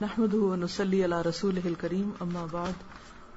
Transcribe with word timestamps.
نحمد 0.00 0.34
ونسلی 0.34 1.02
علی 1.04 1.16
رسول 1.24 1.58
الکریم 1.64 2.10
اما 2.20 2.44
بعد 2.50 2.82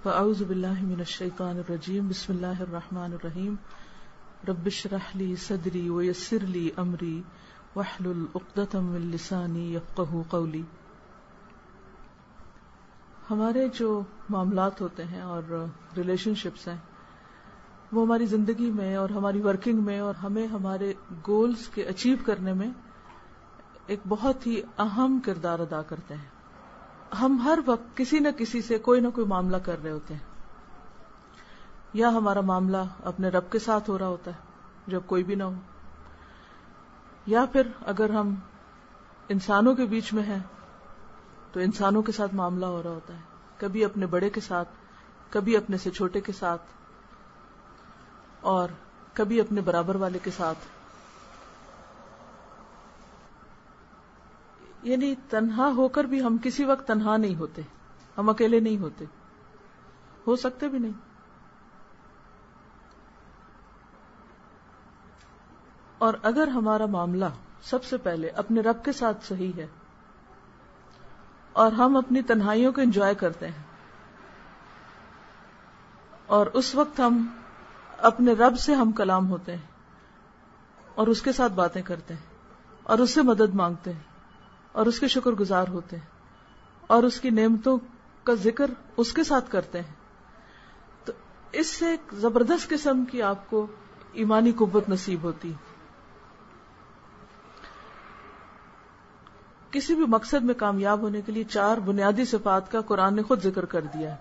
فاعوذ 0.03 0.41
باللہ 0.41 0.81
من 0.81 0.99
الشیطان 0.99 1.57
الرجیم 1.57 2.07
بسم 2.07 2.31
اللہ 2.33 2.61
الرحمن 2.61 3.13
الرحیم 3.13 3.55
رب 4.47 4.65
اشرح 4.65 5.09
لی 5.15 5.35
صدری 5.45 5.81
ویسر 5.89 6.45
لی 6.47 6.69
امری 6.77 7.21
واحلل 7.75 8.21
عقدۃ 8.35 8.75
من 8.83 9.09
لسانی 9.11 9.63
یفقهوا 9.73 10.21
قولی 10.29 10.61
ہمارے 13.29 13.67
جو 13.73 13.89
معاملات 14.29 14.81
ہوتے 14.81 15.03
ہیں 15.05 15.21
اور 15.23 15.51
ریلیشن 15.97 16.35
شپس 16.35 16.67
ہیں، 16.67 16.77
وہ 17.91 18.05
ہماری 18.05 18.25
زندگی 18.25 18.69
میں 18.71 18.95
اور 18.95 19.09
ہماری 19.09 19.41
ورکنگ 19.41 19.83
میں 19.83 19.99
اور 19.99 20.21
ہمیں 20.23 20.45
ہمارے 20.47 20.93
گولز 21.27 21.67
کے 21.73 21.83
اچیو 21.85 22.23
کرنے 22.25 22.53
میں 22.53 22.69
ایک 23.87 24.07
بہت 24.09 24.47
ہی 24.47 24.61
اہم 24.77 25.19
کردار 25.25 25.59
ادا 25.59 25.81
کرتے 25.81 26.15
ہیں۔ 26.15 26.31
ہم 27.21 27.41
ہر 27.43 27.59
وقت 27.65 27.97
کسی 27.97 28.19
نہ 28.19 28.27
کسی 28.37 28.61
سے 28.61 28.77
کوئی 28.77 29.01
نہ 29.01 29.07
کوئی 29.07 29.27
معاملہ 29.27 29.57
کر 29.57 29.83
رہے 29.83 29.91
ہوتے 29.91 30.13
ہیں۔ 30.13 30.21
یا 31.93 32.09
ہمارا 32.09 32.41
معاملہ 32.41 32.77
اپنے 33.03 33.29
رب 33.29 33.51
کے 33.51 33.59
ساتھ 33.59 33.89
ہو 33.89 33.99
رہا 33.99 34.07
ہوتا 34.07 34.31
ہے، 34.31 34.35
جب 34.87 35.01
کوئی 35.05 35.23
بھی 35.23 35.35
نہ 35.35 35.43
ہو۔ 35.43 35.53
یا 37.25 37.45
پھر 37.51 37.67
اگر 37.85 38.09
ہم 38.09 38.35
انسانوں 39.29 39.75
کے 39.75 39.85
بیچ 39.85 40.13
میں 40.13 40.23
ہیں، 40.23 40.39
تو 41.51 41.59
انسانوں 41.59 42.01
کے 42.01 42.11
ساتھ 42.11 42.35
معاملہ 42.35 42.65
ہو 42.65 42.83
رہا 42.83 42.89
ہوتا 42.89 43.13
ہے۔ 43.13 43.19
کبھی 43.57 43.85
اپنے 43.85 44.05
بڑے 44.05 44.29
کے 44.29 44.41
ساتھ، 44.41 44.69
کبھی 45.29 45.57
اپنے 45.57 45.77
سے 45.77 45.91
چھوٹے 45.91 46.21
کے 46.21 46.31
ساتھ، 46.31 46.61
اور 48.41 48.69
کبھی 49.13 49.41
اپنے 49.41 49.61
برابر 49.61 49.95
والے 49.95 50.19
کے 50.23 50.31
ساتھ۔ 50.31 50.57
یعنی 54.83 55.13
تنہا 55.29 55.69
ہو 55.75 55.87
کر 55.87 56.03
بھی 56.03 56.21
ہم 56.23 56.37
کسی 56.43 56.65
وقت 56.65 56.87
تنہا 56.87 57.17
نہیں 57.17 57.35
ہوتے، 57.35 57.61
ہم 58.17 58.29
اکیلے 58.29 58.59
نہیں 58.59 58.77
ہوتے۔ 58.77 59.05
ہو 60.27 60.35
سکتے 60.35 60.67
بھی 60.67 60.79
نہیں۔ 60.79 60.91
اور 65.97 66.13
اگر 66.23 66.47
ہمارا 66.47 66.85
معاملہ 66.85 67.25
سب 67.63 67.83
سے 67.83 67.97
پہلے 67.97 68.27
اپنے 68.27 68.61
رب 68.61 68.83
کے 68.85 68.91
ساتھ 68.91 69.25
صحیح 69.25 69.51
ہے 69.57 69.67
اور 71.53 71.71
ہم 71.71 71.97
اپنی 71.97 72.21
تنہائیوں 72.21 72.71
کو 72.73 72.81
انجوائے 72.81 73.15
کرتے 73.15 73.47
ہیں، 73.47 73.63
اور 76.25 76.47
اس 76.53 76.75
وقت 76.75 76.99
ہم 76.99 77.25
اپنے 77.97 78.33
رب 78.33 78.59
سے 78.59 78.73
ہم 78.73 78.91
کلام 78.91 79.29
ہوتے 79.29 79.55
ہیں 79.55 79.67
اور 80.95 81.07
اس 81.07 81.21
کے 81.21 81.31
ساتھ 81.31 81.53
باتیں 81.53 81.81
کرتے 81.81 82.13
ہیں 82.13 82.31
اور 82.83 82.99
اس 82.99 83.13
سے 83.13 83.21
مدد 83.21 83.53
مانگتے 83.53 83.93
ہیں۔ 83.93 84.12
اور 84.73 84.85
اس 84.85 84.99
کے 84.99 85.07
شکر 85.07 85.31
گزار 85.31 85.67
ہوتے 85.67 85.95
ہیں 85.95 86.05
اور 86.87 87.03
اس 87.03 87.21
کی 87.21 87.29
نعمتوں 87.29 87.77
کا 88.23 88.33
ذکر 88.33 88.71
اس 88.97 89.13
کے 89.13 89.23
ساتھ 89.23 89.51
کرتے 89.51 89.81
ہیں۔ 89.81 89.93
تو 91.05 91.13
اس 91.51 91.67
سے 91.67 91.87
ایک 91.87 92.13
زبردست 92.13 92.69
قسم 92.69 93.05
کی 93.05 93.21
آپ 93.21 93.49
کو 93.49 93.67
ایمانی 94.13 94.51
قوت 94.51 94.89
نصیب 94.89 95.23
ہوتی۔ 95.23 95.53
کسی 99.71 99.95
بھی 99.95 100.05
مقصد 100.07 100.43
میں 100.43 100.53
کامیاب 100.53 100.99
ہونے 100.99 101.21
کے 101.21 101.31
لیے 101.31 101.43
چار 101.43 101.77
بنیادی 101.77 102.25
صفات 102.25 102.71
کا 102.71 102.81
قرآن 102.81 103.15
نے 103.15 103.23
خود 103.23 103.43
ذکر 103.43 103.65
کر 103.65 103.81
دیا 103.81 104.15
ہے۔ 104.15 104.17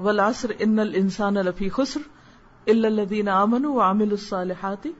ولاسر 0.00 0.52
ان 0.58 0.78
السان 0.78 1.36
الفی 1.36 1.68
خسر 1.68 2.00
الدین 2.66 3.28
امن 3.28 3.64
و 3.64 3.80
عامل 3.80 4.10
الصالحاتی 4.10 4.92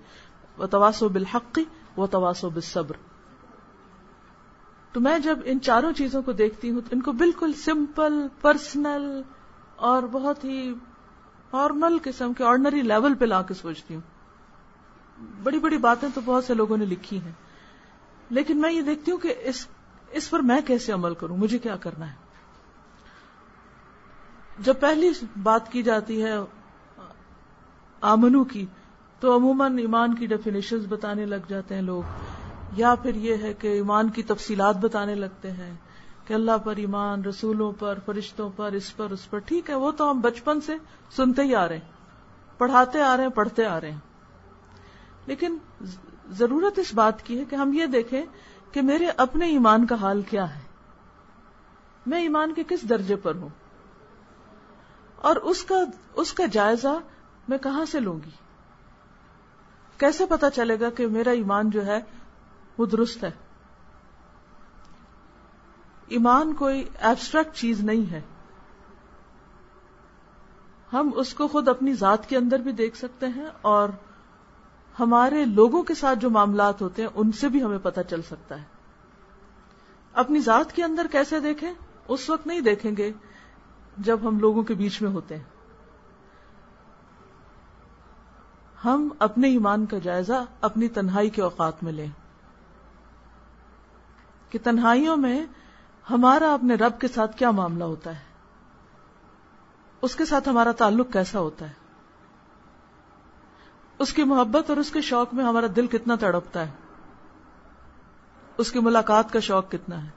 و 0.59 0.67
تواسو 0.67 1.09
بالحقی 1.09 1.65
و 1.97 2.07
تواسو 2.07 2.51
بالصبر۔ 2.51 2.97
تو 4.97 5.01
میں 5.01 5.19
جب 5.19 5.39
ان 5.45 5.61
چاروں 5.61 5.93
چیزوں 5.93 6.23
کو 6.23 6.33
دیکھتی 6.33 6.71
ہوں 6.71 6.81
تو 6.81 6.89
ان 6.93 7.01
کو 7.03 7.13
بالکل 7.13 7.53
سمپل، 7.53 8.27
پرسنل 8.41 9.23
اور 9.77 10.03
بہت 10.03 10.45
ہی 10.45 10.71
نارمل 11.53 11.99
قسم 12.03 12.33
کے، 12.33 12.45
آرڈنری 12.45 12.83
لیول 12.83 13.15
پہ 13.15 13.25
لا 13.25 13.43
کے 13.43 13.55
سوچتی 13.55 13.95
ہوں۔ 13.95 14.01
بڑی 15.43 15.59
بڑی 15.59 15.79
باتیں 15.79 16.09
تو 16.15 16.21
بہت 16.25 16.45
سے 16.45 16.55
لوگوں 16.55 16.77
نے 16.77 16.85
لکھی 16.85 17.21
ہیں۔ 17.21 17.33
لیکن 18.31 18.61
میں 18.61 18.73
یہ 18.73 18.83
دیکھتی 18.83 19.11
ہوں 19.11 19.19
کہ 19.19 19.35
اس 19.43 19.67
اس 20.11 20.31
پر 20.31 20.41
میں 20.41 20.61
کیسے 20.67 20.93
عمل 20.93 21.15
کروں؟ 21.15 21.37
مجھے 21.37 21.59
کیا 21.59 21.77
کرنا 21.77 22.09
ہے؟ 22.09 22.17
جب 24.59 24.75
پہلی 24.81 25.11
بات 25.43 25.73
کی 25.73 25.83
جاتی 25.83 26.25
ہے 26.25 26.35
آمنو 28.01 28.45
کی، 28.45 28.67
تو 29.21 29.37
عموماً 29.37 29.79
ایمان 29.79 30.15
کی 30.15 30.27
ڈیفینیشن 30.27 30.79
بتانے 30.79 31.27
لگ 31.27 31.49
جاتے 31.49 31.75
ہیں 31.75 31.83
لوگ۔ 31.83 32.03
یا 32.73 32.95
پھر 32.95 33.15
یہ 33.15 33.37
ہے 33.37 33.55
کہ 33.55 33.69
ایمان 33.69 34.11
کی 34.11 34.23
تفصیلات 34.23 34.77
بتانے 34.77 35.15
لگتے 35.15 35.51
ہیں 35.51 35.75
کہ 36.25 36.35
اللہ 36.35 36.59
پر 36.65 36.77
ایمان، 36.77 37.25
رسولوں 37.25 37.73
پر، 37.73 37.99
فرشتوں 38.07 38.51
پر، 38.57 38.73
اس 38.73 38.97
پر 38.97 39.11
اس 39.11 39.31
پر، 39.31 39.39
ٹھیک 39.39 39.71
ہے، 39.71 39.75
وہ 39.75 39.91
تو 39.91 40.11
ہم 40.11 40.21
بچپن 40.21 40.61
سے 40.61 40.75
سنتے 41.17 41.43
ہی 41.43 41.55
آ 41.55 41.69
رہے 41.69 41.79
ہیں، 41.79 41.93
پڑھاتے 42.59 43.03
آ 43.03 43.17
رہے 43.17 43.25
ہیں، 43.25 43.31
پڑھتے 43.31 43.67
آ 43.67 43.81
رہے 43.81 43.91
ہیں۔ 43.91 43.99
لیکن 45.27 45.59
ضرورت 46.29 46.79
اس 46.79 46.95
بات 46.95 47.23
کی 47.23 47.39
ہے 47.39 47.45
کہ 47.45 47.55
ہم 47.55 47.73
یہ 47.73 47.87
دیکھیں 47.87 48.23
کہ 48.73 48.83
میرے 48.83 49.07
اپنے 49.17 49.47
ایمان 49.47 49.87
کا 49.87 49.95
حال 49.95 50.23
کیا 50.23 50.55
ہے۔ 50.55 50.61
میں 52.07 52.21
ایمان 52.21 52.55
کے 52.55 52.63
کس 52.69 52.89
درجے 52.89 53.17
پر 53.17 53.35
ہوں؟ 53.35 53.49
اور 55.17 55.37
اس 55.37 55.65
کا 55.65 55.77
اس 56.15 56.33
کا 56.33 56.47
جائزہ 56.47 56.99
میں 57.49 57.59
کہاں 57.59 57.85
سے 57.85 58.01
لوں 58.01 58.19
گی؟ 58.27 58.31
کیسے 59.99 60.27
پتا 60.27 60.51
چلے 60.51 60.81
گا 60.81 60.91
کہ 60.91 61.07
میرا 61.07 61.31
ایمان 61.31 61.71
جو 61.71 61.87
ہے 61.87 62.01
وہ 62.79 62.87
درست 62.87 63.25
ہے۔ 63.25 63.31
ایمان 66.07 66.55
کوئی 66.55 66.85
ایبسٹریکٹ 67.01 67.57
چیز 67.57 67.81
نہیں 67.81 68.11
ہے۔ 68.11 68.21
ہم 70.93 71.11
اس 71.15 71.35
کو 71.35 71.49
خود 71.49 71.69
اپنی 71.69 71.93
ذات 71.93 72.29
کے 72.29 72.37
اندر 72.37 72.59
بھی 72.59 72.73
دیکھ 72.73 72.97
سکتے 72.97 73.27
ہیں 73.27 73.47
اور 73.63 73.89
ہمارے 75.01 75.45
لوگوں 75.45 75.83
کے 75.83 75.95
ساتھ 75.95 76.19
جو 76.19 76.31
معاملات 76.31 76.83
ہوتے 76.83 77.03
ہیں، 77.03 77.09
ان 77.15 77.33
سے 77.33 77.49
بھی 77.49 77.65
ہمیں 77.65 77.79
پتہ 77.79 78.01
چل 78.11 78.23
سکتا 78.23 78.59
ہے۔ 78.59 78.65
اپنی 80.13 80.41
ذات 80.41 80.73
کے 80.73 80.85
اندر 80.85 81.07
کیسے 81.13 81.41
دیکھیں؟ 81.41 81.75
اس 82.09 82.31
وقت 82.31 82.47
نہیں 82.47 82.61
دیکھیں 82.61 82.97
گے 82.97 83.13
جب 83.99 84.19
ہم 84.23 84.39
لوگوں 84.39 84.63
کے 84.63 84.75
بیچ 84.75 85.03
میں 85.03 85.11
ہوتے 85.11 85.37
ہیں۔ 85.37 85.45
ہم 88.85 89.09
اپنے 89.19 89.49
ایمان 89.49 89.87
کا 89.87 89.99
جائزہ 89.99 90.45
اپنی 90.61 90.89
تنہائی 90.89 91.31
کے 91.31 91.43
اوقات 91.43 91.85
میں 91.85 91.93
لیں۔ 91.93 92.26
کہ 94.57 94.65
تنہائیوں 94.65 95.17
میں 95.17 95.47
ہمارا 96.11 96.55
اپنے 96.55 96.75
رب 96.75 97.01
کے 97.01 97.09
ساتھ 97.09 97.37
کیا 97.37 97.51
معاملہ 97.51 97.85
ہوتا 97.85 98.11
ہے؟ 98.11 98.25
اس 100.03 100.17
کے 100.17 100.25
ساتھ 100.25 100.49
ہمارا 100.49 100.73
تعلق 100.73 101.13
کیسا 101.13 101.39
ہوتا 101.39 101.69
ہے؟ 101.69 101.73
اس 103.99 104.13
کی 104.13 104.25
محبت 104.25 104.71
اور 104.71 104.77
اس 104.77 104.91
کے 104.91 105.01
شوق 105.01 105.35
میں 105.35 105.45
ہمارا 105.45 105.67
دل 105.77 105.87
کتنا 105.87 106.15
تڑپتا 106.15 106.67
ہے؟ 106.67 106.73
اس 108.59 108.73
کی 108.73 108.79
ملاقات 108.79 109.33
کا 109.33 109.41
شوق 109.41 109.71
کتنا 109.71 110.05
ہے؟ 110.05 110.11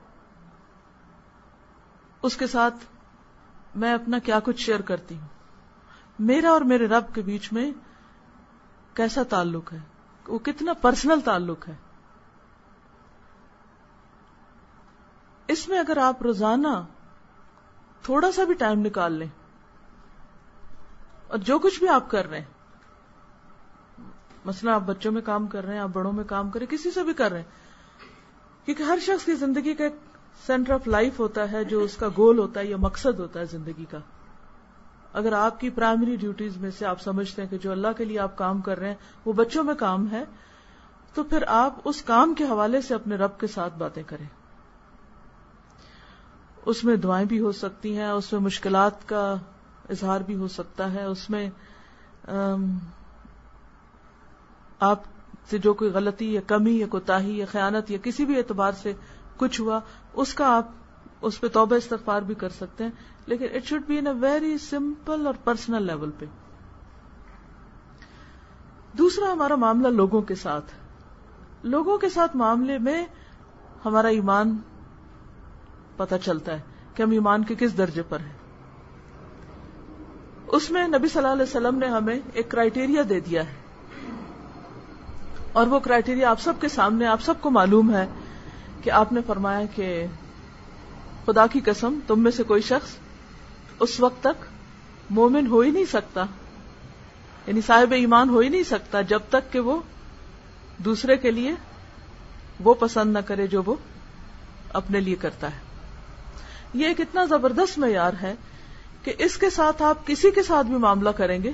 اس 2.22 2.38
کے 2.38 2.48
ساتھ 2.48 2.76
میں 3.76 3.94
اپنا 3.94 4.20
کیا 4.20 4.40
کچھ 4.44 4.62
شیئر 4.62 4.82
کرتی 4.82 5.18
ہوں؟ 5.18 5.28
میرا 6.20 6.50
اور 6.50 6.62
میرے 6.62 6.88
رب 6.88 7.16
کے 7.16 7.22
بیچ 7.22 7.54
میں 7.54 7.72
کیسا 8.94 9.24
تعلق 9.24 9.74
ہے؟ 9.74 9.80
وہ 10.28 10.40
کتنا 10.40 10.74
پرسنل 10.74 11.20
تعلق 11.26 11.68
ہے؟ 11.68 11.89
اس 15.50 15.68
میں 15.70 15.80
اگر 15.80 15.98
آپ 15.98 16.22
روزانہ 16.22 16.68
تھوڑا 18.04 18.32
سا 18.32 18.44
بھی 18.44 18.54
ٹائم 18.54 18.80
نکال 18.80 19.14
لیں 19.14 19.28
اور 21.28 21.38
جو 21.38 21.60
کچھ 21.60 21.80
بھی 21.80 21.88
آپ 21.88 22.10
کر 22.10 22.30
رہے 22.30 22.40
ہیں، 22.40 24.06
مثلا 24.46 24.76
آپ 24.76 24.82
بچوں 24.82 25.12
میں 25.12 25.22
کام 25.22 25.48
کر 25.48 25.66
رہے 25.66 25.74
ہیں، 25.74 25.82
آپ 25.82 25.90
بڑوں 25.94 26.14
میں 26.14 26.24
کام 26.24 26.50
کر 26.50 26.60
رہے 26.60 26.66
ہیں، 26.66 26.78
کسی 26.78 26.92
سے 26.92 27.04
بھی 27.04 27.14
کر 27.14 27.32
رہے 27.32 27.40
ہیں، 27.40 28.66
کیونکہ 28.66 28.84
ہر 28.84 29.00
شخص 29.02 29.26
کی 29.26 29.36
زندگی 29.36 29.74
کا 29.74 29.84
ایک 29.84 29.96
سینٹر 30.48 30.74
آف 30.74 30.88
لائف 30.88 31.20
ہوتا 31.20 31.52
ہے، 31.52 31.64
جو 31.64 31.80
اس 31.80 31.96
کا 31.98 32.08
گول 32.18 32.40
ہوتا 32.40 32.60
ہے 32.60 32.66
یا 32.66 32.78
مقصد 32.78 33.20
ہوتا 33.20 33.40
ہے 33.40 33.46
زندگی 33.46 33.86
کا۔ 33.86 34.00
اگر 35.14 35.34
آپ 35.34 35.60
کی 35.60 35.70
پرائمری 35.70 36.16
ڈیوٹیز 36.16 36.58
میں 36.58 36.72
سے 36.72 36.86
آپ 36.86 37.02
سمجھتے 37.02 37.42
ہیں 37.42 37.50
کہ 37.50 37.58
جو 37.58 37.72
اللہ 37.72 37.98
کے 37.98 38.06
لیے 38.06 38.20
آپ 38.20 38.38
کام 38.38 38.62
کر 38.62 38.80
رہے 38.80 38.88
ہیں، 38.88 38.96
وہ 39.26 39.34
بچوں 39.34 39.64
میں 39.64 39.76
کام 39.76 40.12
ہے، 40.12 40.24
تو 41.14 41.24
پھر 41.24 41.44
آپ 41.48 41.80
اس 41.84 42.02
کام 42.02 42.34
کے 42.34 42.44
حوالے 42.44 42.82
سے 42.82 42.94
اپنے 42.94 43.16
رب 43.16 43.40
کے 43.40 43.48
ساتھ 43.48 43.78
باتیں 43.78 44.04
کریں۔ 44.04 44.26
اس 46.66 46.84
میں 46.84 46.96
دعائیں 46.96 47.26
بھی 47.26 47.40
ہو 47.40 47.52
سکتی 47.52 47.98
ہیں، 47.98 48.10
اس 48.10 48.34
میں 48.34 48.42
مشکلات 48.42 49.08
کا 49.10 49.36
اظہار 49.90 50.22
بھی 50.22 50.36
ہو 50.36 50.48
سکتا 50.48 50.94
ہے، 50.94 51.04
اس 51.04 51.30
میں 51.30 51.50
آپ 54.80 55.00
سے 55.50 55.58
جو 55.58 55.74
کوئی 55.74 55.92
غلطی 55.92 56.34
یا 56.34 56.42
کمی 56.48 56.80
یا 56.80 56.88
کوتاہی 56.88 57.38
یا 57.38 57.46
خیانت 57.52 57.92
یا 57.92 57.98
کسی 58.04 58.26
بھی 58.26 58.38
اعتبار 58.38 58.72
سے 58.72 58.94
کچھ 59.38 59.62
ہوا، 59.62 59.80
اس 60.14 60.34
کا 60.34 60.58
آپ 60.58 60.68
اس 61.22 61.42
پہ 61.42 61.48
توبہ 61.48 61.76
استغفار 61.76 62.22
بھی 62.22 62.36
کر 62.36 62.50
سکتے 62.50 62.84
ہیں، 62.84 62.92
لیکن 63.26 63.46
it 63.54 63.66
should 63.66 63.82
be 63.88 63.98
in 63.98 64.08
a 64.08 64.14
very 64.14 64.58
simple 64.58 65.28
اور 65.28 65.34
پرسنل 65.44 65.84
لیول 65.84 66.12
پہ۔ 66.20 66.26
دوسرا 68.98 69.32
ہمارا 69.32 69.56
معاملہ 69.56 69.88
لوگوں 69.88 70.22
کے 70.22 70.36
ساتھ۔ 70.36 70.72
لوگوں 71.64 71.98
کے 71.98 72.10
ساتھ 72.10 72.38
معاملے 72.38 72.78
میں 72.78 73.06
ہمارا 73.86 74.08
ایمان 74.08 74.58
پتہ 76.00 76.16
چلتا 76.24 76.54
ہے 76.54 76.62
کہ 76.96 77.04
ہم 77.04 77.12
ایمان 77.12 77.44
کے 77.44 77.56
کس 77.60 77.78
درجے 77.78 78.02
پر 78.02 78.20
ہیں۔ 78.20 78.34
اس 80.48 80.72
میں 80.72 80.88
نبی 80.88 81.08
صلی 81.08 81.18
اللہ 81.18 81.28
علیہ 81.28 81.44
وسلم 81.44 81.78
نے 81.78 81.86
ہمیں 81.86 82.20
ایک 82.34 82.52
کرائٹیریا 82.52 83.02
دے 83.10 83.20
دیا 83.20 83.44
ہے۔ 83.50 83.56
اور 85.54 85.68
وہ 85.68 85.80
کرائٹیریا 85.80 86.30
آپ 86.30 86.42
سب 86.42 86.54
کے 86.62 86.68
سامنے، 86.68 87.06
آپ 87.06 87.22
سب 87.22 87.34
کو 87.42 87.52
معلوم 87.52 87.94
ہے 87.94 88.08
کہ 88.84 88.90
آپ 88.90 89.14
نے 89.14 89.22
فرمایا 89.28 89.66
کہ 89.76 90.06
خدا 91.26 91.48
کی 91.48 91.60
قسم، 91.66 92.00
تم 92.08 92.20
میں 92.20 92.32
سے 92.32 92.44
کوئی 92.44 92.62
شخص 92.62 92.96
اس 93.80 94.00
وقت 94.00 94.24
تک 94.24 94.46
مومن 95.10 95.48
ہو 95.48 95.60
ہی 95.60 95.72
نہیں 95.72 95.86
سکتا۔ 95.86 96.26
یعنی 97.48 97.62
صاحب 97.62 97.92
ایمان 97.92 98.30
ہو 98.30 98.40
ہی 98.40 98.50
نہیں 98.50 98.64
سکتا 98.64 99.02
جب 99.02 99.20
تک 99.30 99.54
کہ 99.54 99.60
وہ 99.60 99.80
دوسرے 100.78 101.18
کے 101.18 101.32
لیے 101.32 101.56
وہ 102.60 102.74
پسند 102.74 103.14
نہ 103.14 103.20
کرے 103.20 103.48
جو 103.48 103.64
وہ 103.66 103.76
اپنے 104.74 105.00
لیے 105.00 105.16
کرتا 105.16 105.48
ہے۔ 105.48 105.69
یہ 106.74 106.88
ایک 106.88 107.02
اتنا 107.02 107.26
زبردست 107.26 107.80
معیار 107.80 108.14
ہے 108.22 108.36
کہ 109.04 109.14
اس 109.18 109.38
کے 109.38 109.50
ساتھ 109.50 109.82
آپ 109.82 110.08
کسی 110.08 110.32
کے 110.32 110.44
ساتھ 110.44 110.68
بھی 110.68 110.76
معاملہ 110.76 111.10
کریں 111.10 111.44
گے۔ 111.44 111.52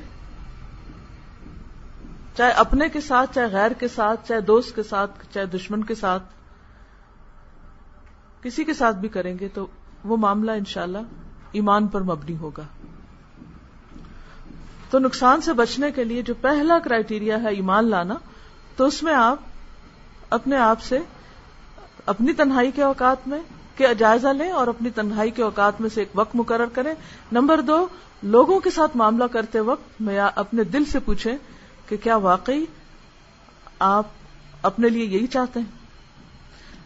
چاہے 2.37 2.51
اپنے 2.51 2.89
کے 2.89 3.01
ساتھ، 3.01 3.35
چاہے 3.35 3.47
غیر 3.47 3.71
کے 3.71 3.87
ساتھ، 3.87 4.27
چاہے 4.27 4.41
دوست 4.41 4.75
کے 4.75 4.83
ساتھ، 4.83 5.11
چاہے 5.33 5.45
دشمن 5.45 5.83
کے 5.83 5.95
ساتھ، 5.95 6.23
کسی 8.43 8.63
کے 8.63 8.73
ساتھ 8.73 8.95
بھی 8.95 9.09
کریں 9.09 9.39
گے 9.39 9.47
تو 9.53 9.67
وہ 10.03 10.17
معاملہ 10.17 10.51
انشاءاللہ 10.51 10.97
ایمان 11.51 11.87
پر 11.87 12.01
مبنی 12.01 12.37
ہوگا۔ 12.37 12.63
تو 14.89 14.99
نقصان 14.99 15.41
سے 15.41 15.53
بچنے 15.53 15.91
کے 15.91 16.03
لیے 16.03 16.21
جو 16.21 16.33
پہلا 16.41 16.79
کرائٹیریا 16.79 17.41
ہے 17.41 17.49
ایمان 17.49 17.89
لانا، 17.89 18.15
تو 18.75 18.85
اس 18.85 19.03
میں 19.03 19.13
آپ 19.13 19.37
اپنے 20.29 20.57
آپ 20.57 20.81
سے 20.81 20.99
اپنی 22.05 22.33
تنہائی 22.33 22.71
کے 22.71 22.83
اوقات 22.83 23.27
میں 23.27 23.39
کہ 23.75 23.93
جائزہ 23.93 24.27
لیں 24.27 24.51
اور 24.51 24.67
اپنی 24.67 24.89
تنہائی 24.89 25.31
کے 25.31 25.43
اوقات 25.43 25.81
میں 25.81 25.89
سے 25.93 26.01
ایک 26.01 26.09
وقت 26.15 26.35
مقرر 26.35 26.65
کریں۔ 26.65 26.93
نمبر 27.31 27.61
دو، 27.61 27.87
لوگوں 28.23 28.59
کے 28.59 28.69
ساتھ 28.69 28.97
معاملہ 28.97 29.23
کرتے 29.31 29.59
وقت 29.59 30.01
میں 30.01 30.19
اپنے 30.35 30.63
دل 30.63 30.85
سے 30.85 30.99
پوچھیں 30.99 31.37
کہ 31.89 31.97
کیا 31.97 32.15
واقعی 32.15 32.65
آپ 33.79 34.05
اپنے 34.61 34.89
لیے 34.89 35.05
یہی 35.05 35.27
چاہتے 35.27 35.59
ہیں؟ 35.59 35.67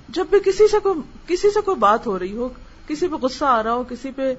جب 0.09 0.25
بھی 0.29 0.39
کسی 0.39 0.67
سے 0.67 0.79
کوئی 0.79 1.01
کسی 1.27 1.49
سے 1.49 1.61
کوئی 1.61 1.77
بات 1.77 2.07
ہو 2.07 2.19
رہی 2.19 2.33
ہو، 2.33 2.49
کسی 2.87 3.07
پہ 3.07 3.15
غصہ 3.15 3.45
آ 3.45 3.63
رہا 3.63 3.73
ہو، 3.73 3.83
کسی 3.83 4.11
پہ 4.11 4.33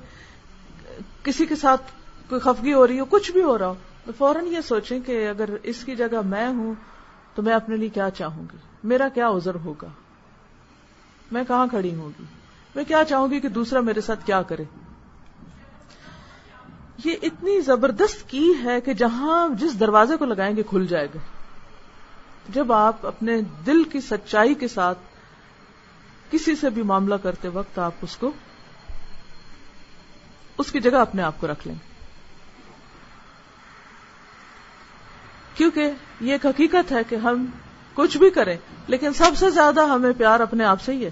کسی 1.22 1.46
کے 1.46 1.56
ساتھ 1.56 1.82
کوئی 2.28 2.40
خفگی 2.40 2.72
ہو 2.72 2.86
رہی 2.86 3.00
ہو، 3.00 3.04
کچھ 3.04 3.32
بھی 3.32 3.42
ہو 3.42 3.58
رہا 3.58 3.66
ہو، 3.66 3.74
تو 4.04 4.12
فوراً 4.18 4.46
یہ 4.46 4.60
سوچیں 4.60 5.00
کہ 5.00 5.28
اگر 5.28 5.50
اس 5.62 5.84
کی 5.84 5.96
جگہ 5.96 6.20
میں 6.24 6.48
ہوں 6.48 6.74
تو 7.34 7.42
میں 7.42 7.52
اپنے 7.52 7.76
لیے 7.76 7.88
کیا 7.88 8.10
چاہوں 8.10 8.42
گی؟ 8.52 8.56
میرا 8.84 9.08
کیا 9.08 9.28
عذر 9.28 9.54
ہوگا؟ 9.54 9.88
میں 11.32 11.44
کہاں 11.48 11.66
کھڑی 11.66 11.94
ہوں 11.94 12.10
گی؟ 12.18 12.24
میں 12.74 12.84
کیا 12.84 13.04
چاہوں 13.04 13.30
گی 13.30 13.40
کہ 13.40 13.48
دوسرا 13.48 13.80
میرے 13.80 14.00
ساتھ 14.00 14.26
کیا 14.26 14.42
کرے؟ 14.42 14.64
یہ 17.04 17.16
اتنی 17.22 17.60
زبردست 17.60 18.28
کی 18.28 18.52
ہے 18.64 18.80
کہ 18.80 18.94
جہاں 18.94 19.48
جس 19.48 19.80
دروازے 19.80 20.16
کو 20.16 20.24
لگائیں 20.24 20.56
گے 20.56 20.62
کھل 20.62 20.86
جائے 20.86 21.06
گا۔ 21.06 21.18
جب 22.48 22.72
آپ 22.72 23.06
اپنے 23.06 23.40
دل 23.66 23.84
کی 23.84 24.00
سچائی 24.00 24.54
کے 24.54 24.68
ساتھ 24.68 24.98
کسی 26.30 26.56
سے 26.56 26.70
بھی 26.70 26.82
معاملہ 26.82 27.14
کرتے 27.14 27.48
وقت 27.48 27.78
آپ 27.78 27.92
اس 28.02 28.16
کو، 28.16 28.32
اس 30.58 30.72
کی 30.72 30.80
جگہ 30.80 30.96
اپنے 30.96 31.22
آپ 31.22 31.34
کو 31.38 31.46
رکھ 31.46 31.68
لیں۔ 31.68 31.76
کیونکہ 35.54 35.90
یہ 36.20 36.32
ایک 36.32 36.46
حقیقت 36.46 36.92
ہے 36.92 37.04
کہ 37.08 37.16
ہم 37.16 37.46
کچھ 37.94 38.18
بھی 38.18 38.30
کریں، 38.30 38.56
لیکن 38.86 39.12
سب 39.12 39.30
سے 39.36 39.50
زیادہ 39.50 39.80
ہمیں 39.80 40.12
پیار 40.18 40.40
اپنے 40.40 40.64
آپ 40.64 40.80
سے 40.80 40.92
ہی 40.92 41.04
ہے۔ 41.04 41.10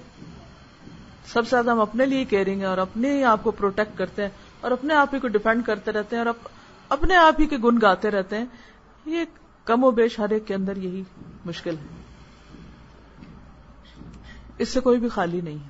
سب 1.26 1.44
سے 1.44 1.50
زیادہ 1.50 1.70
ہم 1.70 1.80
اپنے 1.80 2.06
لیے 2.06 2.24
کیئرنگ 2.24 2.58
ہیں 2.58 2.68
اور 2.68 2.78
اپنے 2.78 3.12
ہی 3.12 3.24
آپ 3.24 3.42
کو 3.42 3.50
پروٹیکٹ 3.50 3.98
کرتے 3.98 4.22
ہیں 4.22 4.30
اور 4.60 4.70
اپنے 4.70 4.94
آپ 4.94 5.14
ہی 5.14 5.20
کو 5.20 5.28
ڈیفینڈ 5.28 5.66
کرتے 5.66 5.92
رہتے 5.92 6.16
ہیں 6.16 6.24
اور 6.24 6.34
اپنے 6.88 7.16
آپ 7.16 7.40
ہی 7.40 7.46
کے 7.46 7.56
گن 7.56 7.78
گاتے 7.82 8.10
رہتے 8.10 8.38
ہیں۔ 8.38 8.46
یہ 9.06 9.24
کم 9.64 9.84
و 9.84 9.90
بیش 9.90 10.18
ہر 10.18 10.30
ایک 10.30 10.46
کے 10.46 10.54
اندر 10.54 10.76
یہی 10.76 11.02
مشکل 11.44 11.76
ہے۔ 11.76 11.86
اس 14.58 14.68
سے 14.68 14.80
کوئی 14.80 15.00
بھی 15.00 15.08
خالی 15.08 15.40
نہیں 15.40 15.58
ہے۔ 15.58 15.68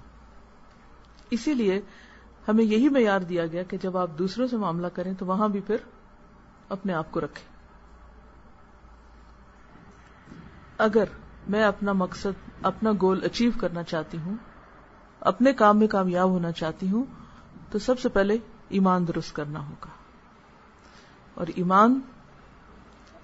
اسی 1.30 1.54
لیے 1.54 1.80
ہمیں 2.48 2.64
یہی 2.64 2.88
معیار 2.88 3.20
دیا 3.20 3.46
گیا 3.46 3.62
کہ 3.62 3.76
جب 3.76 3.96
آپ 3.96 4.10
دوسروں 4.18 4.46
سے 4.46 4.56
معاملہ 4.56 4.86
کریں 4.86 5.12
تو 5.18 5.26
وہاں 5.26 5.48
بھی 5.48 5.60
پھر 5.60 5.76
اپنے 6.68 6.92
آپ 6.92 7.12
کو 7.12 7.20
رکھیں۔ 7.20 7.58
اگر 10.78 11.04
میں 11.48 11.62
اپنا 11.62 11.92
مقصد، 11.92 12.50
اپنا 12.62 12.90
گول 13.00 13.20
اچیو 13.24 13.50
کرنا 13.60 13.82
چاہتی 13.82 14.18
ہوں 14.18 14.36
اپنے 15.20 15.52
کام 15.52 15.78
میں 15.78 15.86
کامیاب 15.86 16.28
ہونا 16.28 16.52
چاہتی 16.52 16.90
ہوں، 16.90 17.04
تو 17.70 17.78
سب 17.78 18.00
سے 18.00 18.08
پہلے 18.08 18.36
ایمان 18.68 19.08
درست 19.08 19.36
کرنا 19.36 19.68
ہوگا۔ 19.68 19.88
اور 21.34 21.46
ایمان 21.46 22.00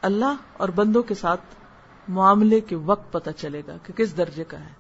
اللہ 0.03 0.37
اور 0.53 0.69
بندوں 0.69 1.03
کے 1.03 1.15
ساتھ 1.15 1.41
معاملے 2.09 2.61
کے 2.61 2.77
وقت 2.77 3.13
پتہ 3.13 3.31
چلے 3.31 3.63
گا 3.67 3.77
کہ 3.83 3.93
کس 3.93 4.17
درجے 4.17 4.45
کا 4.45 4.61
ہے۔ 4.61 4.73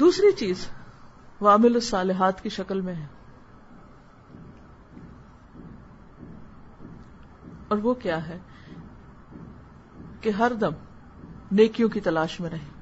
دوسری 0.00 0.32
چیز 0.32 0.68
وامل 1.40 1.74
الصالحات 1.74 2.42
کی 2.42 2.48
شکل 2.48 2.80
میں 2.80 2.94
ہے۔ 2.94 3.06
اور 7.68 7.78
وہ 7.78 7.94
کیا 7.94 8.28
ہے 8.28 8.38
کہ 10.20 10.30
ہر 10.30 10.52
دم 10.60 10.72
نیکیوں 11.52 11.88
کی 11.88 12.00
تلاش 12.00 12.40
میں 12.40 12.50
رہیں 12.50 12.75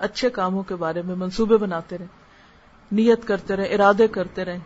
اچھے 0.00 0.30
کاموں 0.30 0.62
کے 0.62 0.74
بارے 0.74 1.02
میں 1.02 1.14
منصوبے 1.14 1.56
بناتے 1.56 1.98
رہیں 1.98 2.06
نیت 2.92 3.28
کرتے 3.28 3.56
رہیں 3.56 3.74
ارادے 3.74 4.08
کرتے 4.08 4.44
رہیں 4.44 4.58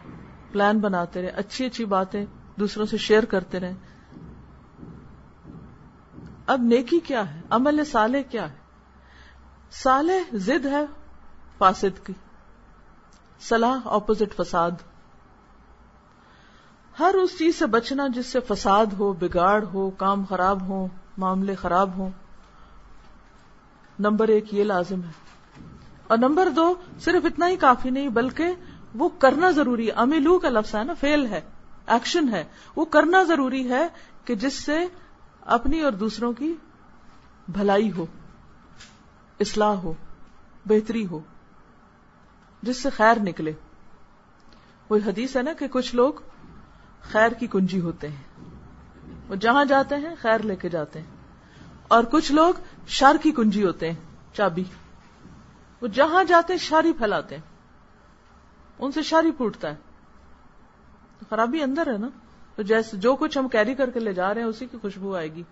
پلان 0.52 0.78
بناتے 0.78 1.22
رہیں 1.22 1.30
اچھی 1.30 1.66
اچھی 1.66 1.84
باتیں 1.84 2.26
دوسروں 2.60 2.86
سے 2.86 2.96
شیئر 2.96 3.24
کرتے 3.24 3.60
رہیں 3.60 3.74
اب 6.46 6.62
نیکی 6.62 7.00
کیا 7.00 7.34
ہے؟ 7.34 7.40
عمل 7.50 7.84
سالے 7.84 8.22
کیا 8.22 8.50
ہے؟ 8.50 8.56
سالے 9.70 10.22
زد 10.32 10.66
ہے 10.66 10.84
فاسد 11.58 12.06
کی، 12.06 12.12
صلاح 13.40 13.78
اپوزٹ 13.84 14.36
فساد۔ 14.36 14.70
ہر 16.98 17.14
اس 17.14 17.38
چیز 17.38 17.56
سے 17.56 17.66
بچنا 17.66 18.06
جس 18.06 18.26
سے 18.26 18.40
فساد 18.40 18.86
ہو، 18.98 19.12
بگاڑ 19.12 19.64
ہو، 19.64 19.90
کام 19.90 20.24
خراب 20.24 20.68
ہو، 20.68 20.86
معاملے 21.18 21.54
خراب 21.54 21.96
ہوں، 21.96 22.10
نمبر 23.98 24.28
ایک 24.28 24.54
یہ 24.54 24.64
لازم 24.64 25.00
ہے۔ 25.02 25.33
اور 26.06 26.18
نمبر 26.18 26.48
دو، 26.48 26.74
صرف 27.00 27.24
اتنا 27.24 27.48
ہی 27.48 27.56
کافی 27.56 27.90
نہیں، 27.90 28.08
بلکہ 28.08 28.46
وہ 28.94 29.08
کرنا 29.08 29.50
ضروری 29.50 29.86
ہے 29.86 29.92
امیلو 29.92 30.38
کا 30.38 30.48
لفظ 30.48 30.74
ہے 30.74 30.84
نا 30.84 30.94
فیل 30.94 31.26
ہے 31.26 31.40
ایکشن 31.86 32.28
ہے۔ 32.28 32.44
وہ 32.76 32.84
کرنا 32.84 33.22
ضروری 33.22 33.70
ہے 33.70 33.88
کہ 34.24 34.34
جس 34.34 34.54
سے 34.54 34.78
اپنی 35.40 35.80
اور 35.80 35.92
دوسروں 35.92 36.32
کی 36.32 36.54
بھلائی 37.48 37.92
ہو، 37.92 38.06
اصلاح 39.40 39.74
ہو، 39.74 39.92
بہتری 40.66 41.06
ہو، 41.06 41.20
جس 42.62 42.82
سے 42.82 42.90
خیر 42.90 43.16
نکلے۔ 43.22 43.52
وہی 44.90 45.00
حدیث 45.06 45.36
ہے 45.36 45.42
نا 45.42 45.52
کہ 45.52 45.68
کچھ 45.68 45.94
لوگ 45.94 46.12
خیر 47.02 47.32
کی 47.32 47.46
کنجی 47.46 47.80
ہوتے 47.80 48.08
ہیں۔ 48.08 48.22
وہ 49.28 49.34
جہاں 49.34 49.64
جاتے 49.64 49.94
ہیں، 49.94 50.14
خیر 50.20 50.38
لے 50.38 50.56
کے 50.56 50.68
جاتے 50.68 50.98
ہیں۔ 50.98 51.16
اور 51.88 52.04
کچھ 52.04 52.32
لوگ 52.32 52.54
شر 52.86 53.16
کی 53.22 53.32
کنجی 53.32 53.64
ہوتے 53.64 53.88
ہیں، 53.88 54.34
چابی۔ 54.34 54.64
وہ 55.80 55.88
جہاں 55.88 56.24
جاتے 56.24 56.58
شاری 56.58 56.92
پھیلاتے 56.92 57.34
ہیں۔ 57.34 57.42
ان 58.78 58.92
سے 58.92 59.02
شاری 59.02 59.30
پھوٹتا 59.30 59.68
ہے۔ 59.68 59.76
خرابی 61.30 61.62
اندر 61.62 61.92
ہے 61.92 61.98
نا۔ 61.98 62.08
تو 62.56 62.62
جیسے 62.62 62.96
جو 62.96 63.16
کچھ 63.16 63.38
ہم 63.38 63.48
کیری 63.48 63.74
کر 63.74 63.90
کے 63.90 64.00
لے 64.00 64.12
جا 64.12 64.34
رہے 64.34 64.40
ہیں، 64.40 64.48
اسی 64.48 64.66
کی 64.66 64.78
خوشبو 64.82 65.16
آئے 65.16 65.32
گی۔ 65.32 65.42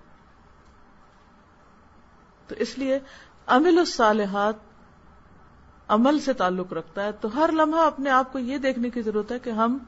تو 2.49 2.55
اس 2.59 2.79
لیے 2.79 2.99
امل 3.47 3.79
الصالحات 3.79 4.55
عمل 5.88 6.19
سے 6.19 6.33
تعلق 6.33 6.73
رکھتا 6.73 7.05
ہے۔ 7.05 7.12
تو 7.12 7.37
ہر 7.37 7.50
لمحہ 7.52 7.81
اپنے 7.81 8.11
آپ 8.11 8.33
کو 8.33 8.38
یہ 8.38 8.59
دیکھنے 8.59 8.91
کی 8.91 9.02
ضرورت 9.02 9.33
ہے 9.33 9.38
کہ 9.38 9.50
ہم 9.50 9.79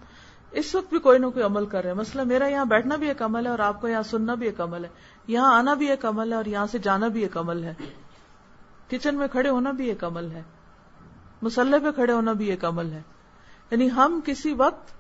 اس 0.51 0.75
وقت 0.75 0.91
بھی 0.91 0.99
کوئی 0.99 1.19
نہ 1.19 1.27
کوئی 1.27 1.45
عمل 1.45 1.67
کر 1.67 1.83
رہے 1.83 1.91
ہیں۔ 1.91 1.97
مسئلہ 1.97 2.23
میرا 2.23 2.47
یہاں 2.49 2.65
بیٹھنا 2.65 2.97
بھی 2.97 3.09
ایک 3.09 3.23
عمل 3.23 3.47
ہے 3.47 3.51
اور 3.51 3.59
آپ 3.59 3.81
کو 3.81 3.89
یہاں 3.89 4.03
سننا 4.03 4.35
بھی 4.35 4.47
ایک 4.47 4.61
عمل 4.61 4.85
ہے۔ 4.85 4.89
یہاں 5.27 5.55
آنا 5.55 5.75
بھی 5.75 5.91
ایک 5.91 6.05
عمل 6.05 6.33
ہے 6.33 6.37
اور 6.37 6.45
یہاں 6.45 6.67
سے 6.67 6.79
جانا 6.79 7.09
بھی 7.09 7.23
ایک 7.23 7.37
عمل 7.37 7.65
ہے۔ 7.65 7.75
کچن 8.99 9.15
میں 9.15 9.29
کھڑے 9.29 9.49
ہونا 9.49 9.71
بھی 9.71 9.89
ایک 9.89 10.05
عمل 10.05 10.31
ہے۔ 10.31 10.43
مسلح 11.43 11.79
پہ 11.79 11.91
کھڑے 11.91 12.13
ہونا 12.13 12.33
بھی 12.33 12.51
ایک 12.51 12.65
عمل 12.65 12.93
ہے۔ 12.93 13.03
یعنی 13.71 13.91
ہم 13.91 14.21
کسی 14.25 14.53
وقت 14.53 14.91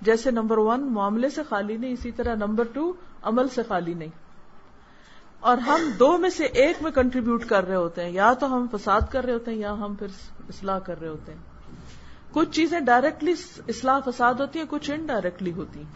جیسے 0.00 0.30
نمبر 0.30 0.58
ون 0.58 0.92
معاملے 0.92 1.28
سے 1.28 1.42
خالی 1.48 1.76
نہیں، 1.76 1.92
اسی 1.92 2.10
طرح 2.10 2.34
نمبر 2.34 2.64
ٹو 2.72 2.92
عمل 3.22 3.48
سے 3.48 3.62
خالی 3.68 3.94
نہیں۔ 3.94 4.08
اور 5.40 5.58
ہم 5.58 5.90
دو 5.98 6.18
میں 6.18 6.30
سے 6.30 6.44
ایک 6.44 6.76
میں 6.82 6.90
کنٹریبیوٹ 6.90 7.44
کر 7.44 7.66
رہے 7.66 7.76
ہوتے 7.76 8.04
ہیں۔ 8.04 8.10
یا 8.10 8.32
تو 8.32 8.56
ہم 8.56 8.66
فساد 8.72 9.00
کر 9.10 9.24
رہے 9.24 9.32
ہوتے 9.32 9.50
ہیں 9.50 9.58
یا 9.58 9.72
ہم 9.72 9.94
پھر 9.94 10.06
اصلاح 10.48 10.78
کر 10.78 11.00
رہے 11.00 11.08
ہوتے 11.08 11.32
ہیں۔ 11.32 11.40
کچھ 12.30 12.50
چیزیں 12.50 12.80
ڈائریکٹلی 12.80 13.34
اصلاح 13.68 14.00
فساد 14.06 14.34
ہوتی 14.34 14.58
ہیں، 14.58 14.66
کچھ 14.70 14.90
انڈائریکٹلی 14.90 15.52
ہوتی 15.52 15.78
ہیں۔ 15.80 15.92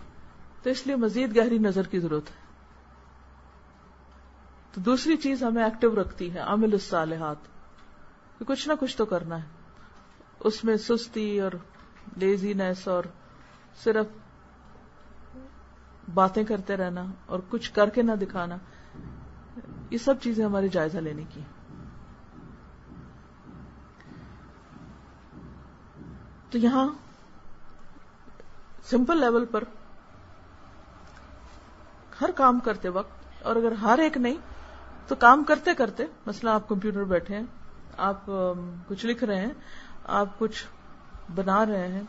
تو 0.63 0.71
اس 0.71 0.87
لیے 0.87 0.97
مزید 0.97 1.37
گہری 1.37 1.59
نظر 1.59 1.83
کی 1.83 2.01
ضرورت 2.01 2.27
ہے۔ 2.27 2.46
تو 4.77 4.83
دوسری 4.83 5.17
چیز 5.17 5.43
ہمیں 5.43 5.65
ایکٹیو 5.65 6.01
رکھتی 6.01 6.35
ہے 6.35 6.39
عامل 6.39 6.73
الصالحات۔ 6.73 7.37
کہ 8.39 8.45
کچھ 8.45 8.69
نہ 8.69 8.73
کچھ 8.81 8.97
تو 8.97 9.05
کرنا 9.05 9.43
ہے۔ 9.43 9.49
اس 10.41 10.65
میں 10.65 10.77
سستی 10.77 11.41
اور 11.41 11.53
لیزینس 12.17 12.89
اور 12.89 13.05
صرف 13.85 14.07
باتیں 16.15 16.45
کرتے 16.45 16.77
رہنا 16.77 17.05
اور 17.27 17.41
کچھ 17.49 17.73
کر 17.73 17.89
کے 17.89 18.03
نہ 18.03 18.13
دکھانا، 18.13 18.57
یہ 19.91 19.99
سب 19.99 20.15
چیزیں 20.23 20.45
ہمارے 20.45 20.69
جائزہ 20.69 20.99
لینے 20.99 21.25
کی 21.29 21.41
تو 26.51 26.59
یہاں 26.59 26.89
سمپل 28.85 29.21
لیول 29.21 29.45
پر 29.47 29.65
ہر 32.21 32.31
کام 32.35 32.61
کرتے 32.61 32.89
وقت 32.89 33.43
اور 33.43 33.57
اگر 33.57 33.73
ہر 33.73 33.99
ایک 33.99 34.17
نہیں 34.17 34.56
تو 35.09 35.15
کام 35.15 35.45
کرتے 35.45 35.75
کرتے، 35.75 36.05
مثلا 36.27 36.55
آپ 36.55 36.69
کمپیوٹر 36.69 37.05
بیٹھے 37.05 37.35
ہیں، 37.37 37.45
آپ 37.97 38.31
کچھ 38.89 39.07
لکھ 39.07 39.25
رہے 39.25 39.41
ہیں، 39.41 39.53
آپ 40.05 40.39
کچھ 40.39 40.65
بنا 41.35 41.65
رہے 41.67 41.89
ہیں، 41.89 42.03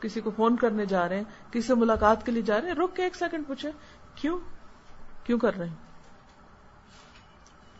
کسی 0.00 0.20
کو 0.20 0.30
فون 0.36 0.56
کرنے 0.56 0.86
جا 0.86 1.08
رہے 1.08 1.16
ہیں، 1.16 1.24
کسی 1.50 1.66
سے 1.66 1.74
ملاقات 1.74 2.26
کے 2.26 2.32
لیے 2.32 2.42
جا 2.42 2.60
رہے 2.60 2.68
ہیں، 2.68 2.74
رک 2.74 2.96
کے 2.96 3.02
ایک 3.02 3.16
سیکنڈ 3.16 3.46
پوچھے 3.46 3.70
کیوں؟ 4.14 4.38
کیوں 5.24 5.38
کر 5.38 5.58
رہے 5.58 5.68
ہیں؟ 5.68 5.74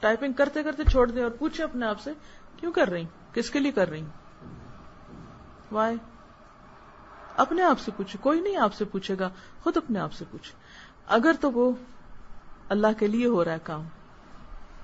ٹائپنگ 0.00 0.32
کرتے 0.32 0.62
کرتے 0.62 0.84
چھوڑ 0.84 1.10
دیں 1.10 1.22
اور 1.22 1.30
پوچھے 1.30 1.64
اپنے 1.64 1.86
آپ 1.86 2.00
سے، 2.00 2.12
کیوں 2.56 2.72
کر 2.72 2.88
رہی؟ 2.88 3.04
کس 3.32 3.50
کے 3.50 3.58
لیے 3.58 3.72
کر 3.72 3.90
رہی؟ 3.90 4.04
وائی 5.72 5.96
اپنے 7.36 7.62
آپ 7.62 7.80
سے 7.80 7.90
پوچھے 7.96 8.18
کوئی 8.22 8.40
نہیں 8.40 8.56
آپ 8.56 8.74
سے 8.74 8.84
پوچھے 8.84 9.14
گا، 9.18 9.28
خود 9.62 9.76
اپنے 9.76 9.98
آپ 9.98 10.12
سے 10.12 10.24
پوچھے 10.30 10.54
اگر 11.06 11.32
تو 11.40 11.50
وہ 11.52 11.72
اللہ 12.72 12.98
کے 12.98 13.06
لیے 13.06 13.26
ہو 13.26 13.44
رہا 13.44 13.52
ہے 13.52 13.58
کام 13.62 13.84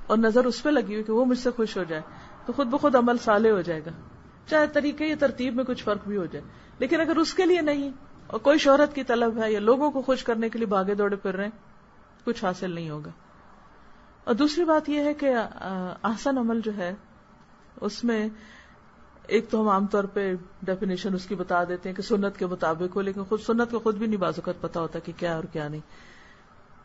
اور 0.06 0.18
نظر 0.18 0.44
اس 0.44 0.62
پہ 0.62 0.70
لگی 0.70 0.94
ہوئی 0.94 1.04
کہ 1.04 1.12
وہ 1.12 1.24
مجھ 1.24 1.38
سے 1.38 1.50
خوش 1.56 1.76
ہو 1.76 1.84
جائے 1.84 2.02
تو 2.46 2.52
خود 2.52 2.66
بخود 2.66 2.94
عمل 2.94 3.18
سالے 3.18 3.50
ہو 3.50 3.60
جائے 3.60 3.80
گا۔ 3.86 3.90
چاہے 4.46 4.66
طریقے 4.72 5.06
یا 5.06 5.14
ترتیب 5.18 5.54
میں 5.54 5.64
کچھ 5.64 5.82
فرق 5.84 6.06
بھی 6.06 6.16
ہو 6.16 6.26
جائے، 6.26 6.44
لیکن 6.78 7.00
اگر 7.00 7.16
اس 7.16 7.34
کے 7.34 7.46
لیے 7.46 7.60
نہیں 7.60 7.90
اور 8.26 8.40
کوئی 8.40 8.58
شہرت 8.58 8.94
کی 8.94 9.04
طلب 9.04 9.42
ہے 9.42 9.52
یا 9.52 9.60
لوگوں 9.60 9.90
کو 9.90 10.02
خوش 10.02 10.22
کرنے 10.24 10.48
کے 10.48 10.58
لیے 10.58 10.66
بھاگے 10.66 10.94
دوڑے 10.94 11.16
پھر 11.16 11.36
رہے 11.36 11.44
ہیں، 11.44 12.24
کچھ 12.24 12.44
حاصل 12.44 12.70
نہیں 12.70 12.90
ہوگا۔ 12.90 13.10
اور 14.24 14.34
دوسری 14.34 14.64
بات 14.64 14.88
یہ 14.88 15.00
ہے 15.00 15.14
کہ 15.14 15.34
آسن 16.02 16.38
عمل 16.38 16.60
جو 16.64 16.76
ہے، 16.76 16.94
اس 17.80 18.02
میں 18.04 18.28
ایک 19.26 19.48
تو 19.50 19.60
ہم 19.60 19.68
عام 19.68 19.86
طور 19.86 20.04
پہ 20.04 20.32
ڈیفینیشن 20.62 21.14
اس 21.14 21.26
کی 21.26 21.34
بتا 21.34 21.62
دیتے 21.64 21.88
ہیں 21.88 21.96
کہ 21.96 22.02
سنت 22.02 22.38
کے 22.38 22.46
مطابق 22.46 22.96
ہو، 22.96 23.00
لیکن 23.00 23.24
خود 23.24 23.40
سنت 23.40 23.70
کو 23.70 23.78
خود 23.78 23.96
بھی 23.96 24.06
نہیں 24.06 24.20
بازوقت 24.20 24.60
پتا 24.60 24.80
ہوتا 24.80 24.98
کہ 24.98 25.12
کیا 25.16 25.34
اور 25.34 25.44
کیا 25.44 25.68
نہیں۔ 25.68 25.80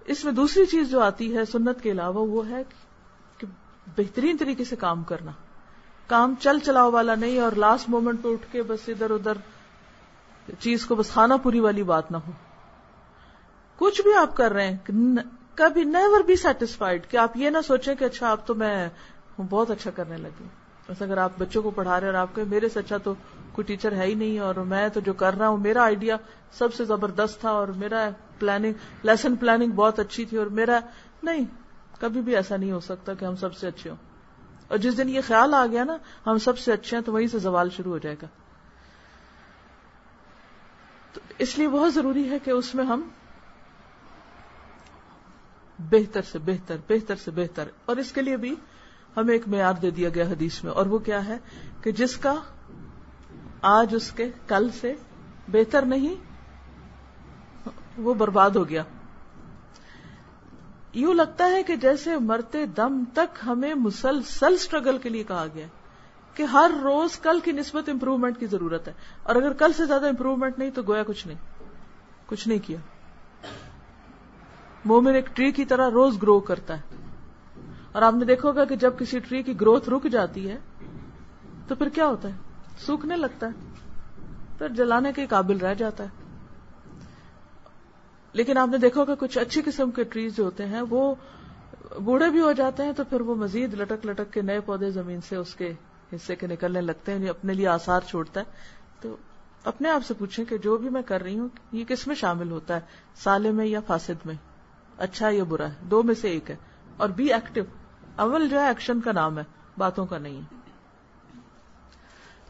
اس 0.05 0.24
میں 0.25 0.33
دوسری 0.33 0.65
چیز 0.65 0.89
جو 0.89 1.01
آتی 1.01 1.38
ہے 1.38 1.45
سنت 1.45 1.81
کے 1.81 1.91
علاوہ 1.91 2.27
وہ 2.27 2.50
ہے 2.50 2.63
کہ 3.38 3.48
بہترین 3.98 4.38
طریقے 4.38 4.63
سے 4.63 4.75
کام 4.75 5.03
کرنا۔ 5.03 5.31
کام 6.07 6.33
چل 6.39 6.60
چلاؤ 6.60 6.91
والا 6.91 7.15
نہیں 7.15 7.39
اور 7.39 7.51
لاسٹ 7.51 7.89
مومنٹ 7.89 8.24
پہ 8.24 8.27
اٹھ 8.27 8.51
کے 8.51 8.62
بس 8.62 8.89
ادھر 8.89 9.12
ادھر 9.12 9.38
چیز 10.60 10.86
کو 10.86 10.95
بس 10.95 11.10
خانہ 11.10 11.33
پوری 11.43 11.60
والی 11.60 11.83
بات 11.83 12.12
نہ 12.12 12.17
ہو۔ 12.17 12.31
کچھ 13.77 14.01
بھی 14.01 14.13
آپ 14.13 14.36
کر 14.38 14.51
رہے 14.51 14.67
ہیں 14.67 14.77
کبھی 15.55 15.83
نیور 15.83 16.24
بی 16.24 16.36
سیٹسفائڈ 16.36 17.07
کہ 17.07 17.17
آپ 17.17 17.38
یہ 17.38 17.50
نہ 17.50 17.57
سوچیں 17.67 17.95
کہ 17.95 18.05
اچھا 18.05 18.31
اب 18.31 18.45
تو 18.45 18.55
میں 18.55 18.89
بہت 19.50 19.72
اچھا 19.72 19.91
کرنے 19.91 20.17
لگی۔ 20.17 20.48
بس 20.89 21.01
اگر 21.01 21.17
آپ 21.17 21.31
بچوں 21.38 21.62
کو 21.62 21.72
پڑھا 21.72 22.00
رہے 22.00 22.07
اور 22.07 22.15
آپ 22.15 22.36
کے 22.36 22.43
میرے 22.43 22.69
سے 22.69 22.79
اچھا 22.79 22.98
تو 22.98 23.13
کوئی 23.53 23.65
ٹیچر 23.65 23.91
ہے 23.91 24.05
ہی 24.05 24.13
نہیں 24.13 24.39
اور 24.39 24.55
میں 24.55 24.88
تو 24.89 25.00
جو 25.00 25.13
کر 25.13 25.33
رہا 25.33 25.48
ہوں، 25.48 25.57
میرا 25.57 25.83
آئیڈیا 25.83 26.15
سب 26.51 26.74
سے 26.74 26.86
زبردست 26.86 27.39
تھا 27.41 27.50
اور 27.50 27.67
میرا 27.67 28.10
پلاننگ 28.39 28.74
لیسن 29.03 29.36
پلاننگ 29.36 29.72
بہت 29.72 30.00
اچھی 30.00 30.25
تھی 30.25 30.38
اور 30.38 30.45
میرا 30.45 30.79
نہیں، 31.24 31.45
کبھی 32.00 32.22
بھی 32.22 32.36
ایسا 32.36 32.57
نہیں 32.57 32.72
ہو 32.72 32.79
سکتا 32.79 33.13
کہ 33.13 33.25
ہم 33.25 33.36
سب 33.36 33.55
سے 33.55 33.67
اچھے 33.67 33.89
ہوں۔ 33.89 33.98
اور 34.67 34.77
جس 34.77 34.98
دن 34.98 35.10
یہ 35.10 35.22
خیال 35.27 35.53
آ 35.53 35.65
گیا 35.65 35.83
نا، 35.83 35.98
ہم 36.27 36.38
سب 36.38 36.57
سے 36.57 36.74
اچھے 36.74 36.98
ہیں 36.98 37.03
تو 37.03 37.13
وہیں 37.13 37.27
سے 37.27 37.39
زوال 37.39 37.69
شروع 37.69 37.91
ہو 37.91 37.98
جائے 37.98 38.15
گا۔ 38.22 38.27
تو 41.13 41.22
اس 41.39 41.57
لیے 41.57 41.67
بہت 41.67 41.93
ضروری 41.93 42.29
ہے 42.29 42.39
کہ 42.39 42.51
اس 42.51 42.75
میں 42.75 42.86
ہم 42.86 43.10
بہتر 45.79 46.22
سے 46.22 46.39
بہتر 46.39 46.77
بہتر 46.89 47.15
سے 47.15 47.31
بہتر۔ 47.31 47.67
اور 47.86 47.98
اس 47.98 48.12
کے 48.12 48.22
لیے 48.22 48.38
بھی 48.38 48.55
ہمیں 49.17 49.33
ایک 49.33 49.48
معیار 49.48 49.74
دے 49.74 49.91
دیا 49.91 50.10
گیا 50.10 50.24
حدیث 50.24 50.63
میں، 50.63 50.72
اور 50.72 50.86
وہ 50.86 50.98
کیا 50.98 51.25
ہے 51.25 51.38
کہ 51.81 51.91
جس 51.91 52.17
کا 52.17 52.33
آج 53.63 53.96
اس 53.96 54.12
کے 54.12 54.32
کل 54.48 54.67
سے 54.82 54.93
بہتر 55.48 55.86
نہیں، 55.86 56.15
وہ 57.98 58.13
برباد 58.13 58.50
ہو 58.50 58.70
گیا۔ 58.70 58.84
یوں 60.93 61.13
لگتا 61.13 61.46
ہے 61.46 61.63
کہ 61.63 61.75
جیسے 61.75 62.17
مرتے 62.17 62.65
دم 62.65 63.03
تک 63.13 63.38
ہمیں 63.46 63.74
مسلسل 63.74 64.53
اسٹرگل 64.53 64.98
کے 64.98 65.10
لیے 65.10 65.24
کہا 65.24 65.46
گیا 65.53 65.67
کہ 66.34 66.43
ہر 66.43 66.72
روز 66.84 67.20
کل 67.20 67.39
کی 67.39 67.51
نسبت 67.51 67.89
امپروومنٹ 67.89 68.39
کی 68.39 68.46
ضرورت 68.46 68.88
ہے۔ 68.88 68.93
اور 69.24 69.36
اگر 69.36 69.53
کل 69.53 69.74
سے 69.74 69.86
زیادہ 69.86 70.08
امپروومنٹ 70.10 70.60
نہیں 70.60 70.70
تو 70.70 70.82
گویا 70.88 71.03
کچھ 71.03 71.27
نہیں 71.27 71.38
کچھ 72.25 72.48
نہیں 72.48 72.60
کیا۔ 72.60 72.77
مومن 74.86 75.15
ایک 75.15 75.36
ٹری 75.36 75.51
کی 75.51 75.65
طرح 75.65 75.89
روز 75.89 76.22
گرو 76.22 76.39
کرتا 76.39 76.77
ہے۔ 76.77 76.82
اور 77.91 78.01
آپ 78.01 78.13
نے 78.13 78.25
دیکھو 78.25 78.51
گا 78.51 78.65
کہ 78.65 78.75
جب 78.75 79.00
کسی 79.00 79.20
ٹری 79.20 79.43
کی 79.43 79.62
گروتھ 79.62 79.89
رک 79.89 80.03
جاتی 80.03 80.50
ہے 80.50 80.58
تو 81.67 81.75
پھر 81.75 81.89
کیا 81.89 82.08
ہوتا 82.08 82.27
ہے؟ 82.27 82.52
سوکھنے 82.77 83.15
لگتا 83.15 83.48
ہے۔ 83.48 83.51
پھر 84.58 84.70
جلانے 84.70 85.13
کے 85.13 85.27
قابل 85.27 85.58
رہ 85.58 85.74
جاتا 85.74 86.03
ہے۔ 86.03 86.10
لیکن 88.34 88.58
آپ 88.58 88.68
نے 88.68 88.77
دیکھو 88.77 89.06
کہ 89.06 89.15
کچھ 89.15 89.38
اچھی 89.38 89.62
قسم 89.65 89.92
کے 89.92 90.03
ٹریز 90.03 90.36
جو 90.36 90.44
ہوتے 90.44 90.65
ہیں، 90.65 90.82
وہ 90.89 91.15
بوڑھے 92.03 92.30
بھی 92.30 92.42
ہو 92.42 92.51
جاتے 92.51 92.84
ہیں 92.84 92.94
تو 92.94 93.03
پھر 93.03 93.22
وہ 93.22 93.36
مزید 93.36 93.74
لٹک 93.74 94.06
لٹک 94.06 94.34
کے 94.34 94.42
نئے 94.42 94.60
پودے 94.60 94.89
زمین 94.89 95.22
سے 95.22 95.36
اس 95.36 95.56
کے 95.56 95.74
حصے 96.13 96.36
کے 96.36 96.48
نکلنے 96.48 96.82
لگتے 96.82 97.12
ہیں 97.12 97.20
یعنی 97.20 97.30
اپنے 97.30 97.53
لیے 97.53 97.68
آسار 97.68 98.01
چھوڑتا 98.08 98.39
ہے۔ 98.39 98.46
تو 99.01 99.15
اپنے 99.63 99.89
آپ 99.89 100.06
سے 100.06 100.13
پوچھیں 100.13 100.46
کہ 100.46 100.58
جو 100.58 100.77
بھی 100.77 100.89
میں 100.89 101.01
کر 101.01 101.22
رہی 101.22 101.39
ہوں، 101.39 101.48
یہ 101.72 101.86
کس 101.86 102.08
میں 102.08 102.15
شامل 102.15 102.51
ہوتا 102.51 102.75
ہے؟ 102.75 102.80
سالے 103.15 103.51
میں 103.51 103.65
یا 103.65 103.80
فاسد 103.80 104.25
میں؟ 104.25 104.36
اچھا 104.98 105.30
یا 105.30 105.44
برا 105.44 105.68
ہے؟ 105.68 105.74
دو 105.82 106.03
میں 106.03 106.15
سے 106.15 106.27
ایک 106.30 106.51
ہے۔ 106.51 106.56
اور 106.98 107.10
بی 107.10 107.34
ایکٹیو 107.34 107.63
اول 108.15 108.50
جو 108.50 108.60
ہے 108.60 108.68
ایکشن 108.68 109.01
کا 109.01 109.12
نام 109.12 109.38
ہے، 109.38 109.44
باتوں 109.77 110.06
کا 110.06 110.18
نہیں 110.18 110.38
ہے۔ 110.38 110.62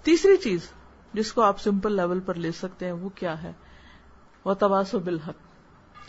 تیسری 0.03 0.38
چیز 0.38 0.72
جس 1.13 1.33
کو 1.33 1.41
آپ 1.41 1.62
سمپل 1.62 1.93
لیول 1.93 2.19
پر 2.19 2.33
لے 2.33 2.51
سکتے 2.51 2.86
ہیں 2.86 2.93
وہ 2.93 3.10
کیا 3.10 3.43
ہے؟ 3.43 3.51
وہ 4.45 4.53
تباس 4.53 4.93
و 4.93 5.00
بالحق۔ 5.00 5.36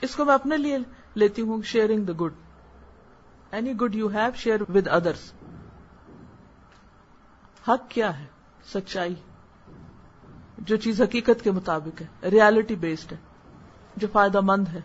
اس 0.00 0.16
کو 0.16 0.24
میں 0.24 0.34
اپنے 0.34 0.56
لیے 0.56 0.78
لیتی 1.14 1.42
ہوں 1.42 1.62
sharing 1.62 2.04
the 2.04 2.12
good 2.20 2.32
any 3.50 3.72
good 3.72 3.94
you 3.94 4.08
have 4.08 4.30
share 4.34 4.60
with 4.60 4.88
others 4.88 5.32
حق 7.68 7.90
کیا 7.90 8.18
ہے؟ 8.20 8.26
سچائی۔ 8.64 9.14
جو 10.58 10.76
چیز 10.76 11.02
حقیقت 11.02 11.44
کے 11.44 11.50
مطابق 11.50 12.02
ہے 12.02 12.30
ریالٹی 12.30 12.74
بیسڈ 12.74 13.12
ہے، 13.12 13.16
جو 13.96 14.08
فائدہ 14.12 14.40
مند 14.40 14.68
ہے۔ 14.68 14.80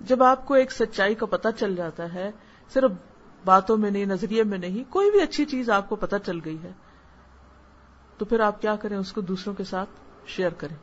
جب 0.00 0.22
آپ 0.22 0.46
کو 0.46 0.54
ایک 0.54 0.72
سچائی 0.72 1.14
کا 1.14 1.26
پتہ 1.26 1.48
چل 1.58 1.76
جاتا 1.76 2.14
ہے، 2.14 2.30
صرف 2.72 2.90
باتوں 3.44 3.76
میں 3.76 3.90
نہیں، 3.90 4.06
نظریے 4.06 4.42
میں 4.44 4.58
نہیں، 4.58 4.92
کوئی 4.92 5.10
بھی 5.10 5.22
اچھی 5.22 5.44
چیز 5.44 5.70
آپ 5.70 5.88
کو 5.88 5.96
پتہ 5.96 6.16
چل 6.26 6.38
گئی 6.44 6.62
ہے، 6.62 6.72
تو 8.18 8.24
پھر 8.24 8.40
آپ 8.40 8.62
کیا 8.62 8.76
کریں، 8.76 8.96
اس 8.96 9.12
کو 9.12 9.20
دوسروں 9.20 9.54
کے 9.54 9.64
ساتھ 9.64 9.90
شیئر 10.26 10.50
کریں۔ 10.50 10.76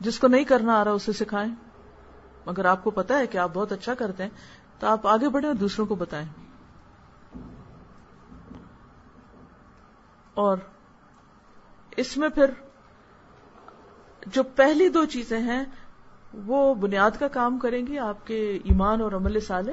جس 0.00 0.18
کو 0.18 0.28
نہیں 0.28 0.44
کرنا 0.44 0.80
آ 0.80 0.84
رہا، 0.84 0.90
اسے 0.90 1.12
سکھائیں۔ 1.12 1.54
اگر 2.46 2.64
آپ 2.64 2.84
کو 2.84 2.90
پتا 2.90 3.18
ہے 3.18 3.26
کہ 3.26 3.38
آپ 3.38 3.50
بہت 3.54 3.72
اچھا 3.72 3.94
کرتے 3.94 4.22
ہیں، 4.22 4.30
تو 4.78 4.86
آپ 4.86 5.06
آگے 5.06 5.28
بڑھیں 5.28 5.48
اور 5.48 5.56
دوسروں 5.56 5.86
کو 5.86 5.94
بتائیں۔ 5.94 6.26
اور 10.34 10.58
اس 11.96 12.16
میں 12.16 12.28
پھر 12.28 12.50
جو 14.26 14.42
پہلی 14.42 14.88
دو 14.88 15.04
چیزیں 15.04 15.38
ہیں 15.38 15.64
وہ 16.34 16.74
بنیاد 16.74 17.10
کا 17.18 17.28
کام 17.28 17.58
کریں 17.58 17.86
گی 17.86 17.98
آپ 17.98 18.26
کے 18.26 18.58
ایمان 18.64 19.00
اور 19.00 19.12
عمل 19.12 19.40
سالے 19.40 19.72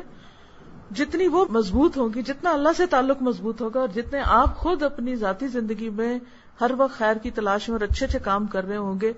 جتنی 0.92 1.28
وہ 1.28 1.46
مضبوط 1.50 1.98
ہوگی 1.98 2.22
جتنا 2.22 2.52
اللہ 2.52 2.74
سے 2.78 2.86
تعلق 2.86 3.22
مضبوط 3.22 3.62
ہوگا 3.62 3.80
اور 3.80 3.88
جتنے 3.88 4.22
آپ 4.26 4.56
خود 4.58 4.84
اپنی 4.84 5.16
ذاتی 5.16 5.48
زندگی 5.48 5.90
میں 5.90 6.20
ہر 6.62 6.72
وقت 6.78 6.98
خیر 6.98 7.18
کی 7.18 7.32
تلاش 7.32 7.70
میں 7.70 7.78
اور 7.78 7.88
اچھے 7.88 8.06
اچھے 8.06 8.20
کام 8.20 8.46
کر 8.48 8.66
رہے 8.66 8.78
ہوں 8.78 9.00
گے، 9.02 9.12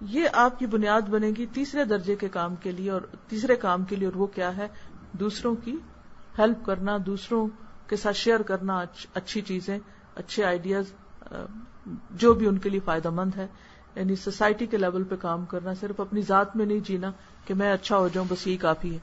یہ 0.00 0.28
آپ 0.32 0.58
کی 0.58 0.66
بنیاد 0.66 1.08
بنے 1.08 1.30
گی 1.36 1.46
تیسرے 1.46 1.84
درجے 1.84 2.16
کے 2.16 2.28
کام 2.28 2.54
کے 2.54 2.72
لیے 2.72 2.90
اور 2.90 3.00
تیسرے 3.28 3.56
کام 3.56 3.84
کے 3.84 3.96
لیے 3.96 4.08
اور 4.08 4.16
وہ 4.16 4.26
کیا 4.26 4.56
ہے؟ 4.56 4.68
دوسروں 5.12 5.54
کی 5.54 5.76
ہیلپ 6.38 6.64
کرنا، 6.66 6.96
دوسروں 7.06 7.46
کے 7.86 7.96
ساتھ 7.96 8.16
شیئر 8.16 8.42
کرنا 8.42 8.82
اچھی 9.14 9.40
چیزیں، 9.40 9.78
اچھے 10.14 10.44
آئیڈیاز 10.44 10.92
جو 12.10 12.34
بھی 12.34 12.46
ان 12.46 12.58
کے 12.58 12.70
لیے 12.70 12.80
فائدہ 12.80 13.10
مند 13.10 13.36
ہے۔ 13.36 13.46
یعنی 13.96 14.16
سوسائٹی 14.16 14.66
کے 14.66 14.76
لیول 14.76 15.04
پہ 15.04 15.16
کام 15.16 15.44
کرنا، 15.44 15.74
صرف 15.74 16.00
اپنی 16.00 16.20
ذات 16.20 16.56
میں 16.56 16.66
نہیں 16.66 16.80
جینا 16.80 17.10
کہ 17.44 17.54
میں 17.54 17.72
اچھا 17.72 17.96
ہو 17.96 18.08
جاؤں، 18.08 18.26
بس 18.28 18.46
یہی 18.46 18.56
کافی 18.56 18.94
ہے۔ 18.94 18.98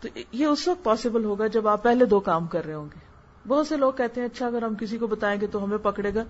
تو 0.00 0.08
یہ 0.32 0.46
اس 0.46 0.68
وقت 0.68 0.84
پاسبل 0.84 1.24
ہوگا 1.24 1.46
جب 1.46 1.68
آپ 1.68 1.82
پہلے 1.82 2.04
دو 2.04 2.20
کام 2.20 2.46
کر 2.46 2.64
رہے 2.64 2.74
ہوں 2.74 2.88
گے۔ 2.94 2.98
بہت 3.48 3.66
سے 3.66 3.76
لوگ 3.76 3.92
کہتے 3.92 4.20
ہیں 4.20 4.28
اچھا 4.28 4.46
اگر 4.46 4.62
ہم 4.62 4.74
کسی 4.74 4.98
کو 4.98 5.06
بتائیں 5.06 5.40
گے 5.40 5.46
تو 5.46 5.64
ہمیں 5.64 5.78
پکڑے 5.78 6.14
گا۔ 6.14 6.24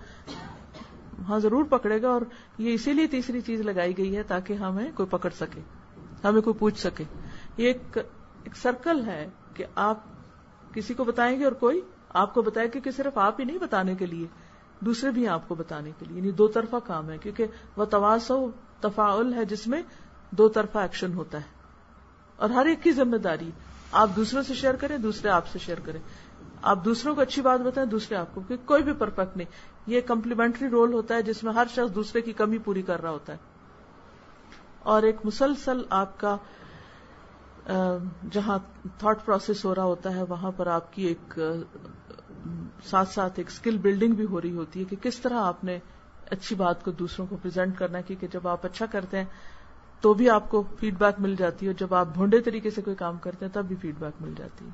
ہاں 1.27 1.39
ضرور 1.39 1.63
پکڑے 1.63 2.01
گا، 2.01 2.09
اور 2.09 2.21
یہ 2.57 2.73
اسی 2.73 2.93
لیے 2.93 3.07
تیسری 3.07 3.41
چیز 3.41 3.61
لگائی 3.61 3.97
گئی 3.97 4.15
ہے 4.17 4.23
تاکہ 4.23 4.53
ہمیں 4.53 4.91
کوئی 4.95 5.09
پکڑ 5.09 5.29
سکے، 5.29 5.61
ہمیں 6.23 6.41
کوئی 6.41 6.53
پوچھ 6.53 6.79
سکے۔ 6.79 7.03
یہ 7.57 7.67
ایک 7.67 7.97
ایک 8.43 8.55
سرکل 8.57 9.05
ہے 9.05 9.29
کہ 9.53 9.65
آپ 9.75 9.99
کسی 10.73 10.93
کو 10.93 11.03
بتائیں 11.03 11.39
گے 11.39 11.43
اور 11.43 11.51
کوئی 11.51 11.81
آپ 12.09 12.33
کو 12.33 12.41
بتائے 12.41 12.67
کہ 12.67 12.91
صرف 12.91 13.17
آپ 13.17 13.39
ہی 13.39 13.45
نہیں 13.45 13.57
بتانے 13.57 13.95
کے 13.95 14.05
لیے۔ 14.05 14.27
دوسرے 14.81 15.11
بھی 15.11 15.27
آپ 15.27 15.47
کو 15.47 15.55
بتانے 15.55 15.91
کے 15.99 16.05
لیے 16.05 16.17
یعنی 16.17 16.31
دو 16.31 16.47
طرفہ 16.47 16.75
کام 16.83 17.09
ہے، 17.09 17.17
کیونکہ 17.17 17.45
وہ 17.75 17.85
تواس 17.85 18.31
تفاعل 18.79 19.33
ہے، 19.33 19.45
جس 19.45 19.67
میں 19.67 19.81
دو 20.31 20.47
طرفہ 20.47 20.77
ایکشن 20.77 21.13
ہوتا 21.13 21.37
ہے۔ 21.37 21.61
اور 22.35 22.49
ہر 22.49 22.65
ایک 22.65 22.83
کی 22.83 22.91
ذمہ 22.91 23.17
داری، 23.17 23.51
آپ 23.91 24.09
دوسروں 24.15 24.43
سے 24.43 24.53
شیئر 24.53 24.75
کریں، 24.75 24.97
دوسرے 24.97 25.29
آپ 25.29 25.47
سے 25.47 25.59
شیئر 25.59 25.79
کریں۔ 25.79 25.99
آپ 26.61 26.85
دوسروں 26.85 27.15
کو 27.15 27.21
اچھی 27.21 27.41
بات 27.41 27.59
بتائیں، 27.59 27.89
دوسرے 27.89 28.17
آپ 28.17 28.35
کو 28.35 28.41
کوئی 28.65 28.83
بھی 28.83 28.93
پرفیکٹ 28.93 29.37
نہیں۔ 29.37 29.47
یہ 29.87 30.01
کمپلیمنٹری 30.01 30.69
رول 30.69 30.93
ہوتا 30.93 31.15
ہے، 31.15 31.21
جس 31.21 31.43
میں 31.43 31.53
ہر 31.53 31.67
شخص 31.69 31.95
دوسرے 31.95 32.21
کی 32.21 32.33
کمی 32.33 32.57
پوری 32.57 32.81
کر 32.81 33.01
رہا 33.01 33.09
ہوتا 33.09 33.33
ہے۔ 33.33 33.37
اور 34.79 35.03
ایک 35.03 35.15
مسلسل 35.23 35.81
آپ 35.89 36.19
کا 36.19 36.37
جہاں 38.31 38.59
تھاٹ 38.97 39.25
پروسیس 39.25 39.65
ہو 39.65 39.75
رہا 39.75 39.83
ہوتا 39.83 40.15
ہے، 40.15 40.23
وہاں 40.23 40.51
پر 40.51 40.67
آپ 40.67 40.93
کی 40.93 41.05
ایک 41.05 41.39
ساتھ 42.83 43.09
ساتھ 43.09 43.33
ایک 43.35 43.47
اسکل 43.47 43.77
بلڈنگ 43.77 44.13
بھی 44.13 44.25
ہو 44.25 44.41
رہی 44.41 44.55
ہوتی 44.55 44.79
ہے 44.79 44.85
کہ 44.85 44.95
کس 45.01 45.19
طرح 45.19 45.37
آپ 45.37 45.63
نے 45.63 45.79
اچھی 46.25 46.55
بات 46.55 46.83
کو 46.83 46.91
دوسروں 46.91 47.27
کو 47.27 47.37
پرزینٹ 47.41 47.77
کرنا 47.77 47.97
ہے، 47.97 48.03
کیونکہ 48.03 48.27
جب 48.27 48.47
آپ 48.47 48.65
اچھا 48.65 48.85
کرتے 48.85 49.17
ہیں 49.17 49.25
تو 50.01 50.13
بھی 50.13 50.29
آپ 50.29 50.49
کو 50.49 50.63
فیڈ 50.79 50.97
بیک 50.97 51.19
مل 51.19 51.35
جاتی 51.35 51.65
ہے 51.65 51.71
اور 51.71 51.79
جب 51.79 51.93
آپ 51.93 52.07
بھونڈے 52.13 52.41
طریقے 52.41 52.69
سے 52.69 52.81
کوئی 52.81 52.95
کام 52.95 53.17
کرتے 53.17 53.45
ہیں 53.45 53.53
تب 53.53 53.65
بھی 53.65 53.75
فیڈ 53.75 53.95
بیک 53.99 54.21
مل 54.21 54.33
جاتی 54.37 54.65
ہے۔ 54.65 54.69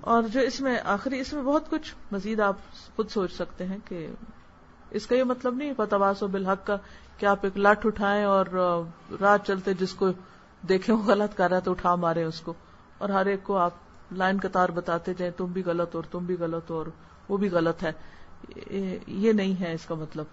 اور 0.00 0.22
جو 0.22 0.40
اس 0.40 0.60
میں 0.60 0.78
آخری، 0.84 1.20
اس 1.20 1.32
میں 1.32 1.42
بہت 1.42 1.70
کچھ 1.70 1.94
مزید 2.12 2.40
آپ 2.40 2.56
خود 2.96 3.08
سوچ 3.08 3.32
سکتے 3.32 3.66
ہیں 3.66 3.78
کہ 3.84 4.06
اس 4.90 5.06
کا 5.06 5.16
یہ 5.16 5.24
مطلب 5.24 5.54
نہیں 5.54 5.72
پتواس 5.76 6.22
و 6.22 6.26
بالحق 6.26 6.66
کا 6.66 6.76
کہ 7.18 7.26
آپ 7.26 7.38
ایک 7.42 7.58
لٹ 7.58 7.86
اٹھائیں 7.86 8.24
اور 8.24 8.46
رات 9.20 9.46
چلتے 9.46 9.74
جس 9.74 9.94
کو 9.94 10.08
دیکھیں 10.68 10.94
وہ 10.94 11.02
غلط 11.02 11.36
کر 11.36 11.48
رہا 11.48 11.56
ہے 11.56 11.62
تو 11.62 11.70
اٹھا 11.70 11.94
مارے 11.94 12.24
اس 12.24 12.40
کو۔ 12.40 12.54
اور 12.98 13.08
ہر 13.08 13.26
ایک 13.26 13.42
کو 13.42 13.56
آپ 13.56 13.72
لائن 14.12 14.36
قطار 14.42 14.68
بتاتے 14.68 15.14
جائیں، 15.14 15.38
تم 15.38 15.44
بھی 15.44 15.62
غلط 15.64 15.96
اور 15.96 16.04
تم 16.10 16.24
بھی 16.24 16.36
غلط 16.40 16.70
اور 16.70 16.86
وہ 17.28 17.36
بھی 17.36 17.50
غلط 17.50 17.82
ہے۔ 17.82 17.92
یہ 19.06 19.32
نہیں 19.32 19.60
ہے 19.60 19.72
اس 19.72 19.86
کا 19.86 19.94
مطلب۔ 19.94 20.24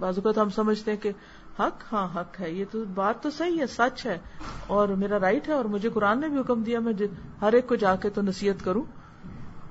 بعض 0.00 0.18
اوقات 0.18 0.38
ہم 0.38 0.50
سمجھتے 0.50 0.90
ہیں 0.90 0.98
کہ 0.98 1.12
حق 1.58 1.92
ہاں 1.92 2.20
حق 2.20 2.40
ہے۔ 2.40 2.50
یہ 2.50 2.64
تو 2.70 2.84
بات 2.94 3.22
تو 3.22 3.30
صحیح 3.30 3.60
ہے، 3.60 3.66
سچ 3.66 4.06
ہے۔ 4.06 4.18
اور 4.66 4.88
میرا 4.88 5.20
رائٹ 5.20 5.48
ہے 5.48 5.54
اور 5.54 5.64
مجھے 5.64 5.90
قرآن 5.90 6.20
نے 6.20 6.28
بھی 6.28 6.40
حکم 6.40 6.62
دیا، 6.62 6.80
میں 6.80 6.92
جی 6.92 7.06
ہر 7.40 7.52
ایک 7.52 7.68
کو 7.68 7.74
جا 7.74 7.96
کے 7.96 8.10
تو 8.10 8.22
نصیحت 8.22 8.64
کروں۔ 8.64 8.82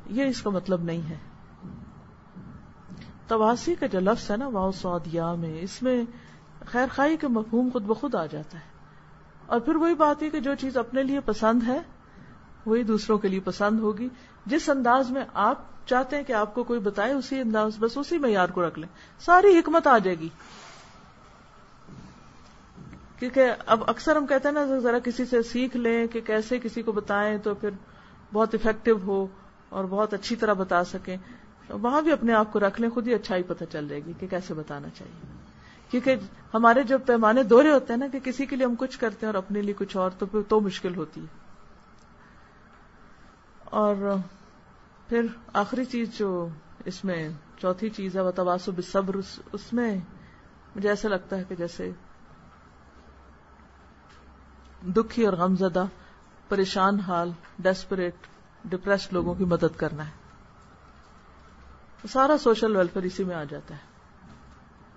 یہ 0.06 0.24
اس 0.24 0.42
کا 0.42 0.50
مطلب 0.50 0.84
نہیں 0.84 1.10
ہے۔ 1.10 1.18
تواسی 3.28 3.76
کا 3.76 3.86
جو 3.86 4.00
لفظ 4.00 4.32
ہے 4.32 4.38
نا 4.38 4.48
واؤ 4.48 4.72
سعودیا 4.72 5.34
میں، 5.34 5.60
اس 5.62 5.84
میں 5.84 6.06
خیر 6.66 6.88
خائی 6.96 7.18
کے 7.18 7.28
مفہوم 7.28 7.70
خود 7.74 7.84
بخود 7.84 8.16
آ 8.16 8.26
جاتا 8.26 8.58
ہے۔ 8.58 8.64
اور 9.46 9.60
پھر 9.60 9.76
وہی 9.76 9.96
بات 9.96 10.24
ہے 10.24 10.30
کہ 10.30 10.40
جو 10.40 10.56
چیز 10.60 10.78
اپنے 10.78 11.04
لیے 11.04 11.20
پسند 11.20 11.64
ہے 11.68 11.80
وہی 12.66 12.84
دوسروں 12.84 13.18
کے 13.18 13.28
لیے 13.28 13.40
پسند 13.40 13.80
ہوگی۔ 13.80 14.10
جس 14.46 14.70
انداز 14.70 15.12
میں 15.12 15.26
آپ 15.34 15.58
چاہتے 15.86 16.16
ہیں 16.16 16.24
کہ 16.24 16.34
آپ 16.34 16.56
کو 16.56 16.64
کوئی 16.64 16.80
بتائے، 16.80 17.14
اسی 17.14 17.40
انداز، 17.40 17.72
بس 17.80 17.98
اسی 17.98 18.18
معیار 18.18 18.50
کو 18.50 18.68
رکھ 18.68 18.80
لیں۔ 18.80 18.88
ساری 19.20 19.60
حکمت 19.60 19.88
آ 19.88 19.98
جائے 19.98 20.20
گی۔ 20.20 20.30
کیونکہ 23.20 23.52
اب 23.66 23.84
اکثر 23.88 24.16
ہم 24.16 24.26
کہتے 24.26 24.48
ہیں 24.48 24.56
نا، 24.56 24.80
ذرا 24.80 25.00
کسی 25.00 25.26
سے 25.26 25.42
سیکھ 25.42 25.78
لیں 25.78 26.08
کہ 26.08 26.22
کیسے 26.22 26.60
کسی 26.60 26.82
کو 26.82 26.92
بتائیں 26.92 27.38
تو 27.38 27.56
پھر 27.56 27.70
بہت 28.34 28.56
افیکٹو 28.56 28.98
ہو 28.98 29.28
اور 29.70 29.86
بہت 29.86 30.14
اچھی 30.14 30.36
طرح 30.36 30.54
بتا 30.54 30.84
سکیں۔ 30.84 31.18
وہاں 31.70 32.02
بھی 32.02 32.12
اپنے 32.12 32.34
آپ 32.34 32.54
کو 32.54 32.60
رکھ 32.60 32.82
لیں، 32.82 32.90
خود 32.90 33.08
ہی 33.08 33.14
اچھائی 33.14 33.44
پتہ 33.44 33.64
چل 33.72 33.88
جائے 33.88 34.02
گی 34.06 34.14
کہ 34.20 34.28
کیسے 34.28 34.54
بتانا 34.54 34.88
چاہیے۔ 34.90 35.28
کیونکہ 35.92 36.16
ہمارے 36.54 36.84
جو 36.84 36.98
پیمانے 36.98 37.44
دورے 37.44 37.72
ہوتے 37.72 37.94
ہیں 37.94 38.00
نا 38.00 38.08
کہ 38.08 38.20
کسی 38.20 38.46
کے 38.46 38.56
لیے 38.56 38.66
ہم 38.66 38.76
کچھ 38.76 39.00
کرتے 39.00 39.26
ہیں 39.26 39.34
اور 39.34 39.44
اپنے 39.44 39.62
لیے 39.62 39.74
کچھ 39.78 39.98
اور، 39.98 40.12
تو 40.20 40.26
پھر 40.26 40.40
تو 40.48 40.60
مشکل 40.60 40.96
ہوتی 40.96 41.22
ہے۔ 41.22 41.41
اور 43.72 43.96
پھر 45.08 45.26
آخری 45.54 45.86
چیز 45.86 46.18
جو 46.18 46.48
اس 46.86 47.06
میں 47.06 47.30
چوتھی 47.58 47.90
چیز 47.90 48.18
ہے 48.18 48.22
وہ 48.22 48.58
صبر 48.84 49.16
اس 49.52 49.74
میں 49.74 50.00
مجھے 50.76 50.90
ایسا 50.90 51.10
لگتا 51.10 51.38
ہے 51.38 51.44
کہ 51.44 51.56
جیسے 51.56 51.92
دکھی 54.88 55.26
اور 55.26 55.34
غمزدہ، 55.34 55.86
پریشان 56.50 57.00
حال 57.00 57.32
ڈیسپریٹ 57.60 58.16
ڈپریسڈ 58.66 59.14
لوگوں 59.14 59.36
کی 59.36 59.46
مدد 59.46 59.78
کرنا 59.78 60.06
ہے۔ 60.06 60.12
سارا 62.08 62.38
سوشل 62.38 62.76
ویلفیئر 62.76 63.04
اسی 63.04 63.24
میں 63.24 63.36
آ 63.36 63.44
جاتا 63.44 63.76
ہے۔ 63.76 63.80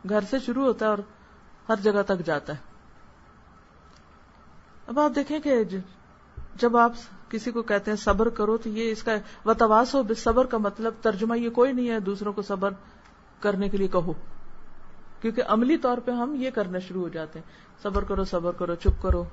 گھر 0.09 0.21
سے 0.31 0.39
شروع 0.39 0.65
ہوتا 0.65 0.85
ہے 0.87 0.91
اور 0.91 0.99
ہر 1.69 1.77
جگہ 1.77 2.03
تک 2.03 2.19
جاتا 2.25 2.53
ہے۔ 2.53 2.59
اب 4.87 4.99
آپ 4.99 5.11
دیکھیں 5.15 5.41
کہ 5.41 5.65
جب 6.57 6.77
آپ 6.77 6.93
کسی 7.35 7.51
کو 7.51 7.63
کہتے 7.63 7.91
ہیں 7.91 7.99
صبر 7.99 8.29
کرو 8.29 8.57
تو 8.57 8.69
یہ 8.69 8.91
اس 8.91 9.03
کا 9.03 9.13
وتواس 9.45 9.95
ہو 9.95 10.03
صبر 10.17 10.47
کا 10.47 10.59
مطلب 10.59 10.95
ترجمہ 11.03 11.39
یہ 11.39 11.51
کوئی 11.51 11.73
نہیں 11.73 11.89
ہے 11.91 12.01
دوسروں 12.01 12.33
کو 12.33 12.43
صبر 12.43 12.71
کرنے 13.41 13.69
کے 13.69 13.77
لیے 13.77 13.89
کہو۔ 13.89 14.13
کیونکہ 15.21 15.43
عملی 15.47 15.77
طور 15.77 15.99
پہ 15.99 16.11
ہم 16.11 16.35
یہ 16.35 16.51
کرنا 16.51 16.79
شروع 16.79 17.03
ہو 17.03 17.09
جاتے 17.09 17.39
ہیں۔ 17.39 17.47
صبر 17.83 18.05
کرو 18.05 18.25
صبر 18.25 18.53
کرو 18.53 18.75
چپ 18.75 19.03
کرو 19.03 19.25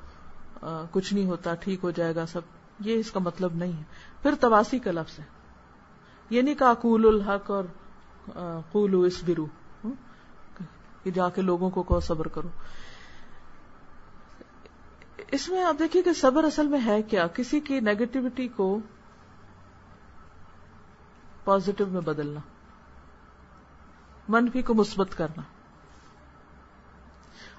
آ, 0.62 0.84
کچھ 0.92 1.14
نہیں 1.14 1.26
ہوتا 1.26 1.54
ٹھیک 1.54 1.80
ہو 1.84 1.92
جائے 1.92 2.16
گا 2.16 2.26
سب۔ 2.26 2.42
یہ 2.80 2.96
اس 2.96 3.12
کا 3.12 3.20
مطلب 3.20 3.56
نہیں 3.56 3.74
ہے۔ 3.74 3.84
پھر 4.22 4.34
تواسی 4.40 4.80
کا 4.80 4.92
لفظ 4.92 5.20
ہے۔ 5.20 5.26
یہ 6.30 6.42
نہیں 6.42 6.56
کہا 6.56 6.74
قول 6.74 7.08
الحق 7.08 7.52
اور 7.52 7.64
قولو 8.72 9.02
اس 9.02 9.24
برو 9.26 9.46
کہ 11.04 11.12
جا 11.12 11.30
کے 11.30 11.42
لوگوں 11.42 11.70
کو 11.70 11.84
کہو 11.84 12.00
صبر 12.00 12.28
کرو۔ 12.28 12.48
اس 15.28 15.50
میں 15.50 15.64
آپ 15.64 15.76
دیکھیے 15.80 16.02
کہ 16.02 16.14
صبر 16.14 16.44
اصل 16.44 16.68
میں 16.68 16.80
ہے 16.86 17.02
کیا؟ 17.02 17.28
کسی 17.28 17.60
کی 17.60 17.80
نیگیٹوٹی 17.80 18.48
کو 18.48 18.80
پازیٹو 21.44 21.86
میں 21.86 22.02
بدلنا، 22.02 22.40
منفی 24.30 24.62
کو 24.62 24.74
مثبت 24.74 25.18
کرنا۔ 25.18 25.42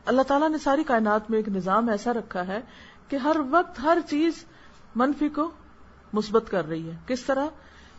اللہ 0.06 0.22
تعالیٰ 0.22 0.48
نے 0.50 0.58
ساری 0.58 0.84
کائنات 0.84 1.30
میں 1.30 1.38
ایک 1.38 1.48
نظام 1.48 1.88
ایسا 1.88 2.12
رکھا 2.12 2.46
ہے 2.46 2.60
کہ 3.08 3.16
ہر 3.16 3.36
وقت 3.50 3.80
ہر 3.82 3.98
چیز 4.10 4.44
منفی 4.94 5.28
کو 5.28 5.50
مثبت 6.12 6.44
کر 6.50 6.68
رہی 6.68 6.90
ہے۔ 6.90 6.96
کس 7.06 7.22
طرح؟ 7.22 7.46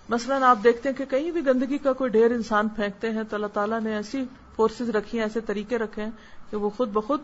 مثلاً 0.09 0.43
آپ 0.43 0.57
دیکھتے 0.63 0.89
ہیں 0.89 0.95
کہ 0.95 1.05
کہیں 1.05 1.31
بھی 1.31 1.45
گندگی 1.45 1.77
کا 1.77 1.93
کوئی 1.93 2.09
ڈھیر 2.09 2.31
انسان 2.31 2.67
پھینکتے 2.67 3.09
ہیں 3.09 3.23
تو 3.29 3.35
اللہ 3.35 3.47
تعالیٰ 3.47 3.81
نے 3.81 3.95
ایسی 3.95 4.25
فورسز 4.55 4.89
رکھی 4.89 5.17
ہیں، 5.17 5.25
ایسے 5.25 5.41
طریقے 5.41 5.77
رکھے 5.77 6.03
ہیں 6.03 6.11
کہ 6.49 6.57
وہ 6.57 6.69
خود 6.69 6.89
بخود 6.89 7.21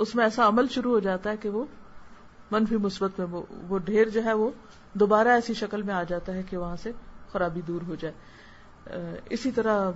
اس 0.00 0.14
میں 0.14 0.24
ایسا 0.24 0.46
عمل 0.48 0.68
شروع 0.68 0.92
ہو 0.92 0.98
جاتا 0.98 1.30
ہے 1.30 1.36
کہ 1.36 1.48
وہ 1.48 1.64
منفی 2.50 2.76
مثبت 2.76 3.18
میں، 3.18 3.26
وہ 3.68 3.78
ڈھیر 3.78 4.08
جو 4.08 4.24
ہے 4.24 4.32
وہ 4.32 4.50
دوبارہ 4.92 5.28
ایسی 5.28 5.54
شکل 5.54 5.82
میں 5.82 5.94
آ 5.94 6.02
جاتا 6.02 6.34
ہے 6.34 6.42
کہ 6.42 6.56
وہاں 6.56 6.76
سے 6.76 6.92
خرابی 7.32 7.60
دور 7.60 7.82
ہو 7.88 7.94
جائے۔ 7.94 9.20
اسی 9.30 9.50
طرح 9.50 9.90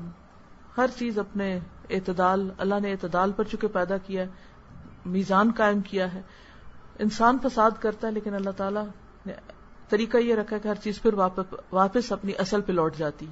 ہر 0.77 0.91
چیز 0.97 1.19
اپنے 1.19 1.59
اعتدال، 1.91 2.51
اللہ 2.59 2.81
نے 2.83 2.93
اعتدال 2.93 3.33
پر 3.33 3.45
چکے 3.45 3.69
پیدا 3.69 3.97
کیا 3.99 4.23
ہے، 4.23 4.29
میزان 5.07 5.51
قائم 5.57 5.81
کیا 5.81 6.13
ہے۔ 6.15 6.23
انسان 6.99 7.39
فساد 7.43 7.71
کرتا 7.81 8.07
ہے 8.07 8.13
لیکن 8.13 8.35
اللہ 8.35 8.51
تعالیٰ 8.51 8.85
نے 9.27 9.33
طریقہ 9.89 10.17
یہ 10.17 10.35
رکھا 10.35 10.59
کہ 10.59 10.69
ہر 10.69 10.75
چیز 10.75 11.01
پھر 11.03 11.15
واپس 11.73 12.13
اپنی 12.13 12.33
اصل 12.39 12.61
پہ 12.61 12.73
لوٹ 12.73 12.97
جاتی۔ 12.97 13.27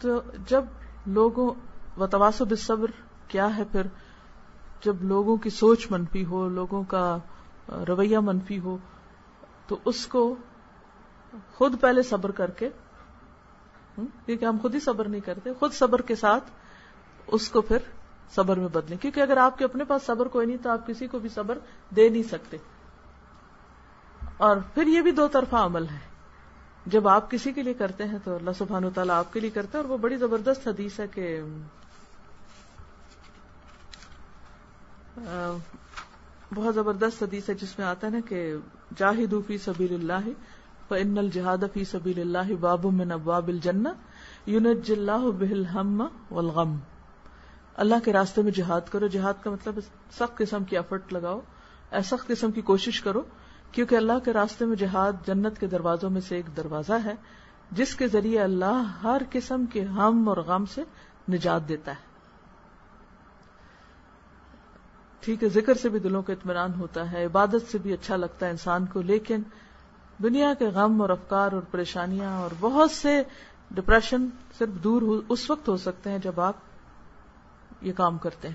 تو 0.00 0.20
جب 0.46 0.64
لوگوں 1.06 1.50
و 2.00 2.06
تواسب 2.06 2.58
صبر 2.58 2.90
کیا 3.28 3.56
ہے 3.56 3.62
پھر 3.72 3.82
جب 4.80 5.02
لوگوں 5.02 5.36
کی 5.36 5.50
سوچ 5.50 5.90
منفی 5.90 6.24
ہو، 6.24 6.48
لوگوں 6.48 6.82
کا 6.82 7.18
رویہ 7.68 8.18
منفی 8.18 8.58
ہو، 8.58 8.78
تو 9.66 9.78
اس 9.84 10.06
کو 10.06 10.36
خود 11.54 11.80
پہلے 11.80 12.02
صبر 12.02 12.30
کر 12.30 12.50
کے 12.50 12.68
کیونکہ 13.96 14.44
ہم 14.44 14.56
خود 14.62 14.74
ہی 14.74 14.80
صبر 14.80 15.08
نہیں 15.08 15.20
کرتے، 15.20 15.52
خود 15.52 15.72
صبر 15.72 16.02
کے 16.02 16.14
ساتھ 16.14 16.44
اس 17.26 17.48
کو 17.48 17.60
پھر 17.60 17.78
صبر 18.34 18.56
میں 18.56 18.68
بدلیں۔ 18.68 18.98
کیونکہ 18.98 19.20
اگر 19.20 19.36
آپ 19.36 19.58
کے 19.58 19.64
اپنے 19.64 19.84
پاس 19.84 20.02
صبر 20.02 20.28
کوئی 20.28 20.46
نہیں 20.46 20.56
تو 20.62 20.70
آپ 20.70 20.86
کسی 20.86 21.06
کو 21.06 21.18
بھی 21.18 21.28
صبر 21.28 21.58
دے 21.96 22.08
نہیں 22.08 22.22
سکتے۔ 22.22 22.56
اور 24.36 24.56
پھر 24.74 24.86
یہ 24.86 25.00
بھی 25.00 25.10
دو 25.10 25.28
طرفہ 25.28 25.56
عمل 25.56 25.88
ہے 25.88 25.98
جب 26.86 27.08
آپ 27.08 27.30
کسی 27.30 27.52
کے 27.52 27.62
لیے 27.62 27.74
کرتے 27.74 28.04
ہیں 28.04 28.18
تو 28.24 28.36
اللہ 28.36 28.50
سبحانہ 28.58 28.86
و 28.86 28.90
تعالیٰ 28.90 29.18
آپ 29.18 29.32
کے 29.32 29.40
لیے 29.40 29.50
کرتے 29.50 29.78
ہیں 29.78 29.84
اور 29.84 29.90
وہ 29.90 29.96
بڑی 29.96 30.16
زبردست 30.16 30.68
حدیث 30.68 31.00
ہے 31.00 31.06
کہ 31.08 31.40
بہت 36.54 36.74
زبردست 36.74 37.22
حدیث 37.22 37.48
ہے 37.48 37.54
جس 37.54 37.78
میں 37.78 37.86
آتا 37.86 38.06
ہے 38.06 38.12
نا 38.12 38.18
کہ 38.28 38.56
جاہد 38.96 39.34
فی 39.46 39.58
سبیل 39.58 39.94
اللہ 39.94 40.28
ان 40.90 41.18
الجہاد 41.18 41.64
فی 41.72 41.84
سبیل 41.84 42.20
اللہ 42.20 42.52
باب 42.60 42.84
من 42.84 43.12
ابواب 43.12 43.48
الجنہ 43.48 43.88
یونج 44.46 44.92
اللہ 44.92 45.30
بہل 45.38 45.64
ہم 45.66 46.06
والغم۔ 46.30 46.76
اللہ 47.76 48.04
کے 48.04 48.12
راستے 48.12 48.42
میں 48.42 48.52
جہاد 48.52 48.80
کرو۔ 48.90 49.06
جہاد 49.06 49.42
کا 49.42 49.50
مطلب 49.50 49.78
سخت 50.12 50.36
قسم 50.36 50.64
کی 50.64 50.76
ایفرٹ 50.76 51.12
لگاؤ 51.12 51.40
سخت 52.04 52.26
قسم 52.26 52.50
کی 52.50 52.60
کوشش 52.60 53.00
کرو، 53.00 53.22
کیونکہ 53.72 53.96
اللہ 53.96 54.18
کے 54.24 54.32
راستے 54.32 54.64
میں 54.64 54.76
جہاد 54.76 55.26
جنت 55.26 55.60
کے 55.60 55.66
دروازوں 55.66 56.10
میں 56.10 56.20
سے 56.20 56.36
ایک 56.36 56.56
دروازہ 56.56 56.92
ہے، 57.04 57.14
جس 57.70 57.94
کے 57.94 58.08
ذریعے 58.08 58.40
اللہ 58.40 58.82
ہر 59.02 59.22
قسم 59.30 59.66
کے 59.66 59.84
ہم 59.84 60.28
اور 60.28 60.36
غم 60.36 60.66
سے 60.66 60.82
نجات 61.28 61.68
دیتا 61.68 61.92
ہے۔ 61.92 62.15
ٹھیک 65.20 65.44
ہے، 65.44 65.48
ذکر 65.48 65.74
سے 65.74 65.88
بھی 65.88 65.98
دلوں 65.98 66.22
کا 66.22 66.32
اطمینان 66.32 66.74
ہوتا 66.74 67.12
ہے، 67.12 67.24
عبادت 67.24 67.72
سے 67.72 67.78
بھی 67.78 67.92
اچھا 67.92 68.16
لگتا 68.16 68.46
ہے 68.46 68.50
انسان 68.50 68.86
کو، 68.86 69.02
لیکن 69.02 69.42
دنیا 70.22 70.54
کے 70.54 70.66
غم 70.66 71.02
اور 71.02 71.10
افکار 71.10 71.52
اور 71.52 71.62
پریشانیاں 71.70 72.38
اور 72.38 72.50
بہت 72.60 72.90
سے 72.90 73.22
ڈپریشن 73.70 74.28
صرف 74.58 74.68
دور 74.68 75.24
اس 75.28 75.50
وقت 75.50 75.68
ہو 75.68 75.76
سکتے 75.76 76.10
ہیں 76.10 76.18
جب 76.18 76.40
آپ 76.40 76.54
یہ 77.80 77.92
کام 77.92 78.18
کرتے 78.18 78.48
ہیں۔ 78.48 78.54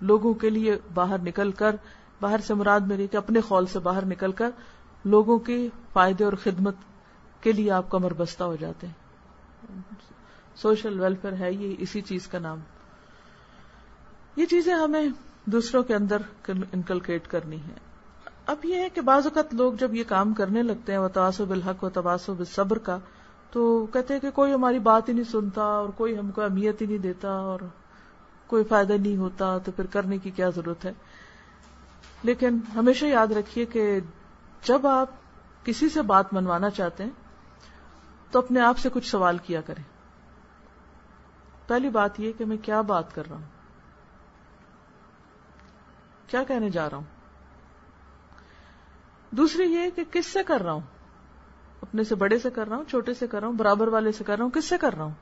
لوگوں 0.00 0.34
کے 0.34 0.50
لیے 0.50 0.78
باہر 0.94 1.18
نکل 1.18 1.52
کر، 1.52 1.76
باہر 2.20 2.38
سے 2.38 2.54
مراد 2.54 2.80
میری 2.80 3.06
کہ 3.06 3.16
اپنے 3.16 3.40
خول 3.40 3.66
سے 3.66 3.78
باہر 3.78 4.04
نکل 4.04 4.32
کر 4.32 4.50
لوگوں 5.04 5.38
کے 5.38 5.68
فائدے 5.92 6.24
اور 6.24 6.32
خدمت 6.32 6.74
کے 7.40 7.52
لیے 7.52 7.70
آپ 7.70 7.90
کمر 7.90 8.12
بستہ 8.12 8.44
ہو 8.44 8.56
جاتے 8.56 8.86
ہیں۔ 8.86 8.94
سوشل 10.56 11.00
ویلفیئر 11.00 11.32
ہے، 11.32 11.52
یہ 11.52 11.74
اسی 11.78 12.00
چیز 12.00 12.26
کا 12.26 12.38
نام۔ 12.38 12.58
یہ 14.36 14.46
چیزیں 14.46 14.74
ہمیں 14.74 15.08
دوسروں 15.44 15.82
کے 15.82 15.94
اندر 15.94 16.16
انکلکیٹ 16.48 17.26
کرنی 17.26 17.56
ہے۔ 17.56 17.74
اب 18.46 18.64
یہ 18.64 18.74
ہے 18.74 18.88
کہ 18.88 19.00
بعض 19.00 19.26
اوقات 19.26 19.54
لوگ 19.54 19.72
جب 19.72 19.94
یہ 19.94 20.04
کام 20.08 20.34
کرنے 20.34 20.62
لگتے 20.62 20.92
ہیں 20.92 20.98
وہ 20.98 21.08
تواسو 21.08 21.44
بالحق 21.44 21.84
و 21.84 21.88
تواسو 21.88 22.34
بالصبر 22.34 22.78
کا، 22.78 22.98
تو 23.50 23.86
کہتے 23.92 24.14
ہیں 24.14 24.20
کہ 24.20 24.30
کوئی 24.30 24.54
ہماری 24.54 24.78
بات 24.78 25.08
ہی 25.08 25.14
نہیں 25.14 25.24
سنتا 25.24 25.62
اور 25.62 25.88
کوئی 25.88 26.18
ہم 26.18 26.30
کو 26.30 26.42
اہمیت 26.42 26.80
ہی 26.80 26.86
نہیں 26.86 26.98
دیتا 26.98 27.32
اور 27.32 27.60
کوئی 28.46 28.64
فائدہ 28.64 28.92
نہیں 28.92 29.16
ہوتا، 29.16 29.58
تو 29.58 29.72
پھر 29.72 29.86
کرنے 29.86 30.18
کی 30.18 30.30
کیا 30.30 30.48
ضرورت 30.48 30.84
ہے؟ 30.84 30.92
لیکن 32.22 32.58
ہمیشہ 32.74 33.04
یاد 33.04 33.26
رکھیے 33.26 33.64
کہ 33.64 34.00
جب 34.64 34.86
آپ 34.86 35.10
کسی 35.64 35.88
سے 35.88 36.02
بات 36.02 36.34
منوانا 36.34 36.70
چاہتے 36.70 37.04
ہیں، 37.04 37.10
تو 38.30 38.38
اپنے 38.38 38.60
آپ 38.60 38.78
سے 38.78 38.88
کچھ 38.92 39.10
سوال 39.10 39.38
کیا 39.38 39.60
کریں۔ 39.60 39.82
پہلی 41.66 41.88
بات 41.88 42.20
یہ 42.20 42.32
کہ 42.38 42.44
میں 42.44 42.56
کیا 42.62 42.80
بات 42.80 43.14
کر 43.14 43.22
رہا 43.28 43.36
ہوں؟ 43.36 43.61
کیا 46.32 46.42
کہنے 46.42 46.70
جا 46.70 46.90
رہا 46.90 46.96
ہوں؟ 46.96 47.04
دوسری 49.30 49.64
یہ 49.64 49.90
کہ 49.90 50.04
کس 50.10 50.26
سے 50.26 50.42
کر 50.42 50.60
رہا 50.60 50.72
ہوں؟ 50.72 50.80
اپنے 51.82 52.04
سے 52.04 52.14
بڑے 52.14 52.38
سے 52.38 52.50
کر 52.50 52.68
رہا 52.68 52.76
ہوں، 52.76 52.84
چھوٹے 52.84 53.14
سے 53.14 53.26
کر 53.26 53.40
رہا 53.40 53.48
ہوں، 53.48 53.54
برابر 53.54 53.88
والے 53.88 54.12
سے 54.12 54.24
کر 54.24 54.36
رہا 54.36 54.44
ہوں، 54.44 54.50
کس 54.50 54.64
سے 54.64 54.78
کر 54.78 54.94
رہا 54.94 55.04
ہوں؟ 55.04 55.12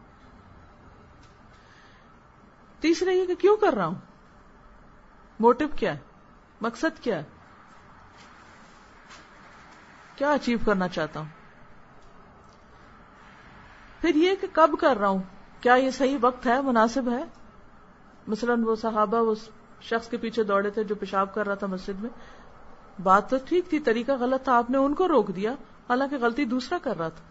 تیسرا 2.81 3.11
یہ 3.11 3.27
کہ 3.27 3.35
کیوں 3.35 3.57
کر 3.57 3.73
رہا 3.73 3.87
ہوں؟ 3.87 3.95
موٹو 5.41 5.65
کیا 5.77 5.95
ہے؟ 5.95 5.99
مقصد 6.61 7.03
کیا 7.03 7.17
ہے؟ 7.17 7.23
کیا 10.17 10.33
اچیو 10.33 10.59
کرنا 10.65 10.89
چاہتا 10.89 11.21
ہوں؟ 11.21 11.29
پھر 14.01 14.15
یہ 14.15 14.35
کہ 14.41 14.47
کب 14.53 14.71
کر 14.81 14.97
رہا 14.97 15.09
ہوں؟ 15.09 15.23
کیا 15.61 15.75
یہ 15.75 15.91
صحیح 15.91 16.19
وقت 16.21 16.47
ہے؟ 16.47 16.61
مناسب 16.61 17.09
ہے؟ 17.09 17.25
مثلا 18.27 18.55
وہ 18.63 18.77
صحابہ، 18.77 19.21
وہ 19.21 19.35
شخص 19.81 20.09
کے 20.09 20.17
پیچھے 20.17 20.43
دوڑے 20.43 20.71
تھے 20.71 20.85
جو 20.85 20.95
پیشاب 20.95 21.35
کر 21.35 21.47
رہا 21.47 21.55
تھا 21.55 21.67
مسجد 21.67 22.01
میں۔ 22.01 22.11
بات 23.03 23.31
تو 23.31 23.37
ٹھیک 23.45 23.71
تھی، 23.71 23.79
طریقہ 23.79 24.13
غلط 24.13 24.45
تھا۔ 24.45 24.57
آپ 24.57 24.71
نے 24.71 24.79
ان 24.79 24.95
کو 24.95 25.09
روک 25.09 25.37
دیا، 25.37 25.53
حالانکہ 25.89 26.17
غلطی 26.17 26.45
دوسرا 26.45 26.79
کر 26.83 26.99
رہا 26.99 27.09
تھا۔ 27.09 27.31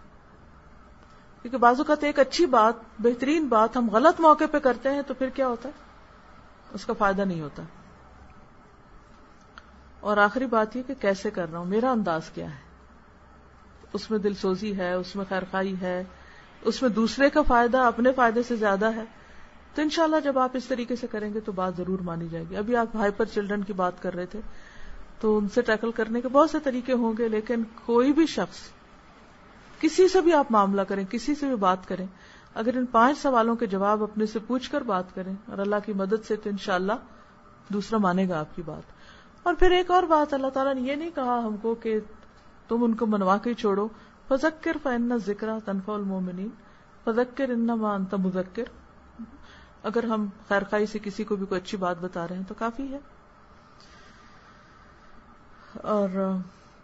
کیونکہ 1.41 1.57
بازو 1.57 1.83
کا 1.83 1.93
ایک 2.01 2.19
اچھی 2.19 2.45
بات، 2.45 2.73
بہترین 2.99 3.47
بات 3.47 3.77
ہم 3.77 3.89
غلط 3.89 4.19
موقع 4.19 4.43
پہ 4.51 4.59
کرتے 4.59 4.89
ہیں 4.89 5.01
تو 5.01 5.13
پھر 5.13 5.29
کیا 5.29 5.47
ہوتا 5.47 5.69
ہے؟ 5.69 5.73
اس 6.73 6.85
کا 6.85 6.93
فائدہ 6.93 7.21
نہیں 7.21 7.41
ہوتا۔ 7.41 7.63
اور 9.99 10.17
آخری 10.17 10.45
بات 10.45 10.75
یہ 10.75 10.83
کہ 10.87 10.93
کیسے 10.93 11.31
کر 11.31 11.51
رہا 11.51 11.59
ہوں؟ 11.59 11.65
میرا 11.65 11.91
انداز 11.91 12.29
کیا 12.29 12.45
ہے؟ 12.45 12.69
اس 13.93 14.11
میں 14.11 14.19
دل 14.19 14.33
سوزی 14.33 14.77
ہے، 14.77 14.93
اس 14.93 15.15
میں 15.15 15.25
خیر 15.29 15.43
خائی 15.51 15.81
ہے، 15.81 16.03
اس 16.61 16.81
میں 16.81 16.89
دوسرے 16.89 17.29
کا 17.29 17.41
فائدہ 17.41 17.77
اپنے 17.77 18.11
فائدے 18.11 18.43
سے 18.43 18.55
زیادہ 18.55 18.95
ہے۔ 18.95 19.03
تو 19.75 19.81
انشاءاللہ 19.81 20.15
جب 20.23 20.39
آپ 20.39 20.49
اس 20.53 20.65
طریقے 20.65 20.95
سے 20.95 21.07
کریں 21.07 21.33
گے 21.33 21.39
تو 21.39 21.51
بات 21.51 21.77
ضرور 21.77 21.99
مانی 21.99 22.27
جائے 22.27 22.45
گی۔ 22.49 22.55
ابھی 22.55 22.75
آپ 22.75 22.95
ہائپر 22.95 23.25
چلڈرن 23.25 23.63
کی 23.63 23.73
بات 23.73 24.01
کر 24.01 24.15
رہے 24.15 24.25
تھے، 24.25 24.39
تو 25.19 25.37
ان 25.37 25.47
سے 25.49 25.61
ٹیکل 25.61 25.91
کرنے 25.91 26.21
کے 26.21 26.27
بہت 26.27 26.49
سے 26.49 26.59
طریقے 26.59 26.93
ہوں 26.93 27.13
گے، 27.17 27.27
لیکن 27.27 27.63
کوئی 27.85 28.13
بھی 28.13 28.25
شخص، 28.25 28.57
کسی 29.79 30.07
سے 30.07 30.21
بھی 30.21 30.33
آپ 30.33 30.51
معاملہ 30.51 30.81
کریں، 30.81 31.05
کسی 31.09 31.35
سے 31.35 31.47
بھی 31.47 31.55
بات 31.55 31.87
کریں، 31.87 32.05
اگر 32.53 32.77
ان 32.77 32.85
پانچ 32.85 33.17
سوالوں 33.17 33.55
کے 33.55 33.65
جواب 33.65 34.03
اپنے 34.03 34.25
سے 34.25 34.39
پوچھ 34.39 34.71
کر 34.71 34.81
بات 34.81 35.15
کریں، 35.15 35.33
اور 35.45 35.57
اللہ 35.57 35.75
کی 35.85 35.93
مدد 35.93 36.25
سے، 36.27 36.35
تو 36.35 36.49
انشاءاللہ 36.49 36.93
دوسرا 37.67 37.97
مانے 37.97 38.29
گا 38.29 38.39
آپ 38.39 38.55
کی 38.55 38.61
بات۔ 38.61 38.81
اور 39.43 39.53
پھر 39.53 39.71
ایک 39.71 39.91
اور 39.91 40.03
بات، 40.03 40.33
اللہ 40.33 40.47
تعالیٰ 40.47 40.73
نے 40.75 40.81
یہ 40.81 40.95
نہیں 40.95 41.09
کہا 41.15 41.39
ہم 41.43 41.57
کو 41.57 41.75
کہ 41.75 41.99
تم 42.67 42.83
ان 42.83 42.95
کو 42.95 43.05
منوا 43.05 43.37
کے 43.37 43.53
چھوڑو۔ 43.53 43.87
فذکر 44.27 44.77
فن 44.83 45.17
ذکر 45.17 45.47
تنفع 45.65 45.93
المومنین 45.93 46.49
فذکر 47.05 47.49
انما 47.49 47.93
انت 47.93 48.13
مذکر۔ 48.13 48.63
اگر 49.83 50.03
ہم 50.03 50.25
خیر 50.49 50.61
خائی 50.71 50.85
سے 50.85 50.99
کسی 50.99 51.23
کو 51.23 51.35
بھی 51.35 51.45
کوئی 51.45 51.61
اچھی 51.61 51.77
بات 51.77 51.95
بتا 52.01 52.27
رہے 52.27 52.35
ہیں 52.35 52.43
تو 52.47 52.53
کافی 52.53 52.93
ہے۔ 52.93 52.99
اور 55.75 56.09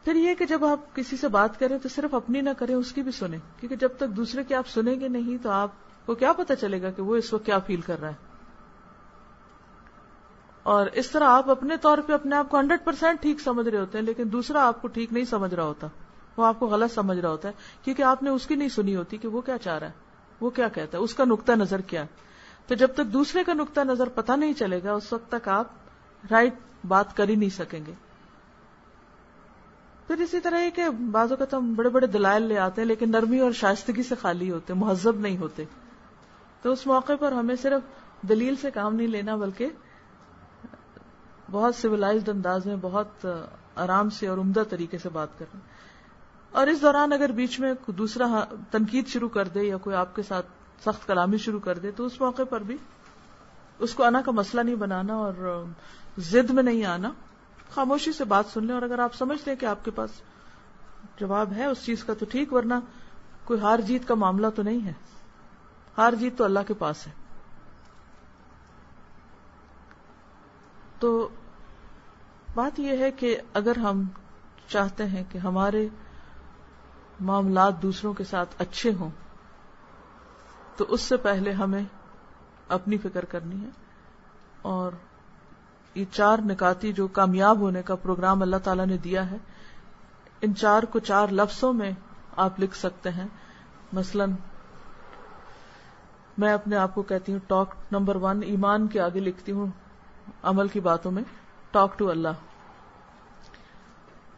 پھر 0.04 0.16
یہ 0.16 0.34
کہ 0.34 0.46
جب 0.46 0.66
آپ 0.66 0.96
کسی 0.96 1.18
سے 1.18 1.28
بات 1.28 1.60
کریں 1.60 1.78
تو 1.78 1.90
صرف 1.90 2.16
اپنی 2.16 2.42
نہ 2.42 2.50
کریں، 2.58 2.76
اس 2.76 2.92
کی 2.92 3.02
بھی 3.02 3.12
سنیں۔ 3.12 3.40
کیونکہ 3.60 3.76
جب 3.76 3.90
تک 3.98 4.10
دوسرے 4.10 4.44
کی 4.44 4.54
آپ 4.54 4.68
سنیں 4.68 5.00
گے 5.00 5.08
نہیں 5.08 5.44
تو 5.44 5.50
آپ 5.50 5.70
کو 6.06 6.16
کیا 6.16 6.34
پتا 6.34 6.56
چلے 6.56 6.82
گا 6.82 6.92
کہ 6.92 7.02
وہ 7.02 7.16
اس 7.16 7.34
وقت 7.34 7.46
کیا 7.46 7.60
فیل 7.60 7.82
کر 7.82 8.00
رہا 8.02 8.10
ہے۔ 8.10 8.36
اور 10.64 10.88
اس 10.94 11.12
طرح 11.12 11.24
آپ 11.24 11.50
اپنے 11.50 11.78
طور 11.78 11.98
پہ 11.98 12.14
اپنے 12.14 12.36
آپ 12.36 12.50
کو 12.50 12.60
ہنڈریڈ 12.60 12.86
پرسینٹ 12.86 13.22
ٹھیک 13.22 13.40
سمجھ 13.40 13.68
رہے 13.68 13.80
ہوتے 13.80 13.98
ہیں، 13.98 14.06
لیکن 14.06 14.24
دوسرا 14.32 14.68
آپ 14.68 14.82
کو 14.82 14.88
ٹھیک 14.88 15.14
نہیں 15.14 15.26
سمجھ 15.26 15.54
رہا 15.54 15.64
ہوتا۔ 15.64 15.88
وہ 16.38 16.46
آپ 16.46 16.60
کو 16.60 16.68
غلط 16.68 16.94
سمجھ 16.94 17.20
رہا 17.20 17.30
ہوتا 17.30 17.48
ہے، 17.48 17.54
کیونکہ 17.84 18.04
آپ 18.04 18.24
نے 18.24 18.30
اس 18.30 18.48
کی 18.48 18.56
نہیں 18.56 18.70
سنی 18.70 18.96
ہوتی 18.96 19.18
کہ 19.18 19.28
وہ 19.28 19.42
کیا 19.42 19.58
چاہ 19.58 19.80
رہا 19.80 19.88
ہے، 19.88 19.92
وہ 20.42 20.50
کیا 20.50 20.68
کہتا 20.68 20.98
ہے، 20.98 21.04
اس 21.04 21.14
کا 21.14 21.26
نقطہ 21.26 21.52
نظر 21.52 21.82
کیا 21.82 22.02
ہے۔ 22.02 22.26
تو 22.68 22.76
جب 22.76 22.88
تک 22.94 23.06
دوسرے 23.06 23.44
کا 23.44 23.54
نقطہ 23.54 23.82
نظر 23.82 24.10
پتہ 24.10 24.32
نہیں 24.32 24.54
چلے 24.54 24.84
گا، 24.84 24.94
اس 24.94 25.14
وقت 25.14 25.32
تک 25.32 25.48
آپ 25.48 25.68
رائٹ 26.32 26.54
بات 26.88 27.18
کر 27.18 27.30
ہی 27.30 27.36
نہیں 27.36 27.50
سکیں 27.50 27.86
گے۔ 27.88 27.94
پھر 30.08 30.22
اسی 30.22 30.40
طرح 30.40 30.58
ہے 30.58 30.72
کہ 30.72 30.90
بعضوں 30.90 31.38
کا 31.38 31.46
تو 31.46 31.58
ہم 31.58 31.74
بڑے 31.74 31.90
بڑے 31.90 32.08
دلائل 32.08 32.44
لے 32.44 32.58
آتے 32.58 32.82
ہیں، 32.82 32.88
لیکن 32.88 33.12
نرمی 33.12 33.40
اور 33.40 33.52
شائستگی 33.52 34.04
سے 34.04 34.16
خالی 34.16 34.52
ہوتے، 34.52 34.74
مہذب 34.74 35.20
نہیں 35.20 35.38
ہوتے۔ 35.38 35.64
تو 36.62 36.72
اس 36.72 36.88
موقع 36.88 37.14
پر 37.20 37.32
ہمیں 37.32 37.56
صرف 37.56 37.82
دلیل 38.30 38.56
سے 38.56 38.72
کام 38.72 38.96
نہیں 38.96 39.08
لینا، 39.08 39.36
بلکہ 39.36 39.70
بہت 41.52 41.76
سویلائزڈ 41.76 42.30
انداز 42.30 42.66
میں 42.66 42.76
بہت 42.82 43.26
آرام 43.76 44.10
سے 44.10 44.28
اور 44.28 44.38
عمدہ 44.38 44.64
طریقے 44.70 44.98
سے 44.98 45.10
بات 45.10 45.40
کرنا۔ 45.40 45.60
اور 46.52 46.68
اس 46.68 46.82
دوران 46.82 47.14
اگر 47.14 47.32
بیچ 47.32 47.60
میں 47.60 47.74
دوسرا 47.88 48.44
تنقید 48.72 49.08
شروع 49.08 49.30
کر 49.30 49.48
دے 49.48 49.62
یا 49.62 49.78
کوئی 49.78 49.96
آپ 49.96 50.16
کے 50.16 50.22
ساتھ 50.22 50.46
سخت 50.84 51.08
کلامی 51.08 51.38
شروع 51.38 51.60
کر 51.60 51.78
دے 51.78 51.92
تو 51.92 52.06
اس 52.06 52.22
موقع 52.22 52.44
پر 52.50 52.64
بھی 52.64 52.78
اس 53.80 53.94
کو 53.94 54.04
آنا 54.04 54.22
کا 54.22 54.32
مسئلہ 54.32 54.62
نہیں 54.62 54.76
بنانا 54.76 55.16
اور 55.16 55.64
زد 56.18 56.50
میں 56.50 56.64
نہیں 56.64 56.86
آنا، 56.86 57.12
خاموشی 57.76 58.12
سے 58.12 58.24
بات 58.24 58.46
سن 58.46 58.66
لیں 58.66 58.74
اور 58.74 58.82
اگر 58.82 59.00
آپ 59.00 59.16
سمجھ 59.16 59.40
لیں 59.46 59.56
کہ 59.56 59.66
آپ 59.66 59.86
کے 59.86 59.92
پاس 59.92 60.10
جواب 61.20 61.54
ہے 61.54 61.66
اس 61.66 61.86
چیز 61.86 62.04
کا 62.04 62.14
تو 62.14 62.26
ٹھیک، 62.32 62.54
ورنہ 62.54 62.74
کوئی 63.44 63.60
ہار 63.60 63.80
جیت 63.80 64.08
کا 64.08 64.16
معاملہ 64.16 64.48
تو 64.56 64.64
نہیں 64.64 64.86
ہے۔ 64.86 64.94
ہار 65.98 66.14
جیت 66.14 66.38
تو 66.38 66.44
اللہ 66.44 66.60
کے 66.68 66.74
پاس 66.74 67.08
ہے۔ 67.08 67.12
تو 71.00 71.30
بات 72.56 72.80
یہ 72.80 72.98
ہے 72.98 73.12
کہ 73.12 73.38
اگر 73.54 73.78
ہم 73.78 74.04
چاہتے 74.68 75.06
ہیں 75.06 75.24
کہ 75.30 75.38
ہمارے 75.38 75.88
معاملات 77.20 77.82
دوسروں 77.82 78.14
کے 78.14 78.24
ساتھ 78.24 78.56
اچھے 78.58 78.94
ہوں 78.94 79.10
تو 80.76 80.86
اس 80.88 81.02
سے 81.02 81.18
پہلے 81.18 81.52
ہمیں 81.52 81.84
اپنی 82.68 82.98
فکر 82.98 83.26
کرنی 83.26 83.64
ہے 83.64 83.70
اور 84.62 84.92
یہ 85.96 86.06
چار 86.12 86.40
نکاتی 86.40 86.94
جو 86.94 87.08
کامیاب 87.08 87.60
ہونے 87.60 87.82
کا 87.82 87.96
پروگرام 87.96 88.42
اللہ 88.42 88.56
تعالی 88.64 88.86
نے 88.86 88.98
دیا 88.98 89.32
ہے، 89.32 89.38
ان 90.42 90.56
چار 90.56 90.84
کو 90.84 91.00
چار 91.00 91.28
لفظوں 91.28 91.74
میں 91.74 91.92
آپ 92.38 92.60
لکھ 92.60 92.76
سکتے 92.76 93.12
ہیں۔ 93.12 93.28
مثلا، 93.94 94.26
میں 96.38 96.54
اپنے 96.54 96.76
آپ 96.76 96.96
کو 96.96 97.02
کہتی 97.02 97.32
ہوں 97.32 97.40
ٹاک 97.48 97.76
نمبر 97.92 98.16
ون 98.16 98.44
ایمان 98.44 98.88
کے 98.88 99.00
آگے 99.00 99.20
لکھتی 99.20 99.52
ہوں 99.52 99.68
عمل 100.44 100.68
کی 100.68 100.80
باتوں 100.80 101.12
میں 101.12 101.24
ٹاک 101.72 102.00
ٹو 102.00 102.10
اللہ۔ 102.10 102.44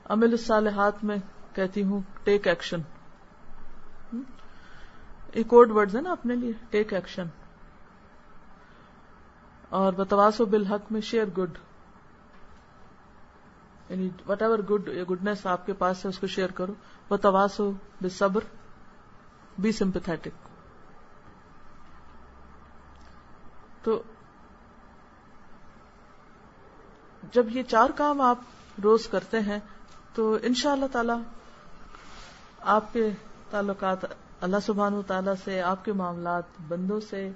عمل 0.10 0.32
الصالحات 0.32 1.04
میں 1.04 1.18
کہتی 1.54 1.84
ہوں 1.84 2.02
ٹیک 2.24 2.48
ایکشن 2.48 2.82
ایک 5.32 5.48
کوڈ 5.48 5.72
ورڈ 5.72 5.96
ہے 5.96 6.02
نا 6.02 6.12
اپنے 6.12 6.36
لیے 6.36 6.52
ٹیک 6.70 6.94
ایکشن 6.94 7.28
اور 9.70 9.94
بتواس 9.94 10.42
و 10.42 10.46
بالحق 10.46 10.92
میں 10.92 11.02
شیئر 11.02 11.28
گڈ 11.38 11.58
یعنی 13.90 14.10
وٹ 14.28 14.42
ایور 14.42 14.60
گڈ 14.60 14.90
گڈنس 15.10 15.46
آپ 15.46 15.66
کے 15.66 15.74
پاس 15.74 16.04
ہے، 16.06 16.10
اس 16.10 16.20
کو 16.20 16.28
شیئر 16.28 16.52
کرو. 16.52 16.74
بتواس 17.10 17.60
ہو 17.60 17.72
بے 18.02 18.10
صبر 18.10 18.44
بی 19.58 19.72
سمپتھیٹک 19.72 20.46
تو 23.84 24.02
جب 27.34 27.46
یہ 27.50 27.64
چار 27.64 27.90
کام 27.96 28.22
آپ 28.22 28.40
روز 28.84 29.08
کرتے 29.08 29.40
ہیں، 29.40 29.60
تو 30.14 30.38
ان 30.42 30.54
شاء 30.54 30.72
اللہ 30.72 30.86
تعالی 30.92 31.14
آپ 32.68 32.94
کے 32.94 33.10
تعلقات 33.50 34.06
اللہ 34.42 34.58
سبحان 34.66 34.94
و 34.94 35.02
تعالیٰ 35.02 35.34
سے، 35.44 35.62
آپ 35.62 35.86
کے 35.86 35.94
معاملات 35.94 36.44
بندوں 36.68 37.00
سے، 37.00 37.30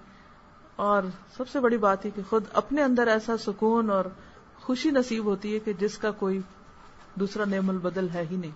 اور 0.75 1.03
سب 1.37 1.49
سے 1.49 1.59
بڑی 1.59 1.77
بات 1.77 2.05
ہے 2.05 2.09
کہ 2.09 2.21
خود 2.29 2.43
اپنے 2.53 2.83
اندر 2.83 3.07
ایسا 3.07 3.37
سکون 3.37 3.89
اور 3.89 4.05
خوشی 4.61 4.91
نصیب 4.91 5.25
ہوتی 5.25 5.53
ہے 5.53 5.59
کہ 5.59 5.73
جس 5.73 5.97
کا 5.97 6.11
کوئی 6.11 6.41
دوسرا 7.15 7.45
نعم 7.45 7.69
البدل 7.69 8.09
ہے 8.13 8.25
ہی 8.31 8.35
نہیں۔ 8.35 8.51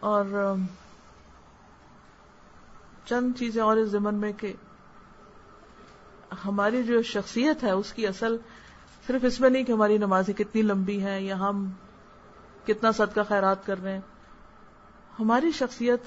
اور 0.00 0.54
چند 3.04 3.32
چیزیں 3.38 3.62
اور 3.62 3.76
اس 3.76 3.88
زمن 3.88 4.14
میں 4.14 4.32
کہ 4.32 4.52
ہماری 6.44 6.82
جو 6.82 7.02
شخصیت 7.02 7.64
ہے، 7.64 7.70
اس 7.70 7.92
کی 7.92 8.06
اصل 8.06 8.36
صرف 9.06 9.24
اس 9.24 9.40
میں 9.40 9.50
نہیں 9.50 9.64
کہ 9.64 9.72
ہماری 9.72 9.98
نمازیں 9.98 10.34
کتنی 10.34 10.62
لمبی 10.62 11.02
ہیں 11.02 11.20
یا 11.20 11.38
ہم 11.38 11.70
کتنا 12.66 12.92
صدقہ 12.92 13.20
خیرات 13.28 13.66
کر 13.66 13.82
رہے 13.82 13.92
ہیں۔ 13.92 14.11
ہماری 15.20 15.50
شخصیت 15.50 16.00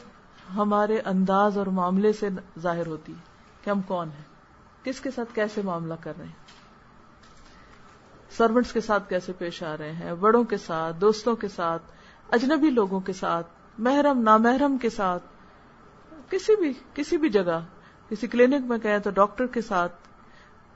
ہمارے 0.55 0.99
انداز 1.05 1.57
اور 1.57 1.67
معاملے 1.67 2.11
سے 2.13 2.29
ظاہر 2.59 2.87
ہوتی 2.87 3.13
ہے 3.13 3.63
کہ 3.63 3.69
ہم 3.69 3.81
کون 3.81 4.07
ہیں، 4.07 4.23
کس 4.83 4.99
کے 4.99 5.11
ساتھ 5.11 5.35
کیسے 5.35 5.61
معاملہ 5.61 5.93
کر 6.01 6.13
رہے 6.17 6.25
ہیں 6.25 6.43
سروینٹس 8.37 8.73
کے 8.73 8.81
ساتھ 8.81 9.09
کیسے 9.09 9.33
پیش 9.33 9.63
آ 9.63 9.77
رہے 9.77 9.91
ہیں، 9.91 10.13
بڑوں 10.13 10.43
کے 10.43 10.57
ساتھ، 10.57 10.95
دوستوں 11.01 11.35
کے 11.35 11.47
ساتھ، 11.47 11.83
اجنبی 12.29 12.69
لوگوں 12.69 12.99
کے 12.99 13.13
ساتھ، 13.13 13.47
محرم، 13.77 14.21
نامحرم 14.21 14.77
کے 14.77 14.89
ساتھ، 14.89 15.23
کسی 16.29 16.55
بھی 16.55 16.73
کسی 16.93 17.17
بھی 17.17 17.29
جگہ، 17.29 17.59
کسی 18.09 18.27
کلینک 18.27 18.65
میں 18.65 18.77
کہیں 18.77 18.99
تو 18.99 19.09
ڈاکٹر 19.09 19.45
کے 19.45 19.61
ساتھ، 19.61 19.93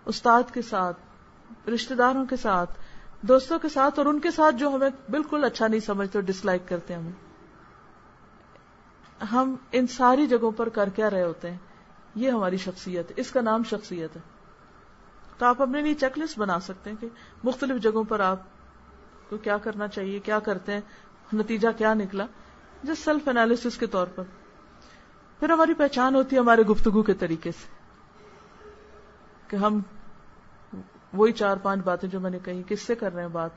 استاد 0.05 0.43
کے 0.53 0.61
ساتھ 0.61 1.69
رشتے 1.69 1.95
داروں 1.95 2.25
کے 2.25 2.35
ساتھ، 2.35 2.73
دوستوں 3.21 3.59
کے 3.59 3.69
ساتھ 3.69 3.99
اور 3.99 4.07
ان 4.07 4.19
کے 4.19 4.31
ساتھ 4.31 4.55
جو 4.55 4.69
ہمیں 4.69 4.89
بالکل 5.09 5.43
اچھا 5.43 5.67
نہیں 5.67 5.79
سمجھتے 5.79 6.21
ڈس 6.21 6.45
لائک 6.45 6.61
کرتے 6.65 6.93
ہمیں 6.93 7.11
ہم 9.31 9.55
ان 9.71 9.87
ساری 9.87 10.27
جگہوں 10.27 10.51
پر 10.51 10.69
کر 10.69 10.89
کیا 10.89 11.09
رہے 11.09 11.23
ہوتے 11.23 11.51
ہیں؟ 11.51 11.57
یہ 12.15 12.31
ہماری 12.31 12.57
شخصیت 12.57 13.09
ہے۔ 13.09 13.13
اس 13.17 13.31
کا 13.31 13.41
نام 13.41 13.63
شخصیت 13.63 14.15
ہے۔ 14.15 14.21
تو 15.37 15.45
آپ 15.45 15.61
اپنے 15.61 15.81
لیے 15.81 15.93
چیک 15.93 16.19
لسٹ 16.19 16.39
بنا 16.39 16.59
سکتے 16.59 16.89
ہیں 16.89 16.97
کہ 17.01 17.07
مختلف 17.43 17.81
جگہوں 17.81 18.03
پر 18.03 18.19
آپ 18.19 18.39
کو 19.29 19.37
کیا 19.37 19.57
کرنا 19.57 19.87
چاہیے، 19.87 20.19
کیا 20.19 20.39
کرتے 20.39 20.73
ہیں، 20.73 20.81
نتیجہ 21.33 21.67
کیا 21.77 21.93
نکلا؟ 21.93 22.25
جس 22.83 22.99
سیلف 22.99 23.27
انالیس 23.27 23.77
کے 23.77 23.87
طور 23.87 24.07
پر۔ 24.07 24.23
پھر 25.39 25.49
ہماری 25.49 25.73
پہچان 25.73 26.15
ہوتی 26.15 26.35
ہے 26.35 26.41
ہمارے 26.41 26.61
گفتگو 26.61 27.03
کے 27.03 27.13
طریقے 27.13 27.51
سے۔ 27.51 27.79
کہ 29.47 29.55
ہم 29.55 29.81
وہی 31.13 31.31
چار 31.31 31.57
پانچ 31.57 31.79
باتیں 31.83 32.09
جو 32.09 32.19
میں 32.19 32.31
نے 32.31 32.39
کہی، 32.39 32.63
کس 32.67 32.81
سے 32.81 32.95
کر 32.95 33.13
رہے 33.13 33.21
ہیں 33.21 33.29
بات؟ 33.29 33.49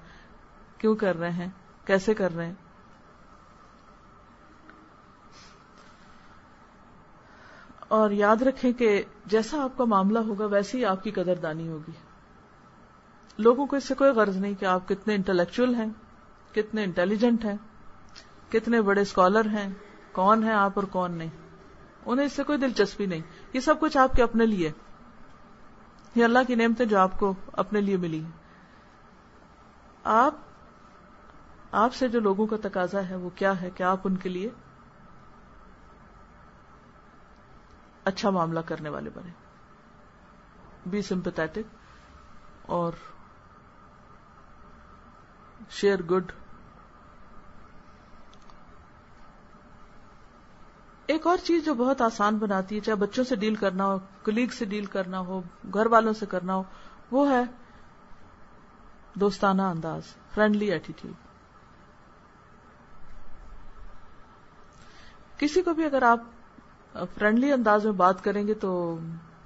کیوں 0.78 0.96
کر 0.96 1.16
رہے 1.16 1.30
ہیں؟ 1.30 1.50
کیسے 1.84 2.14
کر 2.14 2.34
رہے 2.34 2.46
ہیں؟ 2.46 2.54
اور 7.92 8.10
یاد 8.10 8.42
رکھیں 8.42 8.72
کہ 8.72 9.02
جیسا 9.26 9.62
آپ 9.62 9.78
کا 9.78 9.84
معاملہ 9.84 10.18
ہوگا 10.18 10.44
ویسی 10.46 10.78
ہی 10.78 10.84
آپ 10.84 11.04
کی 11.04 11.10
قدر 11.10 11.34
دانی 11.34 11.68
ہوگی۔ 11.68 11.90
لوگوں 13.38 13.66
کو 13.66 13.76
اس 13.76 13.84
سے 13.84 13.94
کوئی 13.94 14.10
غرض 14.10 14.36
نہیں 14.36 14.54
کہ 14.54 14.64
آپ 14.64 14.88
کتنے 14.88 15.14
انٹلیکچل 15.14 15.74
ہیں، 15.74 15.86
کتنے 16.54 16.84
انٹیلیجنٹ 16.84 17.44
ہیں، 17.44 17.56
کتنے 18.52 18.80
بڑے 18.80 19.00
اسکالر 19.00 19.46
ہیں، 19.46 19.72
کون 20.12 20.42
ہیں 20.42 20.52
آپ 20.52 20.72
اور 20.74 20.84
کون 20.84 21.12
نہیں۔ 21.12 21.28
انہیں 22.06 22.26
اس 22.26 22.32
سے 22.32 22.42
کوئی 22.42 22.58
دلچسپی 22.58 23.06
نہیں۔ 23.06 23.20
یہ 23.52 23.60
سب 23.60 23.80
کچھ 23.80 23.96
آپ 23.96 24.12
کے 24.12 24.22
اپنے 24.22 24.46
لیے۔ 24.46 24.72
یہ 26.14 26.24
اللہ 26.24 26.38
کی 26.46 26.54
نعمتیں 26.54 26.86
جو 26.86 26.98
آپ 26.98 27.18
کو 27.18 27.34
اپنے 27.52 27.80
لیے 27.80 27.96
ملی۔ 27.96 28.24
آپ 30.04 30.34
آپ 31.72 31.94
سے 31.94 32.08
جو 32.08 32.20
لوگوں 32.20 32.46
کا 32.46 32.56
تقاضا 32.62 33.08
ہے 33.08 33.16
وہ 33.16 33.30
کیا 33.34 33.60
ہے؟ 33.60 33.70
کہ 33.70 33.82
آپ 33.82 34.00
ان 34.04 34.16
کے 34.16 34.28
لیے؟ 34.28 34.48
اچھا 38.04 38.30
معاملہ 38.30 38.60
کرنے 38.60 38.88
والے 38.88 39.10
بنے۔ 39.14 39.30
بی 40.86 41.02
سمپتھک 41.02 41.58
اور 42.62 42.92
شیئر 45.70 46.02
گڈ 46.02 46.32
ایک 51.06 51.26
اور 51.26 51.38
چیز 51.44 51.64
جو 51.64 51.74
بہت 51.74 52.00
آسان 52.00 52.38
بناتی 52.38 52.74
ہے، 52.74 52.80
چاہے 52.80 52.96
بچوں 52.96 53.24
سے 53.24 53.36
ڈیل 53.36 53.54
کرنا 53.54 53.84
ہو، 53.84 53.98
کلیگ 54.24 54.46
سے 54.46 54.64
ڈیل 54.64 54.84
کرنا 54.84 55.18
ہو، 55.18 55.42
گھر 55.74 55.86
والوں 55.86 56.12
سے 56.12 56.26
کرنا 56.26 56.54
ہو، 56.54 56.62
وہ 57.10 57.30
ہے 57.30 57.42
دوستانہ 59.14 59.62
انداز، 59.62 60.02
فرینڈلی 60.34 60.72
ایٹیٹیوڈ۔ 60.72 61.14
کسی 65.38 65.62
کو 65.62 65.74
بھی 65.74 65.84
اگر 65.84 66.02
آپ 66.02 66.18
فرینڈلی 67.14 67.52
انداز 67.52 67.84
میں 67.84 67.92
بات 67.92 68.24
کریں 68.24 68.46
گے 68.46 68.54
تو 68.54 68.98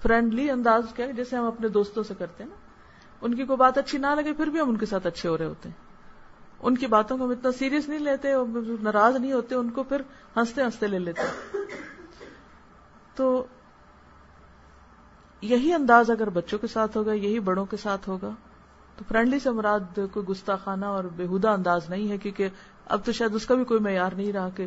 فرینڈلی 0.02 0.50
انداز 0.50 0.84
کیا 0.96 1.10
جیسے 1.10 1.36
ہم 1.36 1.44
اپنے 1.44 1.68
دوستوں 1.68 2.02
سے 2.02 2.14
کرتے 2.18 2.42
ہیں 2.42 2.50
نا، 2.50 2.56
ان 3.22 3.34
کی 3.34 3.44
کوئی 3.44 3.56
بات 3.56 3.78
اچھی 3.78 3.98
نہ 3.98 4.06
لگے 4.06 4.32
پھر 4.32 4.46
بھی 4.46 4.60
ہم 4.60 4.68
ان 4.68 4.76
کے 4.76 4.86
ساتھ 4.86 5.06
اچھے 5.06 5.28
ہو 5.28 5.38
رہے 5.38 5.46
ہوتے 5.46 5.68
ہیں۔ 5.68 5.84
ان 6.60 6.76
کی 6.76 6.86
باتوں 6.86 7.18
کو 7.18 7.24
ہم 7.24 7.30
اتنا 7.30 7.52
سیریس 7.52 7.88
نہیں 7.88 7.98
لیتے 7.98 8.32
ناراض 8.82 9.16
نہیں 9.16 9.32
ہوتے، 9.32 9.54
ان 9.54 9.70
کو 9.70 9.82
پھر 9.82 10.02
ہنستے 10.36 10.62
ہنستے 10.62 10.86
لے 10.86 10.98
لیتے 10.98 11.22
تو 13.14 13.46
یہی 15.42 15.72
انداز 15.72 16.10
اگر 16.10 16.30
بچوں 16.30 16.58
کے 16.58 16.66
ساتھ 16.66 16.96
ہوگا، 16.96 17.12
یہی 17.12 17.40
بڑوں 17.40 17.64
کے 17.66 17.76
ساتھ 17.76 18.08
ہوگا، 18.08 18.30
تو 18.96 19.04
فرینڈلی 19.08 19.38
سے 19.38 19.50
مراد 19.50 19.98
کوئی 20.12 20.26
گستاخانہ 20.26 20.86
اور 20.86 21.04
بےحدہ 21.16 21.48
انداز 21.48 21.90
نہیں 21.90 22.08
ہے، 22.08 22.18
کیونکہ 22.18 22.48
اب 22.86 23.04
تو 23.04 23.12
شاید 23.12 23.34
اس 23.34 23.46
کا 23.46 23.54
بھی 23.54 23.64
کوئی 23.64 23.80
معیار 23.80 24.12
نہیں 24.12 24.32
رہا 24.32 24.48
کہ 24.48 24.66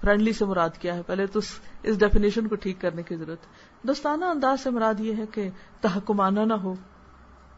فرینڈلی 0.00 0.32
سے 0.32 0.44
مراد 0.44 0.76
کیا 0.80 0.94
ہے؟ 0.94 1.02
پہلے 1.02 1.26
تو 1.26 1.40
اس 1.82 1.98
ڈیفینیشن 1.98 2.48
کو 2.48 2.54
ٹھیک 2.54 2.80
کرنے 2.80 3.02
کی 3.02 3.16
ضرورت۔ 3.16 3.38
ہے 3.42 3.86
دوستانہ 3.86 4.24
انداز 4.24 4.60
سے 4.60 4.70
مراد 4.70 5.00
یہ 5.00 5.16
ہے 5.16 5.26
کہ 5.26 5.48
تحکمانہ 5.80 6.40
نہ 6.40 6.54
ہو، 6.54 6.74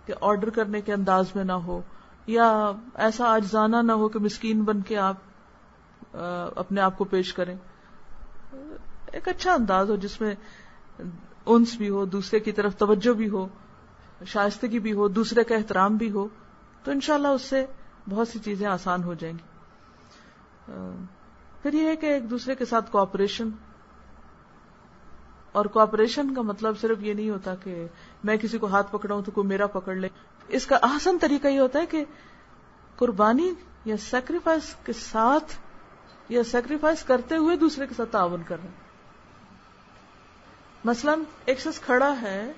کہ 0.07 0.15
آرڈر 0.21 0.51
کرنے 0.51 0.81
کے 0.81 0.93
انداز 0.93 1.35
میں 1.35 1.45
نہ 1.45 1.59
ہو، 1.67 1.81
یا 2.27 2.51
ایسا 2.95 3.33
اجزانہ 3.35 3.77
نہ 3.83 3.93
ہو 3.93 4.09
کہ 4.09 4.19
مسکین 4.19 4.63
بن 4.65 4.81
کے 4.81 4.97
آپ 4.99 6.17
اپنے 6.57 6.81
آپ 6.81 6.99
کو 6.99 7.05
پیش 7.05 7.33
کریں۔ 7.35 7.57
ایک 9.13 9.29
اچھا 9.29 9.53
انداز 9.53 9.91
ہو 9.91 9.97
جس 9.97 10.21
میں 10.21 10.35
انس 11.47 11.75
بھی 11.77 11.89
ہو، 11.89 12.05
دوسرے 12.05 12.41
کی 12.41 12.53
طرف 12.53 12.77
توجہ 12.77 13.13
بھی 13.13 13.29
ہو، 13.29 13.47
شائستگی 14.27 14.79
بھی 14.79 14.93
ہو، 14.93 15.09
دوسرے 15.09 15.45
کا 15.45 15.55
احترام 15.55 15.97
بھی 15.97 16.11
ہو، 16.11 16.27
تو 16.85 16.91
انشاءاللہ 16.91 17.29
اس 17.29 17.43
سے 17.43 17.65
بہت 18.09 18.29
سی 18.29 18.39
چیزیں 18.39 18.67
آسان 18.67 19.05
ہو 19.05 19.15
جائیں 19.15 19.35
گی۔ 19.35 19.45
پھر 21.63 21.73
یہ 21.73 21.87
ہے 21.87 21.97
کہ 21.97 22.07
ایک 22.07 22.31
دوسرے 22.31 22.55
کے 22.55 22.65
ساتھ 22.65 22.91
کوآپریشن 22.91 23.49
اور 25.53 25.65
کوآپریشن 25.65 26.35
کا 26.35 26.43
مطلب 26.43 26.79
صرف 26.79 26.99
یہ 27.01 27.15
نہیں 27.15 27.31
ہوتا 27.31 27.55
کہ 27.55 27.87
میں 28.25 28.37
کسی 28.37 28.59
کو 28.59 28.67
ہاتھ 28.67 28.93
پکڑاؤں 28.93 29.23
تو 29.23 29.31
کوئی 29.31 29.47
میرا 29.47 29.67
پکڑ 29.67 29.95
لے. 29.95 30.09
اس 30.49 30.67
کا 30.67 30.79
آسن 30.83 31.19
طریقہ 31.19 31.49
یہ 31.49 31.61
ہوتا 31.61 31.79
ہے 31.79 31.87
کہ 31.87 32.05
قربانی 32.97 33.55
یا 33.85 33.97
سیکریفائس 33.97 34.75
کے 34.85 34.93
ساتھ 34.93 35.55
یا 36.29 36.45
سیکریفائس 36.45 37.03
کرتے 37.03 37.37
ہوئے 37.37 37.57
دوسرے 37.57 37.87
کے 37.87 37.95
ساتھ 37.95 38.13
تعاون 38.13 38.43
کر 38.47 38.57
رہے 38.63 38.69
مثلا 40.85 41.15
ایک 41.45 41.61
شخص 41.61 41.81
کھڑا 41.81 42.15
ہے 42.23 42.53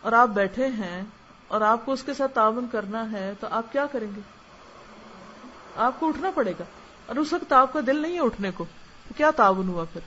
اور 0.00 0.12
آپ 0.12 0.28
بیٹھے 0.28 0.66
ہیں 0.66 1.02
اور 1.48 1.60
آپ 1.60 1.86
کو 1.86 1.92
اس 1.92 2.02
کے 2.02 2.14
ساتھ 2.14 2.34
تعاون 2.34 2.66
کرنا 2.72 3.12
ہے 3.12 3.32
تو 3.40 3.46
آپ 3.50 3.72
کیا 3.72 3.86
کریں 3.86 4.10
گے؟ 4.16 4.20
آپ 5.76 6.00
کو 6.00 6.08
اٹھنا 6.08 6.30
پڑے 6.34 6.52
گا. 6.58 6.64
اور 7.08 7.16
اس 7.16 7.32
وقت 7.32 7.52
آپ 7.52 7.72
کا 7.72 7.80
دل 7.86 8.02
نہیں 8.02 8.14
ہے 8.14 8.20
اٹھنے 8.20 8.50
کو 8.50 8.64
کیا 9.16 9.30
تعاون 9.30 9.68
ہوا 9.68 9.84
پھر؟ 9.92 10.00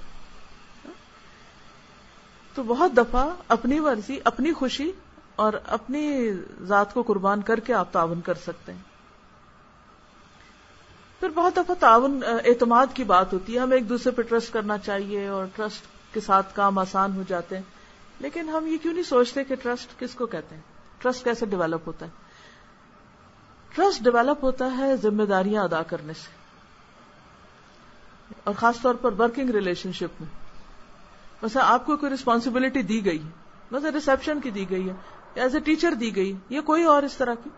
تو 2.56 2.64
بہت 2.64 2.98
دفعہ 2.98 3.30
اپنی 3.48 3.80
مرضی، 3.80 4.20
اپنی 4.24 4.54
خوشی 4.54 4.92
اور 5.36 5.54
اپنی 5.68 6.32
ذات 6.62 6.94
کو 6.94 7.02
قربان 7.02 7.42
کر 7.42 7.60
کے 7.60 7.74
آپ 7.74 7.92
تعاون 7.92 8.22
کر 8.22 8.34
سکتے 8.34 8.74
ہیں۔ 8.74 8.80
پھر 11.20 11.30
بہت 11.30 11.58
دفعہ 11.58 11.76
تعاون 11.80 12.24
اعتماد 12.46 12.88
کی 12.94 13.04
بات 13.04 13.34
ہوتی 13.34 13.56
ہے۔ 13.56 13.60
ہمیں 13.60 13.78
ایک 13.78 13.90
دوسرے 13.90 14.12
پہ 14.12 14.22
ٹرسٹ 14.22 14.54
کرنا 14.54 14.78
چاہیے 14.78 15.28
اور 15.28 15.46
ٹرسٹ 15.56 16.14
کے 16.14 16.20
ساتھ 16.22 16.56
کام 16.56 16.80
آسان 16.80 17.16
ہو 17.16 17.24
جاتے 17.28 17.56
ہیں۔ 17.56 17.64
لیکن 18.20 18.50
ہم 18.50 18.68
یہ 18.68 18.78
کیوں 18.82 18.94
نہیں 18.94 19.04
سوچتے 19.04 19.44
کہ 19.44 19.56
ٹرسٹ 19.56 20.00
کس 20.00 20.16
کو 20.16 20.26
کہتے 20.26 20.56
ہیں؟ 20.56 20.62
ٹرسٹ 20.98 21.24
کیسے 21.24 21.46
ڈیولپ 21.46 21.88
ہوتا 21.88 22.06
ہے؟ 22.06 22.12
ٹرسٹ 23.76 24.04
ڈیولپ 24.04 24.44
ہوتا 24.44 24.78
ہے 24.78 24.98
ذمہ 24.98 25.24
داریاں 25.24 25.64
ادا 25.64 25.82
کرنے 25.82 26.14
سے۔ 26.14 26.41
اور 28.44 28.54
خاص 28.58 28.82
طور 28.82 28.96
پر 28.96 29.12
ورکنگ 29.20 29.50
ریلیشن 29.50 29.92
شپ 29.92 30.22
میں۔ 30.22 30.30
ویسے 31.42 31.60
آپ 31.60 31.86
کو 31.86 31.98
کوئی 31.98 32.12
ریسپانسبلٹی 32.12 32.82
دی 32.82 33.06
گئی 33.06 33.24
ہے۔ 33.24 33.32
ریسپشن 33.94 34.40
کی 34.42 34.50
دی 34.50 34.70
گئی 34.70 34.90
ہے۔ 34.90 34.94
ایز 35.36 35.56
اے 35.56 35.62
ٹیچر 35.62 35.94
دی 35.94 36.16
گئی۔ 36.16 36.34
یا 36.50 36.62
کوئی 36.62 36.84
اور 36.84 37.04
اس 37.04 37.16
طرح 37.16 37.34
کی۔ 37.44 37.50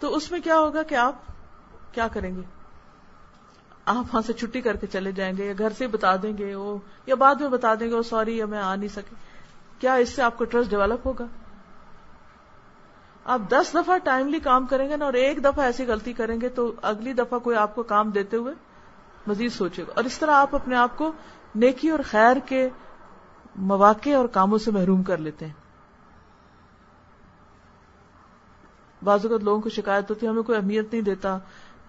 تو 0.00 0.16
اس 0.16 0.30
میں 0.30 0.40
کیا 0.40 0.58
ہوگا 0.58 0.82
کہ 0.82 0.94
آپ 0.94 1.14
کیا 1.92 2.08
کریں 2.08 2.36
گے؟ 2.36 2.40
آپ 3.84 4.04
وہاں 4.04 4.22
سے 4.22 4.32
چھٹی 4.32 4.60
کر 4.60 4.76
کے 4.76 4.86
چلے 4.86 5.12
جائیں 5.12 5.36
گے 5.36 5.46
یا 5.46 5.52
گھر 5.58 5.72
سے 5.78 5.86
بتا 5.86 6.16
دیں 6.16 6.38
گے، 6.38 6.54
وہ 6.54 6.78
یا 7.06 7.14
بعد 7.14 7.34
میں 7.34 7.48
بتا 7.48 7.74
دیں 7.74 7.90
گے 7.90 7.94
وہ 7.94 8.02
سوری 8.02 8.38
یا 8.38 8.46
میں 8.46 8.58
آ 8.58 8.76
نہیں 8.76 8.88
سکے 8.88 9.14
کیا 9.78 9.94
اس 9.94 10.08
سے 10.08 10.22
آپ 10.22 10.38
کو 10.38 10.44
ٹرسٹ 10.44 10.70
ڈیولپ 10.70 11.06
ہوگا؟ 11.06 11.26
آپ 13.24 13.40
دس 13.48 13.74
دفعہ 13.74 13.98
ٹائملی 13.98 14.40
کام 14.40 14.66
کریں 14.66 14.88
گے 14.88 14.96
نا 14.96 15.04
اور 15.04 15.12
ایک 15.12 15.44
دفعہ 15.44 15.64
ایسی 15.64 15.86
غلطی 15.86 16.12
کریں 16.12 16.40
گے 16.40 16.48
تو 16.48 16.72
اگلی 16.82 17.12
دفعہ 17.12 17.38
کوئی 17.38 17.56
آپ 17.56 17.74
کو 17.74 17.82
کام 17.82 18.10
دیتے 18.10 18.36
ہوئے 18.36 18.54
مزید 19.26 19.52
سوچے 19.52 19.82
گا۔ 19.82 19.92
اور 19.96 20.04
اس 20.04 20.18
طرح 20.18 20.30
آپ 20.30 20.54
اپنے 20.54 20.76
آپ 20.76 20.98
کو 20.98 21.12
نیکی 21.54 21.90
اور 21.90 22.00
خیر 22.04 22.36
کے 22.46 22.68
مواقع 23.56 24.10
اور 24.16 24.24
کاموں 24.24 24.58
سے 24.58 24.70
محروم 24.70 25.02
کر 25.02 25.18
لیتے 25.18 25.46
ہیں۔ 25.46 25.52
بعض 29.04 29.26
اوقات 29.26 29.44
لوگوں 29.44 29.60
کو 29.60 29.68
شکایت 29.68 30.10
ہوتی 30.10 30.26
ہے، 30.26 30.30
ہمیں 30.30 30.42
کوئی 30.42 30.58
اہمیت 30.58 30.92
نہیں 30.92 31.02
دیتا، 31.02 31.38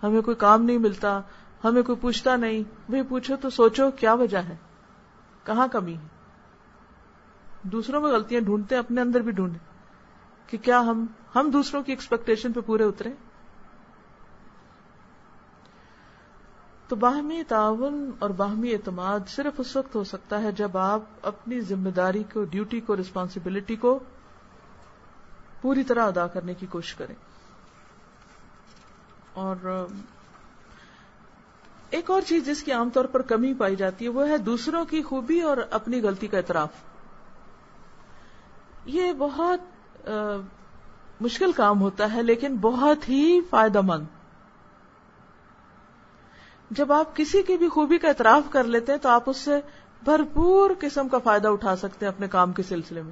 ہمیں 0.04 0.22
کوئی 0.22 0.36
کام 0.36 0.64
نہیں 0.64 0.78
ملتا، 0.78 1.22
ہمیں 1.64 1.82
کوئی 1.82 1.98
پوچھتا 2.02 2.36
نہیں۔ 2.36 2.64
بھائی، 2.90 3.04
پوچھو 3.04 3.36
تو 3.36 3.50
سوچو 3.50 3.92
کیا 3.92 4.14
وجہ 4.14 4.38
ہے؟ 4.38 4.56
کہاں 5.44 5.68
کمی 5.68 5.94
ہے؟ 5.94 6.08
دوسروں 7.64 8.02
میں 8.02 8.12
غلطیاں 8.12 8.42
ڈھونڈتے 8.42 8.76
اپنے 8.76 9.02
اندر 9.02 9.20
بھی 9.20 9.32
ڈھونڈے 9.32 9.58
کہ 10.48 10.58
کیا 10.58 10.80
ہم 10.80 11.06
ہم 11.36 11.50
دوسروں 11.50 11.84
کی 11.84 11.92
ایکسپیکٹیشن 11.92 12.54
پہ 12.54 12.60
پورے 12.62 12.84
اترے؟ 12.84 13.10
تو 16.92 16.96
باہمی 16.96 17.44
تعاون 17.44 18.12
اور 18.20 18.30
باہمی 18.30 18.74
اعتماد 18.74 19.20
صرف 19.28 19.54
اس 19.58 19.76
وقت 19.76 19.96
ہو 19.96 20.04
سکتا 20.04 20.42
ہے 20.44 20.52
جب 20.52 20.78
آپ 20.78 21.02
اپنی 21.22 21.62
ذمہ 21.62 21.90
داری 21.90 22.24
کو 22.34 22.44
ڈیوٹی 22.44 22.80
کو 22.80 22.98
ریسپانسبلٹی 22.98 23.76
کو 23.76 24.00
پوری 25.62 25.84
طرح 25.84 26.08
ادا 26.08 26.28
کرنے 26.28 26.54
کی 26.54 26.66
کوشش 26.66 26.96
کریں۔ 26.96 27.16
اور 29.34 29.86
ایک 31.90 32.12
اور 32.12 32.22
چیز 32.22 32.46
جس 32.46 32.64
کی 32.64 32.72
عام 32.72 32.90
طور 32.90 33.06
پر 33.06 33.22
کمی 33.22 33.54
پائی 33.54 33.76
جاتی 33.76 34.06
ہے 34.06 34.10
وہ 34.10 34.28
ہے 34.28 34.38
دوسروں 34.38 34.86
کی 34.86 35.02
خوبی 35.02 35.42
اور 35.42 35.58
اپنی 35.72 36.02
غلطی 36.02 36.28
کا 36.28 36.38
اعتراف۔ 36.38 36.70
یہ 38.86 39.14
بہت 39.14 40.10
مشکل 41.22 41.52
کام 41.52 41.82
ہوتا 41.82 42.14
ہے 42.14 42.24
لیکن 42.24 42.58
بہت 42.58 43.10
ہی 43.10 43.40
فائدہ 43.50 43.82
مند۔ 43.82 44.06
جب 46.72 46.92
آپ 46.94 47.16
کسی 47.16 47.42
کی 47.44 47.58
بھی 47.58 47.70
خوبی 47.70 47.98
کا 47.98 48.08
اعتراف 48.08 48.44
کر 48.50 48.64
لیتے 48.64 48.92
ہیں 48.92 49.00
تو 49.00 49.10
آپ 49.10 49.30
اس 49.30 49.38
سے 49.38 49.60
بھرپور 50.04 50.70
قسم 50.80 51.08
کا 51.08 51.18
فائدہ 51.18 51.48
اٹھا 51.48 51.76
سکتے 51.76 52.06
ہیں 52.06 52.14
اپنے 52.14 52.28
کام 52.28 52.52
کے 52.52 52.64
سلسلے 52.64 53.02
میں۔ 53.02 53.12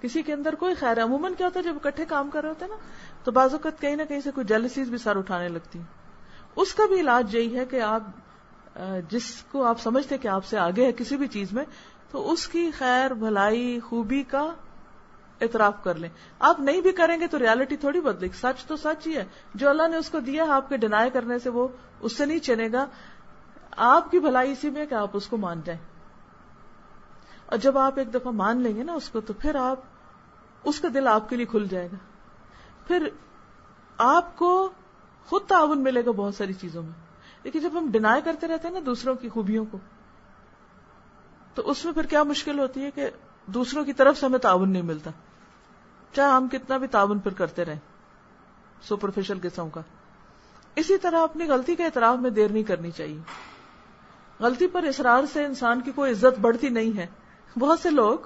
کسی 0.00 0.22
کے 0.22 0.32
اندر 0.32 0.54
کوئی 0.54 0.74
خیر 0.74 0.96
ہے۔ 0.96 1.02
عموماً 1.02 1.34
کیا 1.34 1.46
ہوتا 1.46 1.60
ہے، 1.60 1.64
جب 1.64 1.76
اکٹھے 1.76 2.04
کام 2.04 2.30
کر 2.30 2.40
رہے 2.40 2.48
ہوتے 2.48 2.64
ہیں 2.64 2.72
نا، 2.72 2.78
تو 3.24 3.32
بعض 3.32 3.52
اوقات 3.52 3.80
کہیں 3.80 3.96
نہ 3.96 4.02
کہیں 4.08 4.20
سے 4.20 4.30
کوئی 4.30 4.46
جیلسیز 4.46 4.88
بھی 4.88 4.98
سر 4.98 5.16
اٹھانے 5.16 5.48
لگتی 5.48 5.80
اس 6.56 6.74
کا 6.74 6.86
بھی 6.86 7.00
علاج 7.00 7.34
یہی 7.34 7.58
ہے 7.58 7.64
کہ 7.64 7.80
آپ 7.80 8.02
جس 9.08 9.42
کو 9.52 9.64
آپ 9.64 9.80
سمجھتے 9.80 10.18
کہ 10.18 10.28
آپ 10.28 10.44
سے 10.44 10.58
آگے 10.58 10.84
ہے 10.84 10.92
کسی 10.92 11.16
بھی 11.16 11.26
چیز 11.26 11.52
میں، 11.52 11.64
تو 12.10 12.32
اس 12.32 12.48
کی 12.48 12.70
خیر، 12.78 13.10
بھلائی، 13.14 13.80
خوبی 13.80 14.22
کا 14.22 14.42
اعتراف 15.40 15.74
کر 15.84 15.94
لیں۔ 15.94 16.08
آپ 16.38 16.60
نہیں 16.60 16.80
بھی 16.80 16.92
کریں 16.92 17.20
گے 17.20 17.26
تو 17.26 17.38
ریالٹی 17.38 17.76
تھوڑی 17.76 18.00
بدلے 18.00 18.28
سچ 18.40 18.64
تو 18.64 18.76
سچ 18.76 19.06
ہی 19.06 19.16
ہے۔ 19.16 19.24
جو 19.54 19.68
اللہ 19.68 19.88
نے 19.88 19.96
اس 19.96 20.10
کو 20.10 20.20
دیا 20.20 20.44
آپ 20.48 20.68
کے 20.68 20.76
ڈینائی 20.76 21.10
کرنے 21.10 21.38
سے 21.38 21.48
وہ 21.48 21.68
اس 22.00 22.16
سے 22.16 22.26
نہیں 22.26 22.38
چنے 22.38 22.68
گا۔ 22.72 22.86
آپ 23.70 24.10
کی 24.10 24.18
بھلائی 24.18 24.52
اسی 24.52 24.70
میں 24.70 24.86
کہ 24.86 24.94
آپ 24.94 25.10
اس 25.12 25.26
کو 25.26 25.36
مان 25.36 25.60
جائیں۔ 25.64 25.80
اور 27.46 27.56
جب 27.56 27.78
آپ 27.78 27.98
ایک 27.98 28.14
دفعہ 28.14 28.32
مان 28.32 28.60
لیں 28.60 28.76
گے 28.76 28.82
نا 28.82 28.92
اس 28.92 29.08
کو 29.08 29.20
تو 29.20 29.32
پھر 29.32 29.54
آپ، 29.54 29.78
اس 30.64 30.80
کا 30.80 30.88
دل 30.94 31.08
آپ 31.08 31.28
کے 31.28 31.36
لیے 31.36 31.46
کھل 31.46 31.66
جائے 31.70 31.86
گا۔ 31.86 31.96
پھر 32.86 33.08
آپ 33.98 34.36
کو 34.36 34.70
خود 35.26 35.42
تعاون 35.42 35.82
ملے 35.82 36.04
گا 36.04 36.10
بہت 36.10 36.34
ساری 36.34 36.52
چیزوں 36.52 36.82
میں۔ 36.82 36.92
لیکن 37.42 37.58
جب 37.58 37.70
ہم 37.72 37.90
ڈینائی 37.90 38.22
کرتے 38.22 38.48
رہتے 38.48 38.68
ہیں 38.68 38.74
نا 38.74 38.80
دوسروں 38.86 39.14
کی 39.14 39.28
خوبیوں 39.28 39.64
کو، 39.70 39.78
تو 41.54 41.70
اس 41.70 41.84
میں 41.84 41.92
پھر 41.92 42.06
کیا 42.06 42.22
مشکل 42.22 42.58
ہوتی 42.58 42.84
ہے 42.84 42.90
کہ 42.90 43.10
دوسروں 43.46 43.84
کی 43.84 43.92
طرف 43.92 44.18
سے 44.18 44.26
ہمیں 44.26 44.38
تعاون 44.38 44.70
نہیں 44.70 44.82
ملتا۔ 44.82 45.10
چاہے 46.12 46.32
ہم 46.32 46.48
کتنا 46.48 46.76
بھی 46.76 46.86
تعاون 46.86 47.18
پھر 47.18 47.32
کرتے 47.32 47.64
رہیں 47.64 47.78
سپرفیشل 48.82 49.38
قسم 49.42 49.70
کا۔ 49.70 49.80
اسی 50.78 50.98
طرح 50.98 51.22
اپنی 51.22 51.44
غلطی 51.44 51.76
کے 51.76 51.84
اعتراف 51.84 52.18
میں 52.18 52.30
دیر 52.30 52.48
نہیں 52.50 52.62
کرنی 52.62 52.90
چاہیے۔ 52.90 53.18
غلطی 54.40 54.66
پر 54.66 54.84
اصرار 54.84 55.22
سے 55.32 55.44
انسان 55.44 55.80
کی 55.80 55.92
کوئی 55.92 56.12
عزت 56.12 56.40
بڑھتی 56.40 56.68
نہیں 56.68 56.96
ہے۔ 56.98 57.06
بہت 57.58 57.80
سے 57.80 57.90
لوگ 57.90 58.18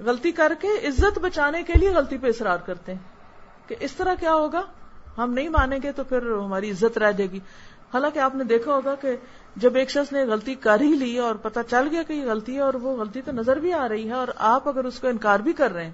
غلطی 0.00 0.32
کر 0.32 0.52
کے 0.60 0.68
عزت 0.88 1.18
بچانے 1.18 1.62
کے 1.62 1.72
لیے 1.72 1.90
غلطی 1.90 2.18
پہ 2.18 2.26
اصرار 2.26 2.58
کرتے 2.58 2.92
ہیں 2.94 3.68
کہ 3.68 3.76
اس 3.80 3.92
طرح 3.92 4.14
کیا 4.14 4.34
ہوگا؟ 4.34 4.62
ہم 5.18 5.32
نہیں 5.32 5.48
مانیں 5.48 5.78
گے 5.82 5.92
تو 5.92 6.04
پھر 6.04 6.30
ہماری 6.30 6.70
عزت 6.70 6.98
رہ 6.98 7.12
جائے 7.12 7.30
گی۔ 7.30 7.38
حالانکہ 7.94 8.18
آپ 8.18 8.34
نے 8.34 8.44
دیکھا 8.44 8.74
ہوگا 8.74 8.94
کہ 8.94 9.16
جب 9.56 9.74
ایک 9.74 9.90
شخص 9.90 10.12
نے 10.12 10.24
غلطی 10.24 10.54
کر 10.54 10.80
ہی 10.80 10.94
لی 10.94 11.18
اور 11.18 11.34
پتا 11.34 11.62
چل 11.62 11.88
گیا 11.90 12.02
کہ 12.02 12.12
یہ 12.12 12.30
غلطی 12.30 12.54
ہے 12.54 12.60
اور 12.60 12.74
وہ 12.74 12.96
غلطی 12.96 13.22
تو 13.22 13.32
نظر 13.32 13.56
بھی 13.56 13.72
آ 13.72 13.88
رہی 13.88 14.08
ہے 14.08 14.14
اور 14.14 14.28
آپ 14.36 14.68
اگر 14.68 14.84
اس 14.84 15.00
کو 15.00 15.08
انکار 15.08 15.40
بھی 15.40 15.52
کر 15.52 15.72
رہے 15.72 15.84
ہیں 15.84 15.92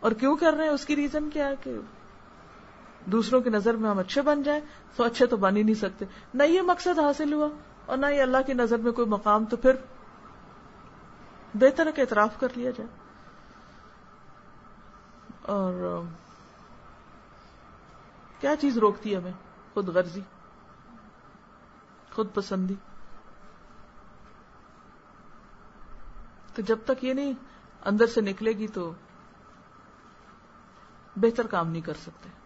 اور 0.00 0.12
کیوں 0.12 0.36
کر 0.36 0.54
رہے 0.54 0.64
ہیں؟ 0.64 0.72
اس 0.72 0.86
کی 0.86 0.96
ریزن 0.96 1.30
کیا 1.30 1.48
ہے 1.48 1.54
کہ 1.60 1.76
دوسروں 3.06 3.40
کی 3.40 3.50
نظر 3.50 3.74
میں 3.74 3.90
ہم 3.90 3.98
اچھے 3.98 4.22
بن 4.22 4.42
جائیں 4.42 4.60
تو 4.96 5.04
اچھے 5.04 5.26
تو 5.26 5.36
بن 5.36 5.56
ہی 5.56 5.62
نہیں 5.62 5.74
سکتے۔ 5.74 6.04
نہ 6.34 6.42
یہ 6.42 6.62
مقصد 6.62 6.98
حاصل 6.98 7.32
ہوا 7.32 7.48
اور 7.86 7.96
نہ 7.96 8.06
یہ 8.06 8.22
اللہ 8.22 8.36
کی 8.46 8.52
نظر 8.52 8.76
میں 8.76 8.92
کوئی 8.92 9.08
مقام 9.08 9.44
تو 9.44 9.56
پھر 9.56 9.72
بہتر 11.54 11.86
ہے 11.86 11.92
کہ 11.92 12.00
اعتراف 12.00 12.40
کر 12.40 12.48
لیا 12.56 12.70
جائے۔ 12.70 12.88
اور 15.42 16.02
کیا 18.40 18.56
چیز 18.56 18.78
روکتی 18.78 19.12
ہے 19.12 19.18
ہمیں؟ 19.18 19.32
خود 19.74 19.88
غرضی، 19.88 20.20
خود 22.12 22.28
پسندی۔ 22.34 22.74
تو 26.54 26.62
جب 26.62 26.78
تک 26.84 27.04
یہ 27.04 27.12
نہیں 27.12 27.32
اندر 27.84 28.06
سے 28.06 28.20
نکلے 28.20 28.52
گی 28.52 28.68
تو 28.68 28.92
بہتر 31.16 31.46
کام 31.46 31.70
نہیں 31.70 31.82
کر 31.82 31.94
سکتے۔ 32.02 32.45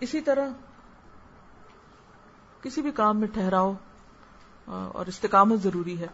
اسی 0.00 0.20
طرح 0.20 0.48
کسی 2.60 2.82
بھی 2.82 2.90
کام 2.90 3.20
میں 3.20 3.28
ٹھہراؤ 3.28 3.72
اور 4.66 5.06
استقامت 5.06 5.58
ضروری 5.58 6.00
ہے۔ 6.00 6.06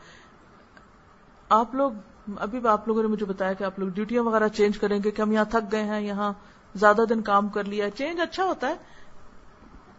آپ 1.49 1.75
لوگ، 1.75 1.92
ابھی 2.37 2.61
بھی 2.61 2.68
آپ 2.68 2.88
لوگوں 2.88 3.03
نے 3.03 3.09
مجھے 3.09 3.27
بتایا 3.27 3.53
کہ 3.53 3.64
آپ 3.64 3.79
لوگ 3.79 3.88
ڈیوٹیاں 3.88 4.22
وغیرہ 4.22 4.49
چینج 4.49 4.79
کریں 4.79 5.03
گے 5.05 5.11
کہ 5.11 5.22
ہم 5.22 5.33
یہاں 5.33 5.44
تھک 5.44 5.72
گئے 5.72 5.83
ہیں، 5.83 6.01
یہاں 6.01 6.33
زیادہ 6.75 7.03
دن 7.09 7.22
کام 7.22 7.49
کر 7.49 7.64
لیا 7.64 7.90
چینج 7.90 8.20
اچھا 8.20 8.44
ہوتا 8.44 8.66
ہے، 8.66 8.75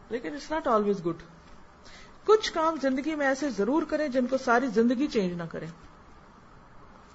لیکن 0.10 0.34
اٹس 0.34 0.52
ناٹ 0.52 0.68
آلویز 0.68 1.06
گڈ 1.06 1.24
کچھ 2.26 2.54
کام 2.54 2.76
زندگی 2.82 3.16
میں 3.16 3.28
ایسے 3.28 3.50
ضرور 3.50 3.84
کریں 3.84 4.08
جن 4.08 4.28
کو 4.28 4.38
ساری 4.38 4.68
زندگی 4.68 5.08
چینج 5.08 5.34
نہ 5.34 5.44
کریں۔ 5.52 5.68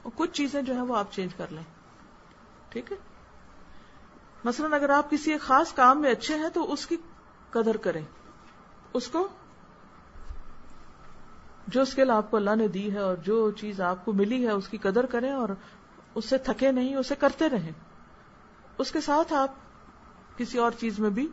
اور 0.03 0.13
کچھ 0.15 0.31
چیزیں 0.33 0.63
جو 0.63 0.75
ہیں 0.75 0.83
وہ 0.83 0.97
آپ 0.97 1.13
چینج 1.13 1.35
کر 1.35 1.47
لیں۔ 1.51 1.63
ٹھیک 2.69 2.93
ہے؟ 2.93 2.97
مثلا 4.45 4.77
اگر 4.77 4.91
آپ 4.91 5.11
کسی 5.11 5.33
ایک 5.33 5.41
خاص 5.41 5.73
کام 5.73 6.01
میں 6.01 6.11
اچھے 6.11 6.35
ہیں 6.35 6.49
تو 6.49 6.73
اس 6.73 6.87
کی 6.87 6.97
قدر 7.51 7.77
کریں۔ 7.77 8.05
اس 8.95 9.09
کو 9.09 9.29
جو 11.69 11.83
اسکل 11.83 12.11
آپ 12.11 12.31
کو 12.31 12.37
اللہ 12.37 12.55
نے 12.57 12.69
دی 12.69 12.93
ہے 12.93 12.99
اور 12.99 13.17
جو 13.17 13.51
چیز 13.51 13.81
آپ 13.81 14.05
کو 14.05 14.13
ملی 14.13 14.47
ہے 14.47 14.51
اس 14.51 14.69
کی 14.69 14.77
قدر 14.77 15.07
کریں 15.07 15.31
اور 15.31 15.49
اس 16.15 16.29
سے 16.29 16.39
تھکے 16.39 16.73
نہیں، 16.73 16.95
اسے 16.95 17.15
کرتے 17.15 17.49
رہیں۔ 17.49 17.71
اس 18.79 18.93
کے 18.93 19.01
ساتھ 19.01 19.33
آپ 19.33 19.55
کسی 20.39 20.59
اور 20.59 20.71
چیز 20.79 20.99
میں 20.99 21.11
بھی 21.11 21.29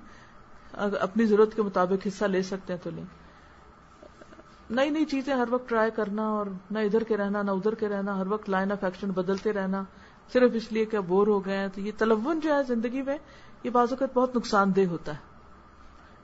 اپنی 0.73 1.25
ضرورت 1.25 1.55
کے 1.55 1.61
مطابق 1.61 2.07
حصہ 2.07 2.25
لے 2.25 2.41
سکتے 2.41 2.73
ہیں 2.73 2.79
تو 2.83 2.89
لیں۔ 2.89 3.03
نئی 4.69 4.89
نئی 4.89 5.05
چیزیں 5.05 5.35
ہر 5.35 5.47
وقت 5.49 5.69
ٹرائی 5.69 5.91
کرنا 5.91 6.27
اور 6.27 6.45
نہ 6.71 6.79
ادھر 6.79 7.03
کے 7.03 7.17
رہنا، 7.17 7.41
نہ 7.41 7.51
ادھر 7.51 7.75
کے 7.75 7.89
رہنا، 7.89 8.17
ہر 8.17 8.27
وقت 8.27 8.49
لائن 8.49 8.71
آف 8.71 8.83
ایکشن 8.83 9.11
بدلتے 9.11 9.53
رہنا۔ 9.53 9.83
صرف 10.33 10.51
اس 10.53 10.71
لیے 10.71 10.85
کہ 10.85 10.99
بور 10.99 11.27
ہو 11.27 11.45
گئے 11.45 11.57
ہیں 11.57 11.67
تو 11.67 11.81
یہ 11.81 11.91
تلون 11.97 12.39
جو 12.39 12.55
ہے 12.55 12.63
زندگی 12.63 13.01
میں 13.01 13.17
یہ 13.63 13.69
بعض 13.69 13.87
اوقات 13.91 14.09
بہت 14.13 14.35
نقصان 14.35 14.75
دہ 14.75 14.85
ہوتا 14.85 15.11
ہے۔ 15.11 15.29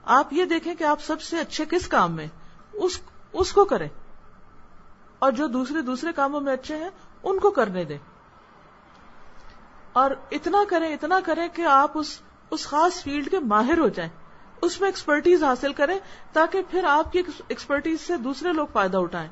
آپ 0.03 0.33
یہ 0.33 0.45
دیکھیں 0.45 0.75
کہ 0.75 0.83
آپ 0.83 1.03
سب 1.03 1.21
سے 1.21 1.39
اچھے 1.39 1.65
کس 1.69 1.87
کام 1.87 2.11
میں؟ 2.11 2.27
اس 2.73 3.01
اس 3.33 3.53
کو 3.53 3.65
کریں۔ 3.65 3.87
اور 5.19 5.31
جو 5.31 5.47
دوسرے 5.47 5.81
دوسرے 5.81 6.13
کاموں 6.15 6.41
میں 6.41 6.53
اچھے 6.53 6.75
ہیں، 6.75 6.89
ان 7.23 7.39
کو 7.39 7.51
کرنے 7.51 7.83
دیں۔ 7.83 7.97
اور 9.93 10.11
اتنا 10.31 10.57
کریں 10.69 10.93
اتنا 10.93 11.19
کریں 11.25 11.47
کہ 11.53 11.61
آپ 11.61 11.91
اس 11.93 12.21
اس 12.51 12.67
خاص 12.67 13.03
فیلڈ 13.03 13.31
کے 13.31 13.39
ماہر 13.39 13.77
ہو 13.77 13.87
جائیں۔ 13.87 14.11
اس 14.61 14.81
میں 14.81 14.87
ایکسپرٹیز 14.87 15.43
حاصل 15.43 15.73
کریں 15.73 15.99
تاکہ 16.33 16.61
پھر 16.69 16.83
آپ 16.83 17.11
کی 17.11 17.21
ایکسپرٹیز 17.47 18.01
سے 18.01 18.17
دوسرے 18.17 18.53
لوگ 18.53 18.67
فائدہ 18.73 18.97
اٹھائیں۔ 18.97 19.29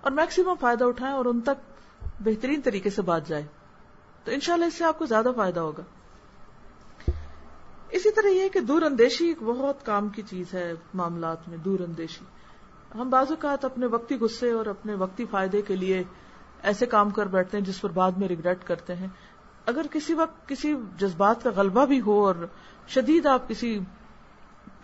اور 0.00 0.10
میکسیمم 0.10 0.54
فائدہ 0.60 0.84
اٹھائیں 0.84 1.14
اور 1.14 1.24
ان 1.24 1.40
تک 1.40 1.72
بہترین 2.20 2.60
طریقے 2.60 2.90
سے 2.90 3.02
بات 3.02 3.26
جائے۔ 3.26 3.46
تو 4.24 4.30
انشاءاللہ 4.30 4.64
اس 4.64 4.74
سے 4.74 4.84
آپ 4.84 4.98
کو 4.98 5.06
زیادہ 5.06 5.28
فائدہ 5.36 5.60
ہوگا۔ 5.60 5.82
اسی 7.90 8.10
طرح 8.10 8.28
یہ 8.28 8.48
کہ 8.48 8.60
دور 8.60 8.82
اندیشی 8.82 9.26
ایک 9.26 9.42
بہت 9.42 9.86
کام 9.86 10.08
کی 10.08 10.22
چیز 10.22 10.54
ہے 10.54 10.72
معاملات 10.94 11.48
میں 11.48 11.58
دور 11.58 11.80
اندیشی 11.80 12.24
ہم 12.94 13.10
بعض 13.10 13.30
اوقات 13.30 13.64
اپنے 13.64 13.86
وقتی 13.86 14.18
غصے 14.18 14.50
اور 14.50 14.66
اپنے 14.66 14.94
وقتی 14.94 15.24
فائدے 15.30 15.62
کے 15.62 15.76
لیے 15.76 16.02
ایسے 16.62 16.86
کام 16.86 17.10
کر 17.10 17.26
بیٹھتے 17.26 17.58
ہیں 17.58 17.64
جس 17.64 17.80
پر 17.80 17.90
بعد 17.90 18.12
میں 18.12 18.28
ریگریٹ 18.28 18.64
کرتے 18.64 18.94
ہیں۔ 18.94 19.08
اگر 19.66 19.86
کسی 19.90 20.14
وقت 20.14 20.48
کسی 20.48 20.74
جذبات 20.96 21.42
کا 21.42 21.50
غلبہ 21.56 21.86
بھی 21.86 22.00
ہو 22.00 22.26
اور 22.26 22.34
شدید 22.88 23.26
آپ 23.26 23.48
کسی 23.48 23.80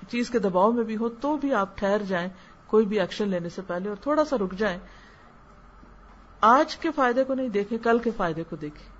چیز 0.08 0.30
کے 0.30 0.38
دباؤ 0.38 0.72
میں 0.72 0.84
بھی 0.84 0.96
ہو 0.96 1.08
تو 1.08 1.36
بھی 1.36 1.54
آپ 1.54 1.78
ٹھہر 1.78 2.02
جائیں، 2.02 2.28
کوئی 2.66 2.86
بھی 2.86 3.00
ایکشن 3.00 3.28
لینے 3.28 3.48
سے 3.48 3.62
پہلے 3.62 3.88
اور 3.88 3.96
تھوڑا 3.96 4.24
سا 4.24 4.36
رک 4.36 4.52
جائیں۔ 4.52 4.78
آج 6.40 6.76
کے 6.76 6.90
فائدے 6.90 7.24
کو 7.24 7.34
نہیں 7.34 7.48
دیکھیں، 7.48 7.78
کل 7.78 7.98
کے 7.98 8.10
فائدے 8.16 8.44
کو 8.44 8.56
دیکھیں۔ 8.56 8.97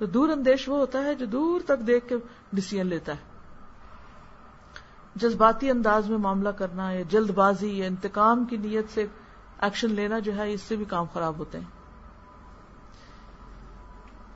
تو 0.00 0.06
دور 0.06 0.28
اندیش 0.28 0.68
وہ 0.68 0.76
ہوتا 0.78 1.04
ہے 1.04 1.14
جو 1.14 1.26
دور 1.26 1.60
تک 1.60 1.86
دیکھ 1.86 2.08
کے 2.08 2.16
ڈسیزن 2.52 2.86
لیتا 2.86 3.12
ہے۔ 3.12 3.28
جذباتی 5.14 5.70
انداز 5.70 6.08
میں 6.10 6.18
معاملہ 6.18 6.48
کرنا 6.48 6.90
یا 6.92 7.02
جلد 7.08 7.30
بازی 7.30 7.78
یا 7.78 7.86
انتقام 7.86 8.44
کی 8.44 8.56
نیت 8.56 8.94
سے 8.94 9.06
ایکشن 9.60 9.90
لینا 9.90 10.18
جو 10.18 10.36
ہے، 10.36 10.52
اس 10.52 10.60
سے 10.60 10.76
بھی 10.76 10.84
کام 10.84 11.06
خراب 11.12 11.38
ہوتے 11.38 11.58
ہیں۔ 11.58 11.64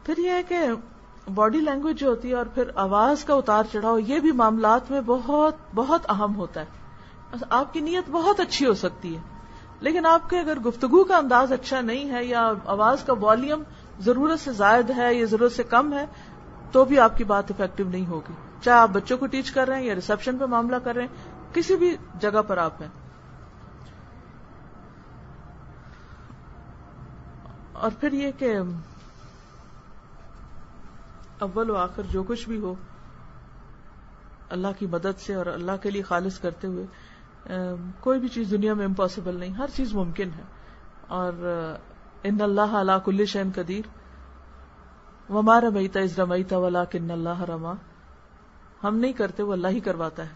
پھر 0.07 0.19
یہ 0.19 0.31
ہے 0.31 0.43
کہ 0.43 0.59
باڈی 1.35 1.61
لینگویج 1.61 2.01
جو 2.01 2.09
ہوتی 2.09 2.29
ہے 2.29 2.35
اور 2.35 2.47
پھر 2.47 2.71
آواز 2.75 3.25
کا 3.25 3.35
اتار 3.35 3.65
چڑھاؤ، 3.73 3.99
یہ 3.99 4.21
بھی 4.21 4.33
معاملات 4.33 4.91
میں 4.91 5.01
بہت 5.07 5.55
بہت 5.75 6.11
اہم 6.11 6.37
ہوتا 6.37 6.61
ہے۔ 6.61 7.45
آپ 7.51 7.73
کی 7.73 7.81
نیت 7.81 8.11
بہت 8.11 8.41
اچھی 8.41 8.67
ہو 8.67 8.75
سکتی 8.75 9.17
ہے، 9.17 9.21
لیکن 9.81 10.07
آپ 10.07 10.31
کے 10.31 10.41
اگر 10.41 10.59
گفتگو 10.59 11.05
کا 11.05 11.17
انداز 11.17 11.53
اچھا 11.53 11.81
نہیں 11.81 12.11
ہے 12.11 12.25
یا 12.25 12.53
آواز 12.65 13.05
کا 13.05 13.13
والیوم 13.13 13.63
ضرورت 14.01 14.41
سے 14.41 14.53
زائد 14.53 14.91
ہے 14.97 15.15
یا 15.15 15.27
ضرورت 15.27 15.53
سے 15.53 15.63
کم 15.63 15.93
ہے، 15.93 16.07
تو 16.73 16.85
بھی 16.85 16.99
آپ 16.99 17.17
کی 17.17 17.25
بات 17.25 17.51
افیکٹو 17.51 17.85
نہیں 17.85 18.07
ہوگی۔ 18.07 18.33
چاہے 18.63 18.79
آپ 18.79 18.89
بچوں 18.89 19.19
کو 19.19 19.27
ٹیچ 19.27 19.51
کر 19.51 19.69
رہے 19.69 19.79
ہیں 19.79 19.85
یا 19.85 19.95
ریسپشن 19.95 20.39
پہ 20.39 20.45
معاملہ 20.45 20.77
کر 20.77 20.95
رہے 20.95 21.03
ہیں، 21.03 21.55
کسی 21.55 21.77
بھی 21.77 21.97
جگہ 22.21 22.43
پر 22.43 22.59
آپ 22.59 22.83
ہیں۔ 22.83 22.89
اور 27.73 27.91
پھر 28.01 28.13
یہ 28.13 28.31
کہ 28.39 28.57
اول 31.39 31.71
و 31.71 31.77
آخر 31.77 32.03
جو 32.03 32.23
کچھ 32.23 32.49
بھی 32.49 32.61
ہو، 32.61 32.75
اللہ 34.49 34.69
کی 34.79 34.87
مدد 34.87 35.21
سے 35.21 35.35
اور 35.35 35.47
اللہ 35.47 35.73
کے 35.83 35.91
لیے 35.91 36.03
خالص 36.03 36.39
کرتے 36.39 36.67
ہوئے 36.67 36.87
کوئی 38.01 38.21
بھی 38.21 38.29
چیز 38.29 38.51
دنیا 38.51 38.75
میں 38.75 38.87
امپاسبل 38.87 39.37
نہیں، 39.37 39.51
ہر 39.51 39.67
چیز 39.75 39.95
ممکن 39.95 40.29
ہے۔ 40.39 40.43
اور 41.09 41.33
ان 42.25 42.41
اللہ 42.41 42.75
علا 42.75 42.99
کل 42.99 43.25
شین 43.27 43.51
قدیر. 43.55 43.83
وما 45.33 45.61
رمیتا 45.61 46.01
از 46.01 46.19
رمیتا 46.19 46.59
ولا 46.59 46.85
کن 46.85 47.11
اللہ 47.11 47.43
رما. 47.43 47.73
ہم 48.85 48.97
نہیں 48.97 49.13
کرتے، 49.13 49.43
وہ 49.43 49.53
اللہ 49.53 49.69
ہی 49.69 49.81
کرواتا 49.81 50.23
ہے. 50.23 50.33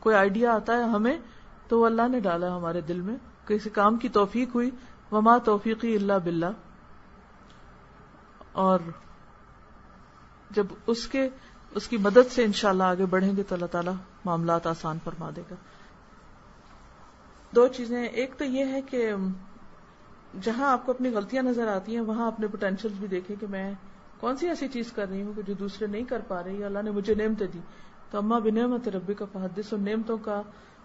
کوئی 0.00 0.16
آئیڈیا 0.16 0.54
آتا 0.54 0.76
ہے 0.76 0.82
ہمیں، 0.82 1.18
تو 1.68 1.80
وہ 1.80 1.86
اللہ 1.86 2.08
نے 2.08 2.20
ڈالا 2.20 2.56
ہمارے 2.56 2.80
دل 2.80 3.00
میں. 3.00 3.16
کسی 3.46 3.70
کام 3.70 3.96
کی 3.96 4.08
توفیق 4.08 4.54
ہوئی، 4.54 4.70
وما 5.12 5.38
توفیقی 5.38 5.96
اللہ 5.96 6.12
بلّہ 6.24 6.50
اور 8.52 8.78
جب 10.50 10.66
اس 10.86 11.08
کے، 11.08 11.28
اس 11.74 11.88
کی 11.88 11.96
مدد 11.96 12.32
سے 12.32 12.44
انشاءاللہ 12.44 12.82
آگے 12.82 13.06
بڑھیں 13.06 13.36
گے 13.36 13.42
تو 13.42 13.54
اللہ 13.54 13.66
تعالیٰ 13.66 13.92
معاملات 14.24 14.66
آسان 14.66 14.98
فرما 15.04 15.30
دے 15.36 15.42
گا۔ 15.50 15.54
دو 17.54 17.68
چیزیں، 17.68 18.04
ایک 18.04 18.38
تو 18.38 18.44
یہ 18.44 18.64
ہے 18.64 18.82
کہ 18.82 19.14
جہاں 20.42 20.72
آپ 20.72 20.86
کو 20.86 20.92
اپنی 20.92 21.10
غلطیاں 21.14 21.42
نظر 21.42 21.68
آتی 21.68 21.94
ہیں، 21.94 22.00
وہاں 22.00 22.26
اپنے 22.26 22.46
پوٹینشیل 22.46 22.92
بھی 22.98 23.08
دیکھیں 23.08 23.36
کہ 23.40 23.46
میں 23.50 23.74
کون 24.20 24.36
سی 24.36 24.48
ایسی 24.48 24.68
چیز 24.68 24.92
کر 24.92 25.08
رہی 25.08 25.22
ہوں 25.22 25.32
کہ 25.36 25.42
جو 25.42 25.54
دوسرے 25.54 25.86
نہیں 25.86 26.04
کر 26.04 26.20
پا 26.28 26.44
رہے 26.44 26.64
اللہ 26.64 26.82
نے 26.82 26.90
مجھے 26.90 27.14
نعمتیں 27.14 27.46
دی۔ 27.46 27.58
تو 28.10 28.18
اما 28.18 28.38
بنعمت 28.38 28.88
ربی 28.88 29.14
کا 29.14 29.24
فحدث، 29.32 29.72
ان 29.72 29.84
نعمتوں 29.84 30.18
کا، 30.18 30.42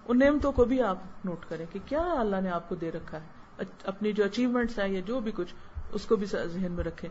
ان 0.07 0.19
نعمتوں 0.19 0.51
کو 0.51 0.65
بھی 0.65 0.81
آپ 0.81 0.97
نوٹ 1.25 1.45
کریں 1.49 1.65
کہ 1.71 1.79
کیا 1.85 2.13
اللہ 2.17 2.35
نے 2.41 2.49
آپ 2.49 2.69
کو 2.69 2.75
دے 2.75 2.91
رکھا 2.91 3.17
ہے۔ 3.17 3.63
اپنی 3.83 4.11
جو 4.11 4.23
اچیومنٹس 4.23 4.79
ہیں 4.79 4.87
یا 4.87 5.01
جو 5.05 5.19
بھی 5.19 5.31
کچھ، 5.35 5.53
اس 5.91 6.05
کو 6.05 6.15
بھی 6.15 6.25
ذہن 6.25 6.71
میں 6.71 6.83
رکھیں۔ 6.83 7.09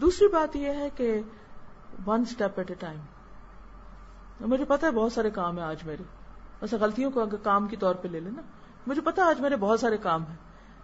دوسری 0.00 0.28
بات 0.28 0.56
یہ 0.56 0.68
ہے 0.68 0.88
کہ 0.96 1.20
one 2.06 2.20
step 2.20 2.50
at 2.56 2.70
a 2.70 2.76
time 2.78 3.00
مجھے 4.40 4.64
پتا 4.64 4.86
ہے 4.86 4.92
بہت 4.92 5.12
سارے 5.12 5.30
کام 5.30 5.58
ہیں 5.58 5.64
آج 5.64 5.76
میرے۔ 5.84 6.02
ویسے 6.62 6.76
غلطیوں 6.76 7.10
کو 7.10 7.22
اگر 7.22 7.36
کام 7.36 7.66
کے 7.66 7.76
طور 7.76 7.94
پہ 7.94 8.08
لے 8.08 8.20
لینا۔ 8.20 8.42
مجھے 8.86 9.02
پتا 9.02 9.24
آج 9.24 9.40
میرے 9.40 9.56
بہت 9.56 9.80
سارے 9.80 9.96
کام 9.96 10.22
ہیں۔ 10.22 10.36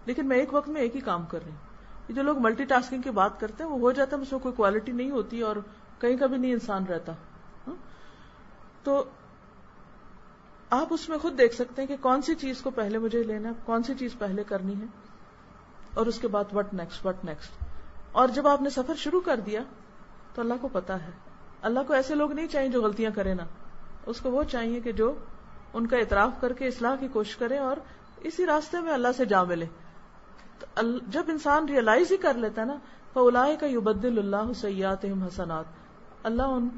لیکن 0.07 0.29
میں 0.29 0.37
ایک 0.37 0.55
وقت 0.55 0.69
میں 0.69 0.81
ایک 0.81 0.95
ہی 0.97 1.01
کام 1.01 1.25
کر 1.27 1.45
رہی 1.45 1.51
ہوں۔ 1.51 2.09
یہ 2.09 2.15
جو 2.15 2.23
لوگ 2.23 2.39
ملٹی 2.39 2.65
ٹاسکنگ 2.65 3.03
کی 3.03 3.11
بات 3.13 3.41
کرتے 3.41 3.63
ہیں، 3.65 3.71
وہ 3.71 3.79
ہو 3.79 3.93
جاتا 3.93 4.17
ہے، 4.17 4.23
اس 4.23 4.33
میں 4.33 4.41
کوئی 4.41 4.55
کوالٹی 4.55 4.93
نہیں 4.93 5.11
ہوتی 5.11 5.41
اور 5.41 5.57
کہیں 6.01 6.17
کا 6.17 6.27
بھی 6.27 6.37
نہیں 6.37 6.53
انسان 6.53 6.87
رہتا۔ 6.87 7.13
ہاں؟ 7.67 7.75
تو 8.85 9.03
آپ 10.71 10.87
اس 10.91 11.09
میں 11.09 11.19
خود 11.19 11.39
دیکھ 11.39 11.55
سکتے 11.55 11.83
ہیں 11.83 11.89
کہ 11.89 11.97
کون 12.01 12.23
سی 12.23 12.35
چیز 12.35 12.61
کو 12.61 12.71
پہلے 12.71 12.99
مجھے 12.99 13.23
لینا 13.23 13.53
کون 13.65 13.83
سی 13.83 13.95
چیز 13.99 14.19
پہلے 14.19 14.45
کرنی 14.45 14.75
ہے، 14.81 14.87
اور 15.95 16.07
اس 16.07 16.19
کے 16.19 16.29
بعد 16.29 16.55
وٹ 16.55 16.75
نیکسٹ 16.75 17.07
وٹ 17.07 17.25
نیکسٹ 17.25 17.65
اور 18.13 18.29
جب 18.29 18.49
آپ 18.49 18.63
نے 18.63 18.71
سفر 18.71 18.95
شروع 18.95 19.21
کر 19.21 19.41
دیا، 19.41 19.61
تو 20.35 20.43
اللہ 20.43 20.55
کو 20.61 20.69
پتا 20.69 20.95
ہے۔ 21.05 21.11
اللہ 21.63 21.81
کو 21.87 21.93
ایسے 21.93 22.15
لوگ 22.15 22.33
نہیں 22.33 22.47
چاہیے 22.47 22.69
جو 22.69 22.83
غلطیاں 22.83 23.11
کرے 23.11 23.35
نا۔ 23.35 23.45
اس 24.07 24.21
کو 24.21 24.31
وہ 24.31 24.43
چاہیے 24.43 24.81
کہ 24.81 24.93
جو 24.93 25.13
ان 25.75 25.87
کا 25.87 25.97
اعتراف 25.97 26.41
کر 26.41 26.53
کے 26.53 26.67
اصلاح 26.67 26.97
کی 26.97 27.09
کوشش 27.09 27.37
کرے 27.37 27.59
اور 27.59 27.77
اسی 28.21 28.47
راستے 28.47 28.81
میں 28.81 28.93
اللہ 28.93 29.13
سے 29.17 29.25
جا 29.25 29.43
ملے۔ 29.43 29.67
جب 31.07 31.25
انسان 31.29 31.69
ریئلائز 31.69 32.13
ہی 32.13 32.17
کر 32.17 32.35
لیتا 32.35 32.61
ہے 32.61 32.67
نا 32.67 32.77
تو 33.13 33.27
الا 33.27 33.45
کا 33.61 33.67
یبدل 33.67 34.19
اللہ 34.19 34.53
سیات 34.61 35.05
حسنات۔ 35.05 35.65
اللہ 36.23 36.43
ان 36.43 36.69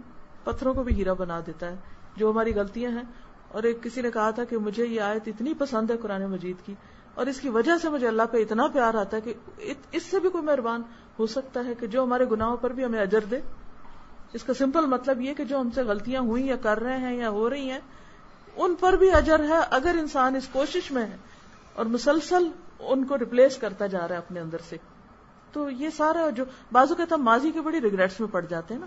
پتھروں 0.44 0.74
کو 0.74 0.82
بھی 0.82 0.94
ہیرا 0.94 1.12
بنا 1.12 1.40
دیتا 1.46 1.70
ہے، 1.70 1.76
جو 2.16 2.30
ہماری 2.30 2.54
غلطیاں 2.54 2.90
ہیں۔ 2.90 3.02
اور 3.48 3.62
ایک 3.62 3.82
کسی 3.82 4.00
نے 4.00 4.10
کہا 4.10 4.30
تھا 4.30 4.44
کہ 4.44 4.58
مجھے 4.58 4.86
یہ 4.86 5.00
آیت 5.00 5.28
اتنی 5.28 5.52
پسند 5.54 5.90
ہے 5.90 5.96
قرآن 5.96 6.24
مجید 6.26 6.66
کی، 6.66 6.74
اور 7.14 7.26
اس 7.26 7.40
کی 7.40 7.48
وجہ 7.48 7.76
سے 7.82 7.88
مجھے 7.88 8.06
اللہ 8.08 8.22
پہ 8.30 8.42
اتنا 8.42 8.66
پیار 8.66 8.94
آتا 8.94 9.16
ہے 9.16 9.20
کہ 9.22 9.74
اس 9.92 10.02
سے 10.02 10.20
بھی 10.20 10.30
کوئی 10.30 10.44
مہربان 10.44 10.82
ہو 11.18 11.26
سکتا 11.26 11.64
ہے 11.64 11.74
کہ 11.74 11.86
جو 11.86 12.02
ہمارے 12.02 12.24
گناہوں 12.30 12.56
پر 12.56 12.72
بھی 12.72 12.84
ہمیں 12.84 13.00
اجر 13.00 13.24
دے۔ 13.30 13.40
اس 14.32 14.44
کا 14.44 14.54
سمپل 14.54 14.86
مطلب 14.86 15.20
یہ 15.20 15.34
کہ 15.34 15.44
جو 15.44 15.60
ہم 15.60 15.70
سے 15.70 15.82
غلطیاں 15.82 16.20
ہوئی 16.22 16.46
یا 16.46 16.56
کر 16.56 16.82
رہے 16.82 16.96
ہیں 16.98 17.16
یا 17.16 17.30
ہو 17.30 17.48
رہی 17.50 17.70
ہیں، 17.70 17.80
ان 18.56 18.74
پر 18.80 18.92
بھی 18.92 19.10
اجر 19.12 19.44
ہے۔ 19.44 19.60
اگر 19.70 19.96
انسان 19.98 20.36
اس 20.36 20.48
کوشش 20.52 20.90
میں 20.92 21.06
ہے 21.06 21.16
اور 21.74 21.86
مسلسل 21.86 22.48
ان 22.82 23.04
کو 23.04 23.18
ریپلیس 23.18 23.56
کرتا 23.56 23.86
جا 23.86 23.98
رہا 23.98 24.14
ہے 24.14 24.20
اپنے 24.20 24.40
اندر 24.40 24.58
سے۔ 24.68 24.76
تو 25.52 25.70
یہ 25.70 25.90
سارا 25.90 26.30
جو 26.30 26.44
بازو 26.72 26.94
کہتا 26.94 27.16
ماضی 27.16 27.50
کے 27.50 27.60
بڑی 27.60 27.80
ریگریٹس 27.80 28.20
میں 28.20 28.28
پڑ 28.28 28.40
جاتے 28.40 28.74
ہیں 28.74 28.80
نا۔ 28.80 28.86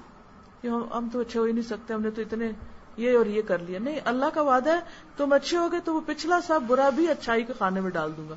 کہ 0.62 0.68
ہم 0.68 1.08
تو 1.14 1.20
اچھے 1.20 1.40
ہو 1.40 1.46
ہی 1.46 1.52
نہیں 1.52 1.64
سکتے، 1.64 1.94
ہم 1.94 2.02
نے 2.02 2.12
تو 2.12 2.22
اتنے 2.22 2.52
یہ 2.98 3.18
اور 3.18 3.26
یہ 3.26 3.42
کر 3.42 3.60
لیا۔ 3.60 3.80
نہیں، 3.80 4.00
اللہ 4.06 4.26
کا 4.34 4.42
وعدہ 4.42 4.76
ہے، 4.76 4.80
تم 5.18 5.34
اچھے 5.34 5.58
ہو 5.58 5.72
گئے 5.72 5.80
تو 5.80 5.96
وہ 5.96 6.02
پچھلا 6.06 6.42
سب 6.42 6.60
برا 6.68 6.90
بھی 6.90 7.10
اچھائی 7.10 7.44
کے 7.44 7.54
کھانے 7.54 7.82
میں 7.82 7.92
ڈال 7.92 8.12
دوں 8.18 8.30
گا۔ 8.30 8.36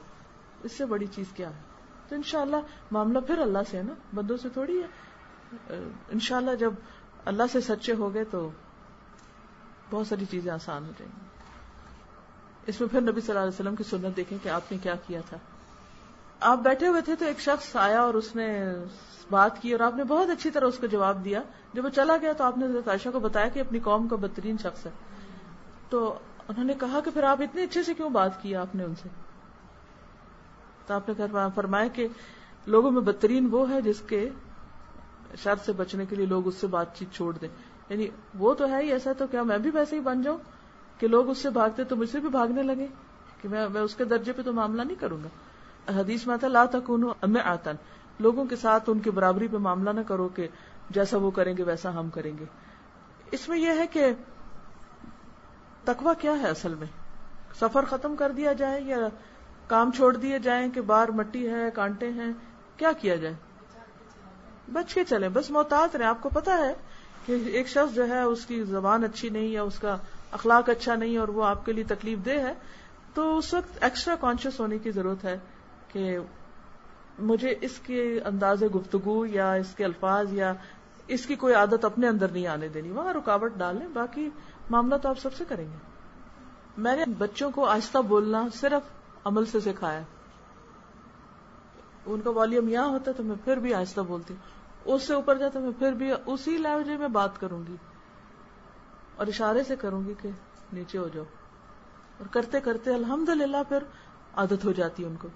اس 0.63 0.73
سے 0.73 0.87
بڑی 0.87 1.07
چیز 1.07 1.27
کیا 1.35 1.51
ہے؟ 1.51 1.61
تو 2.09 2.15
انشاءاللہ 2.15 2.57
معاملہ 2.91 3.19
پھر 3.19 3.39
اللہ 3.39 3.59
سے 3.71 3.77
ہے 3.79 3.83
نا۔ 3.83 3.95
بندوں 4.15 4.37
سے 4.37 4.49
تھوڑی 4.49 4.83
ہے۔ 4.83 4.87
انشاءاللہ 6.13 6.55
جب 6.55 6.75
اللہ 7.25 7.43
سے 7.53 7.61
سچے 7.61 7.95
ہو 7.95 8.15
گئے 8.15 8.25
تو 8.25 8.51
بہت 9.91 10.07
ساری 10.07 10.25
چیزیں 10.25 10.53
آسان 10.53 10.87
ہو 10.87 10.93
جائیں 10.99 11.13
گی۔ 11.17 11.38
اس 12.69 12.81
میں 12.81 12.89
پھر 12.89 13.01
نبی 13.01 13.21
صلی 13.21 13.29
اللہ 13.29 13.41
علیہ 13.41 13.49
وسلم 13.49 13.77
کی 13.77 13.85
سنت 13.85 14.17
دیکھیں 14.17 14.39
کہ 14.43 14.49
آپ 14.49 14.73
نے 14.73 14.79
کیا 14.83 14.95
کیا 15.07 15.21
تھا۔ 15.29 15.37
آپ 16.41 16.59
بیٹھے 16.59 16.89
ہوئے 16.89 17.01
تھے 17.01 17.17
تو 17.17 17.25
ایک 17.25 17.41
شخص 17.41 17.77
آیا 17.77 18.01
اور 18.01 18.15
اس 18.15 18.37
نے 18.37 18.65
بات 19.31 19.63
کی 19.63 19.73
اور 19.73 19.81
آپ 19.81 19.97
نے 19.97 20.05
بہت 20.05 20.31
اچھی 20.31 20.51
طرح 20.51 20.67
اس 20.67 20.79
کو 20.79 20.87
جواب 20.87 21.25
دیا۔ 21.25 21.43
جب 21.73 21.85
وہ 21.85 21.89
چلا 21.89 22.17
گیا 22.17 22.33
تو 22.33 22.45
آپ 22.45 22.59
نے 22.59 22.67
عائشہ 22.87 23.09
کو 23.13 23.21
بتایا 23.21 23.49
کہ 23.49 23.61
اپنی 23.61 23.79
قوم 23.79 24.09
کا 24.09 24.17
بدترین 24.17 24.57
شخص 24.59 24.87
ہے۔ 24.87 24.91
تو 25.91 26.19
انہوں 26.49 26.65
نے 26.65 26.75
کہا 26.81 27.01
کہ 27.05 27.11
پھر 27.11 27.23
آپ 27.23 27.43
اتنے 27.43 27.63
اچھے 27.63 27.83
سے 27.83 27.95
کیوں 27.95 28.11
بات 28.11 28.43
کی 28.43 28.57
آپ 28.57 28.75
نے 28.75 28.85
ان 28.85 28.95
سے؟ 28.95 29.09
تو 30.87 30.95
آپ 30.95 31.09
نے 31.09 31.15
فرمایا 31.55 31.89
کہ 31.89 32.09
لوگوں 32.67 32.91
میں 32.91 33.01
بدترین 33.01 33.49
وہ 33.51 33.71
ہے 33.71 33.81
جس 33.81 34.01
کے 34.07 34.29
شر 35.37 35.55
سے 35.65 35.73
بچنے 35.73 36.07
کے 36.07 36.17
لیے 36.17 36.27
لوگ 36.27 36.47
اس 36.47 36.55
سے 36.55 36.67
بات 36.67 36.97
چیت 36.97 37.15
چھوڑ 37.15 37.39
دیں۔ 37.39 37.49
یعنی 37.89 38.07
وہ 38.39 38.55
تو 38.55 38.69
ہے 38.69 38.83
ہی 38.83 38.93
ایسا 38.93 39.13
تو 39.19 39.27
کیا 39.27 39.43
میں 39.43 39.59
بھی 39.59 39.71
ویسے 39.75 39.97
ہی 39.97 40.01
بن 40.01 40.23
جاؤں؟ 40.23 40.39
کہ 40.99 41.09
لوگ 41.09 41.29
اس 41.29 41.39
سے 41.39 41.51
بھاگتے 41.51 41.85
تو 41.85 41.97
مجھ 41.97 42.11
سے 42.11 42.21
بھی 42.21 42.29
بھاگنے 42.29 42.63
لگے 42.63 42.87
کہ 43.43 43.49
میں 43.49 43.81
اس 43.81 43.95
کے 43.95 44.05
درجے 44.05 44.33
پہ 44.33 44.43
تو 44.43 44.53
معاملہ 44.53 44.83
نہیں 44.83 45.01
کروں 45.01 45.19
گا۔ 45.25 45.29
حدیث 46.01 46.27
میں 46.27 46.35
آتا 46.35 46.49
لا 46.49 46.65
تکون 46.65 47.11
میں 47.23 47.41
آتن 47.41 47.75
لوگوں 48.19 48.45
کے 48.45 48.57
ساتھ 48.57 48.91
ان 48.91 48.99
کی 48.99 49.11
برابری 49.11 49.49
پہ 49.49 49.57
معاملہ 49.57 49.91
نہ 49.91 50.01
کرو 50.01 50.29
کہ 50.29 50.49
جیسا 50.91 51.17
وہ 51.17 51.31
کریں 51.31 51.57
گے 51.57 51.63
ویسا 51.63 51.95
ہم 51.95 52.11
کریں 52.11 52.39
گے۔ 52.39 52.45
اس 53.31 53.49
میں 53.49 53.59
یہ 53.59 53.69
ہے 53.69 53.87
کہ 53.87 54.07
تکوا 55.85 56.15
کیا 56.15 56.33
ہے 56.33 56.49
اصل 56.49 56.75
میں؟ 56.75 56.87
سفر 57.61 57.85
ختم 57.85 58.17
کر 58.17 58.33
دیا 58.33 58.53
جائے 58.53 58.81
یا 58.81 58.97
کام 59.67 59.91
چھوڑ 59.91 60.17
دیے 60.17 60.39
جائیں 60.39 60.71
کہ 60.71 60.81
باہر 60.81 61.11
مٹی 61.11 61.49
ہے، 61.49 61.71
کانٹے 61.75 62.13
ہیں، 62.13 62.33
کیا 62.77 62.93
کیا 62.93 63.17
جائے؟ 63.17 63.35
بچ 64.73 64.95
کے 64.95 65.05
چلیں، 65.05 65.29
بس 65.29 65.51
محتاط 65.51 65.97
رہے 65.97 66.05
آپ 66.05 66.21
کو 66.21 66.29
پتا 66.29 66.59
ہے 66.59 66.75
کہ 67.29 67.39
ایک 67.45 67.69
شخص 67.69 67.95
جو 67.95 68.09
ہے، 68.09 68.21
اس 68.21 68.47
کی 68.47 68.65
زبان 68.65 69.05
اچھی 69.05 69.29
نہیں 69.29 69.49
یا 69.49 69.63
اس 69.63 69.79
کا 69.79 69.97
اخلاق 70.33 70.69
اچھا 70.69 70.95
نہیں 70.95 71.19
اور 71.19 71.29
وہ 71.29 71.45
آپ 71.45 71.67
کے 71.67 71.73
لیے 71.73 71.85
تکلیف 71.85 72.19
دہ 72.27 72.31
ہے، 72.31 72.55
تو 73.15 73.39
اس 73.39 73.55
وقت 73.55 73.85
ایکسٹرا 73.85 74.15
کانشیس 74.15 74.61
ہونے 74.61 74.79
کی 74.79 74.91
ضرورت 74.91 75.25
ہے 75.25 75.39
کہ 75.93 76.19
مجھے 77.19 77.55
اس 77.61 77.79
کے 77.79 78.21
انداز 78.25 78.63
گفتگو 78.75 79.27
یا 79.27 79.53
اس 79.53 79.75
کے 79.75 79.85
الفاظ 79.85 80.33
یا 80.33 80.53
اس 81.07 81.27
کی 81.27 81.37
کوئی 81.37 81.55
عادت 81.55 81.85
اپنے 81.85 82.09
اندر 82.09 82.29
نہیں 82.29 82.47
آنے 82.47 82.69
دینی، 82.69 82.91
وہاں 82.91 83.15
رکاوٹ 83.15 83.53
ڈالیں 83.57 83.87
باقی 83.93 84.31
معاملہ 84.71 84.97
تو 84.97 85.09
آپ 85.09 85.19
سب 85.19 85.35
سے 85.35 85.45
کریں 85.49 85.65
گے۔ 85.65 85.77
میں 86.79 86.97
نے 86.97 87.05
بچوں 87.19 87.51
کو 87.51 87.65
آہستہ 87.65 87.99
بولنا 87.99 88.49
صرف 88.55 88.83
عمل 89.25 89.45
سے 89.45 89.61
سکھایا۔ 89.61 90.01
ان 92.07 92.21
کا 92.21 92.31
والیوم 92.31 92.69
یہاں 92.69 92.89
ہوتا 92.89 93.13
تو 93.13 93.23
میں 93.23 93.37
پھر 93.45 93.57
بھی 93.57 93.75
آہستہ 93.75 94.01
بولتی۔ 94.01 94.35
ہوں 94.35 94.58
اس 94.85 95.03
سے 95.03 95.15
اوپر 95.15 95.39
جاتا 95.39 95.59
میں 95.59 95.71
پھر 95.79 95.93
بھی 95.93 96.13
اسی 96.27 96.59
لہجے 96.59 96.97
میں 96.97 97.09
بات 97.09 97.41
کروں 97.41 97.63
گی 97.69 97.77
اور 99.17 99.27
اشارے 99.27 99.65
سے 99.65 99.77
کروں 99.77 100.05
گی 100.05 100.15
کہ 100.23 100.31
نیچے 100.73 100.99
ہو 100.99 101.09
جاؤ۔ 101.09 101.25
اور 102.19 102.27
کرتے 102.27 102.61
کرتے 102.61 102.95
الحمد 102.95 103.29
للہ 103.29 103.57
پھر 103.69 103.79
عادت 104.37 104.65
ہو 104.65 104.73
جاتی 104.73 105.03
ہے 105.03 105.09
ان 105.09 105.17
کو۔ 105.17 105.29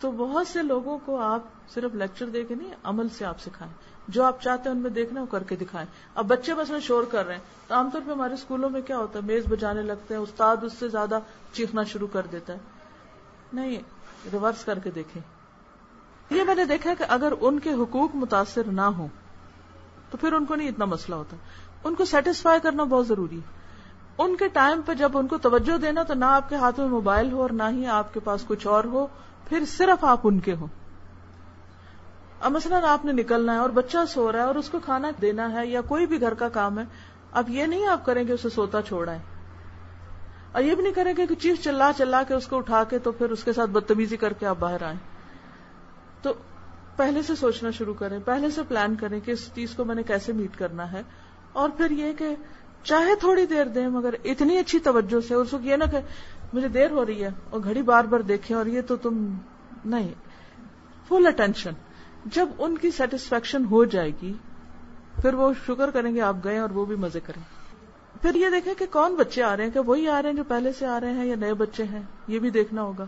تو 0.00 0.10
بہت 0.10 0.46
سے 0.46 0.62
لوگوں 0.62 0.98
کو 1.04 1.20
آپ 1.20 1.42
صرف 1.68 1.94
لیکچر 1.94 2.26
دے 2.26 2.44
کے 2.44 2.54
نہیں، 2.54 2.74
عمل 2.84 3.08
سے 3.08 3.24
آپ 3.24 3.40
سکھائیں۔ 3.40 3.74
جو 4.08 4.24
آپ 4.24 4.42
چاہتے 4.42 4.68
ہیں 4.68 4.76
ان 4.76 4.82
میں 4.82 4.90
دیکھنا 4.90 5.20
وہ 5.20 5.26
کر 5.26 5.42
کے 5.42 5.56
دکھائیں۔ 5.56 5.86
اب 6.14 6.26
بچے 6.26 6.54
بس 6.54 6.70
میں 6.70 6.80
شور 6.80 7.04
کر 7.04 7.26
رہے 7.26 7.34
ہیں۔ 7.34 7.42
تو 7.68 7.74
عام 7.74 7.90
طور 7.90 8.00
پہ 8.06 8.10
ہمارے 8.10 8.34
اسکولوں 8.34 8.70
میں 8.70 8.80
کیا 8.80 8.98
ہوتا 8.98 9.18
ہے، 9.18 9.24
میز 9.24 9.44
بجانے 9.48 9.82
لگتے 9.82 10.14
ہیں، 10.14 10.20
استاد 10.20 10.56
اس 10.62 10.72
سے 10.72 10.88
زیادہ 10.88 11.18
چیخنا 11.52 11.82
شروع 11.82 12.08
کر 12.12 12.26
دیتا 12.32 12.52
ہے۔ 12.52 12.58
نہیں، 13.52 13.80
ریورس 14.32 14.64
کر 14.64 14.78
کے 14.78 14.90
دیکھیں۔ 14.90 15.37
یہ 16.30 16.44
میں 16.44 16.54
نے 16.54 16.64
دیکھا 16.64 16.94
کہ 16.98 17.04
اگر 17.08 17.32
ان 17.40 17.58
کے 17.58 17.72
حقوق 17.72 18.10
متاثر 18.14 18.62
نہ 18.66 18.80
ہوں، 18.80 19.08
تو 20.10 20.16
پھر 20.16 20.32
ان 20.32 20.44
کو 20.44 20.54
نہیں 20.54 20.68
اتنا 20.68 20.84
مسئلہ 20.84 21.14
ہوتا۔ 21.14 21.36
ان 21.84 21.94
کو 21.94 22.04
سیٹسفائی 22.04 22.60
کرنا 22.60 22.84
بہت 22.84 23.06
ضروری 23.06 23.36
ہے۔ 23.36 23.58
ان 24.18 24.36
کے 24.36 24.48
ٹائم 24.48 24.80
پہ 24.82 24.94
جب 24.94 25.18
ان 25.18 25.26
کو 25.26 25.38
توجہ 25.38 25.76
دینا 25.76 26.02
تو 26.02 26.14
نہ 26.14 26.24
آپ 26.24 26.48
کے 26.48 26.56
ہاتھ 26.56 26.80
میں 26.80 26.88
موبائل 26.88 27.32
ہو 27.32 27.42
اور 27.42 27.50
نہ 27.50 27.62
ہی 27.70 27.86
آپ 27.86 28.14
کے 28.14 28.20
پاس 28.20 28.44
کچھ 28.46 28.66
اور 28.66 28.84
ہو، 28.84 29.06
پھر 29.48 29.64
صرف 29.64 30.04
آپ 30.04 30.20
ان 30.24 30.40
کے 30.40 30.54
ہوں۔ 30.54 30.66
اب 32.40 32.52
مثلاً 32.52 32.84
آپ 32.84 33.04
نے 33.04 33.12
نکلنا 33.12 33.52
ہے 33.54 33.58
اور 33.58 33.70
بچہ 33.70 33.98
سو 34.08 34.32
رہا 34.32 34.38
ہے 34.38 34.44
اور 34.44 34.54
اس 34.54 34.70
کو 34.70 34.78
کھانا 34.78 35.10
دینا 35.22 35.52
ہے 35.52 35.66
یا 35.66 35.80
کوئی 35.80 36.06
بھی 36.06 36.20
گھر 36.20 36.34
کا 36.34 36.48
کام 36.48 36.78
ہے، 36.78 36.84
اب 37.32 37.50
یہ 37.50 37.64
نہیں 37.64 37.86
آپ 37.86 38.06
کریں 38.06 38.28
گے 38.28 38.32
اسے 38.32 38.48
سوتا 38.48 38.82
چھوڑا 38.82 39.12
ہے۔ 39.12 39.18
اور 40.52 40.62
یہ 40.62 40.74
بھی 40.74 40.82
نہیں 40.82 40.94
کریں 40.94 41.14
گے 41.16 41.26
کہ 41.26 41.34
چیز 41.34 41.56
چلا 41.64 41.90
چلا 41.96 42.22
کے 42.22 42.34
اس 42.34 42.46
کو 42.46 42.56
اٹھا 42.56 42.84
کے 42.84 42.98
تو 42.98 43.12
پھر 43.12 43.30
اس 43.30 43.44
کے 43.44 43.52
ساتھ 43.52 43.70
بدتمیزی 43.70 44.16
کر 44.16 44.32
کے 44.32 44.46
آپ 44.46 44.56
باہر 44.58 44.82
آئیں۔ 44.82 45.17
تو 46.22 46.32
پہلے 46.96 47.22
سے 47.22 47.34
سوچنا 47.34 47.70
شروع 47.70 47.94
کریں، 47.94 48.18
پہلے 48.24 48.50
سے 48.50 48.60
پلان 48.68 48.94
کریں 48.94 49.20
کہ 49.20 49.30
اس 49.30 49.50
چیز 49.54 49.74
کو 49.74 49.84
میں 49.84 49.94
نے 49.94 50.02
کیسے 50.02 50.32
میٹ 50.32 50.58
کرنا 50.58 50.92
ہے۔ 50.92 51.02
اور 51.52 51.68
پھر 51.76 51.90
یہ 51.90 52.12
کہ 52.12 52.34
چاہے 52.82 53.14
تھوڑی 53.14 53.46
دیر 53.46 53.66
دیں، 53.66 53.88
مگر 53.88 54.14
اتنی 54.24 54.58
اچھی 54.58 54.78
توجہ 54.78 55.28
سے 55.28 55.34
اس 55.34 55.54
وقت 55.54 55.64
یہ 55.64 55.76
نہ 55.76 55.84
کہ 55.92 55.98
مجھے 56.52 56.68
دیر 56.68 56.90
ہو 56.90 57.06
رہی 57.06 57.24
ہے 57.24 57.30
اور 57.50 57.60
گھڑی 57.64 57.82
بار 57.82 58.04
بار 58.04 58.20
دیکھیں، 58.20 58.56
اور 58.56 58.66
یہ 58.66 58.80
تو 58.86 58.96
تم 58.96 59.34
نہیں۔ 59.84 60.12
فل 61.08 61.26
اٹینشن 61.26 61.72
جب 62.24 62.48
ان 62.58 62.78
کی 62.78 62.90
سیٹسفیکشن 62.90 63.64
ہو 63.64 63.84
جائے 63.84 64.10
گی، 64.22 64.32
پھر 65.22 65.34
وہ 65.34 65.52
شکر 65.66 65.90
کریں 65.90 66.14
گے 66.14 66.20
آپ 66.20 66.36
گئے 66.44 66.58
اور 66.58 66.70
وہ 66.70 66.84
بھی 66.84 66.96
مزے 66.96 67.20
کریں۔ 67.20 67.42
پھر 68.22 68.34
یہ 68.34 68.48
دیکھیں 68.48 68.74
کہ 68.74 68.86
کون 68.90 69.14
بچے 69.14 69.42
آ 69.42 69.56
رہے 69.56 69.64
ہیں، 69.64 69.70
کہ 69.70 69.80
وہی 69.80 70.08
آ 70.08 70.22
رہے 70.22 70.28
ہیں 70.28 70.36
جو 70.36 70.44
پہلے 70.44 70.72
سے 70.72 70.86
آ 70.86 71.00
رہے 71.00 71.12
ہیں 71.12 71.24
یا 71.24 71.36
نئے 71.36 71.54
بچے 71.54 71.84
ہیں، 71.84 72.02
یہ 72.28 72.38
بھی 72.38 72.50
دیکھنا 72.50 72.82
ہوگا۔ 72.82 73.06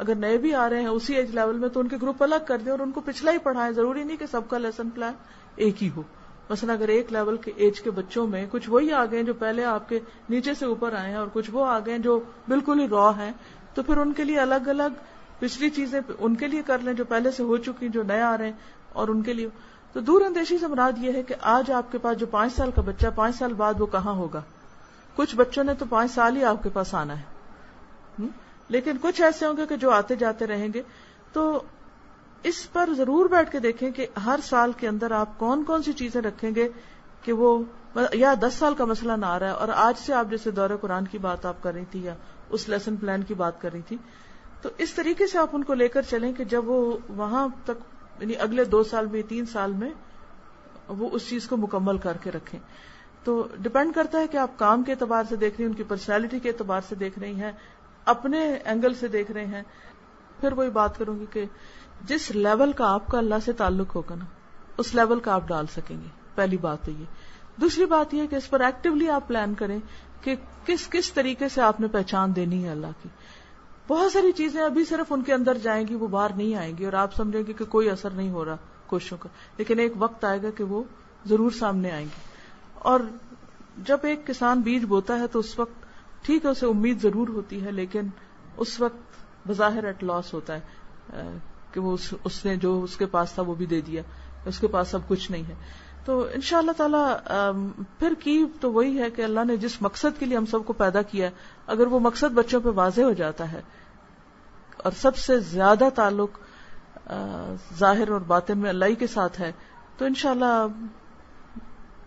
اگر 0.00 0.14
نئے 0.14 0.36
بھی 0.38 0.54
آ 0.54 0.68
رہے 0.70 0.80
ہیں 0.80 0.88
اسی 0.88 1.14
ایج 1.14 1.30
لیول 1.34 1.58
میں 1.58 1.68
تو 1.68 1.80
ان 1.80 1.88
کے 1.88 1.96
گروپ 2.02 2.22
الگ 2.22 2.44
کر 2.46 2.58
دیں 2.58 2.72
اور 2.72 2.78
ان 2.78 2.90
کو 2.90 3.00
پچھلا 3.00 3.32
ہی 3.32 3.38
پڑھائیں۔ 3.38 3.72
ضروری 3.72 4.04
نہیں 4.04 4.16
کہ 4.16 4.26
سب 4.30 4.40
کا 4.48 4.58
لیسن 4.58 4.90
پلان 4.90 5.12
ایک 5.56 5.82
ہی 5.82 5.90
ہو۔ 5.96 6.02
مثلا 6.50 6.72
اگر 6.72 6.88
ایک 6.88 7.12
لیول 7.12 7.36
کے 7.36 7.52
ایج 7.56 7.80
کے 7.80 7.90
بچوں 7.90 8.26
میں 8.26 8.46
کچھ 8.50 8.70
وہی 8.70 8.92
آ 8.92 9.04
گئے 9.04 9.22
جو 9.22 9.34
پہلے 9.34 9.64
آپ 9.64 9.88
کے 9.88 9.98
نیچے 10.28 10.54
سے 10.54 10.66
اوپر 10.66 10.92
آئے 10.92 11.08
ہیں 11.08 11.16
اور 11.16 11.26
کچھ 11.32 11.50
وہ 11.52 11.66
آ 11.66 11.78
گئے 11.86 11.98
جو 11.98 12.20
بالکل 12.48 12.80
ہی 12.80 12.88
را 12.88 13.10
ہیں، 13.16 13.32
تو 13.74 13.82
پھر 13.82 13.96
ان 13.96 14.12
کے 14.12 14.24
لیے 14.24 14.40
الگ 14.40 14.68
الگ 14.68 14.98
پچھلی 15.38 15.70
چیزیں 15.70 16.00
ان 16.18 16.34
کے 16.34 16.46
لیے 16.46 16.62
کر 16.66 16.78
لیں 16.78 16.92
جو 16.92 17.04
پہلے 17.04 17.30
سے 17.30 17.42
ہو 17.42 17.56
چکی 17.56 17.88
جو 17.88 18.02
نیا 18.02 18.30
آ 18.30 18.38
رہے 18.38 18.44
ہیں 18.44 18.52
اور 18.92 19.08
ان 19.08 19.22
کے 19.22 19.32
لیے۔ 19.32 19.48
تو 19.92 20.00
دور 20.00 20.20
اندیشی 20.20 20.58
سے 20.58 20.66
مراد 20.66 20.92
یہ 20.98 21.12
ہے 21.12 21.22
کہ 21.22 21.34
آج 21.40 21.70
آپ 21.70 21.92
کے 21.92 21.98
پاس 21.98 22.18
جو 22.18 22.26
پانچ 22.26 22.52
سال 22.52 22.70
کا 22.70 22.82
بچہ 22.82 23.06
پانچ 23.14 23.36
سال 23.36 23.52
بعد 23.52 23.74
وہ 23.78 23.86
کہاں 23.86 24.12
ہوگا؟ 24.12 24.40
کچھ 25.16 25.36
بچوں 25.36 25.64
نے 25.64 25.74
تو 25.74 25.84
پانچ 25.88 26.10
سال 26.10 26.36
ہی 26.36 26.44
آپ 26.44 26.62
کے 26.62 26.68
پاس 26.68 26.94
آنا 26.94 27.16
ہے۔ 27.16 27.39
لیکن 28.70 28.96
کچھ 29.00 29.20
ایسے 29.22 29.46
ہوں 29.46 29.56
گے 29.56 29.66
کہ 29.66 29.76
جو 29.76 29.90
آتے 29.90 30.16
جاتے 30.16 30.46
رہیں 30.46 30.68
گے، 30.74 30.82
تو 31.32 31.62
اس 32.44 32.60
پر 32.72 32.90
ضرور 32.96 33.28
بیٹھ 33.28 33.50
کے 33.50 33.58
دیکھیں 33.58 33.90
کہ 33.90 34.06
ہر 34.24 34.40
سال 34.44 34.72
کے 34.72 34.88
اندر 34.88 35.10
آپ 35.12 35.38
کون 35.38 35.64
کون 35.64 35.82
سی 35.82 35.92
چیزیں 35.92 36.20
رکھیں 36.22 36.54
گے 36.54 36.68
کہ 37.22 37.32
وہ 37.32 37.56
یا 38.14 38.34
دس 38.40 38.54
سال 38.54 38.74
کا 38.74 38.84
مسئلہ 38.84 39.12
نہ 39.12 39.26
آ 39.26 39.38
رہا 39.38 39.46
ہے، 39.46 39.52
اور 39.52 39.68
آج 39.76 39.98
سے 39.98 40.12
آپ 40.14 40.30
جیسے 40.30 40.50
دورہ 40.50 40.76
قرآن 40.80 41.06
کی 41.06 41.18
بات 41.18 41.46
آپ 41.46 41.62
کر 41.62 41.74
رہی 41.74 41.84
تھی 41.90 42.04
یا 42.04 42.14
اس 42.50 42.68
لیسن 42.68 42.96
پلان 42.96 43.22
کی 43.22 43.34
بات 43.34 43.60
کر 43.60 43.72
رہی 43.72 43.82
تھی، 43.88 43.96
تو 44.62 44.68
اس 44.78 44.92
طریقے 44.94 45.26
سے 45.26 45.38
آپ 45.38 45.50
ان 45.52 45.64
کو 45.64 45.74
لے 45.74 45.88
کر 45.88 46.02
چلیں 46.02 46.32
کہ 46.32 46.44
جب 46.44 46.68
وہ 46.68 46.96
وہاں 47.16 47.46
تک 47.64 48.20
یعنی 48.20 48.36
اگلے 48.38 48.64
دو 48.66 48.82
سال 48.84 49.06
میں، 49.06 49.22
تین 49.28 49.46
سال 49.46 49.72
میں 49.72 49.90
وہ 50.88 51.08
اس 51.12 51.28
چیز 51.28 51.46
کو 51.48 51.56
مکمل 51.56 51.98
کر 51.98 52.16
کے 52.22 52.30
رکھیں۔ 52.30 52.58
تو 53.24 53.46
ڈپینڈ 53.58 53.94
کرتا 53.94 54.20
ہے 54.20 54.26
کہ 54.26 54.36
آپ 54.36 54.58
کام 54.58 54.82
کے 54.82 54.92
اعتبار 54.92 55.24
سے 55.28 55.36
دیکھ 55.36 55.54
رہی 55.56 55.64
ہیں، 55.64 55.70
ان 55.70 55.76
کی 55.76 55.84
پرسنالٹی 55.84 56.38
کے 56.38 56.48
اعتبار 56.48 56.80
سے 56.88 56.94
دیکھ 56.94 57.18
رہی 57.18 57.34
ہیں 57.34 57.52
اپنے 58.10 58.54
اینگل 58.54 58.94
سے 58.94 59.08
دیکھ 59.08 59.30
رہے 59.30 59.46
ہیں، 59.46 59.62
پھر 60.40 60.52
وہی 60.52 60.70
بات 60.70 60.98
کروں 60.98 61.18
گی 61.18 61.26
کہ 61.32 61.44
جس 62.04 62.30
لیول 62.30 62.72
کا 62.72 62.92
آپ 62.92 63.06
کا 63.06 63.18
اللہ 63.18 63.34
سے 63.44 63.52
تعلق 63.52 63.96
ہوگا 63.96 64.14
نا، 64.14 64.24
اس 64.78 64.94
لیول 64.94 65.20
کا 65.20 65.34
آپ 65.34 65.48
ڈال 65.48 65.66
سکیں 65.66 65.96
گے۔ 65.96 66.08
پہلی 66.34 66.56
بات 66.56 66.82
تو 66.84 66.90
یہ۔ 66.90 67.04
دوسری 67.60 67.86
بات 67.86 68.14
یہ 68.14 68.26
کہ 68.26 68.36
اس 68.36 68.50
پر 68.50 68.60
ایکٹیولی 68.60 69.08
آپ 69.08 69.28
پلان 69.28 69.54
کریں 69.54 69.78
کہ 70.20 70.36
کس 70.66 70.88
کس 70.88 71.12
طریقے 71.12 71.48
سے 71.48 71.62
آپ 71.62 71.80
نے 71.80 71.86
پہچان 71.86 72.36
دینی 72.36 72.64
ہے 72.64 72.70
اللہ 72.70 72.86
کی۔ 73.02 73.08
بہت 73.88 74.12
ساری 74.12 74.32
چیزیں 74.32 74.62
ابھی 74.62 74.84
صرف 74.84 75.12
ان 75.12 75.22
کے 75.22 75.34
اندر 75.34 75.58
جائیں 75.58 75.88
گی، 75.88 75.94
وہ 75.94 76.06
باہر 76.06 76.30
نہیں 76.36 76.54
آئیں 76.54 76.78
گی 76.78 76.84
اور 76.84 76.92
آپ 76.92 77.14
سمجھیں 77.14 77.42
گے 77.46 77.52
کہ 77.52 77.64
کوئی 77.64 77.90
اثر 77.90 78.10
نہیں 78.10 78.30
ہو 78.30 78.44
رہا 78.44 78.56
کوششوں 78.86 79.18
کا۔ 79.18 79.28
لیکن 79.56 79.78
ایک 79.78 79.92
وقت 79.96 80.24
آئے 80.24 80.42
گا 80.42 80.50
کہ 80.50 80.64
وہ 80.64 80.82
ضرور 81.26 81.50
سامنے 81.50 81.90
آئیں 81.90 82.04
گی۔ 82.04 82.20
اور 82.74 83.00
جب 83.78 83.98
ایک 84.02 84.26
کسان 84.26 84.60
بیج 84.60 84.84
بوتا 84.84 85.18
ہے 85.18 85.26
تو 85.26 85.38
اس 85.38 85.58
وقت 85.58 85.86
ٹھیک 86.22 86.44
ہے، 86.44 86.50
اسے 86.50 86.66
امید 86.66 87.02
ضرور 87.02 87.28
ہوتی 87.28 87.64
ہے، 87.64 87.72
لیکن 87.72 88.08
اس 88.56 88.80
وقت 88.80 89.48
بظاہر 89.48 89.84
ایٹ 89.84 90.02
لاس 90.04 90.32
ہوتا 90.34 90.54
ہے 90.54 91.28
کہ 91.72 91.80
وہ 91.80 91.96
اس 92.24 92.44
نے 92.44 92.56
جو 92.56 92.80
اس 92.82 92.96
کے 92.96 93.06
پاس 93.08 93.32
تھا 93.32 93.42
وہ 93.42 93.54
بھی 93.54 93.66
دے 93.66 93.80
دیا، 93.80 94.02
اس 94.46 94.58
کے 94.58 94.66
پاس 94.68 94.94
اب 94.94 95.08
کچھ 95.08 95.30
نہیں 95.30 95.42
ہے۔ 95.48 95.54
تو 96.04 96.20
ان 96.34 96.40
شاء 96.40 96.58
اللہ 96.58 96.72
تعالی 96.76 97.82
پھر 97.98 98.14
کی 98.20 98.44
تو 98.60 98.72
وہی 98.72 98.98
ہے 98.98 99.10
کہ 99.10 99.22
اللہ 99.22 99.44
نے 99.46 99.56
جس 99.56 99.80
مقصد 99.82 100.18
کے 100.18 100.26
لیے 100.26 100.36
ہم 100.36 100.46
سب 100.50 100.64
کو 100.66 100.72
پیدا 100.74 101.02
کیا 101.02 101.26
ہے 101.26 101.32
اگر 101.66 101.86
وہ 101.86 102.00
مقصد 102.00 102.34
بچوں 102.34 102.60
پہ 102.60 102.68
واضح 102.74 103.02
ہو 103.02 103.12
جاتا 103.12 103.50
ہے، 103.52 103.60
اور 104.76 104.92
سب 104.92 105.16
سے 105.16 105.38
زیادہ 105.48 105.88
تعلق 105.94 106.38
ظاہر 107.78 108.10
اور 108.10 108.20
باطن 108.26 108.58
میں 108.58 108.70
اللہ 108.70 108.98
کے 108.98 109.06
ساتھ 109.06 109.40
ہے، 109.40 109.50
تو 109.98 110.04
انشاءاللہ 110.04 110.66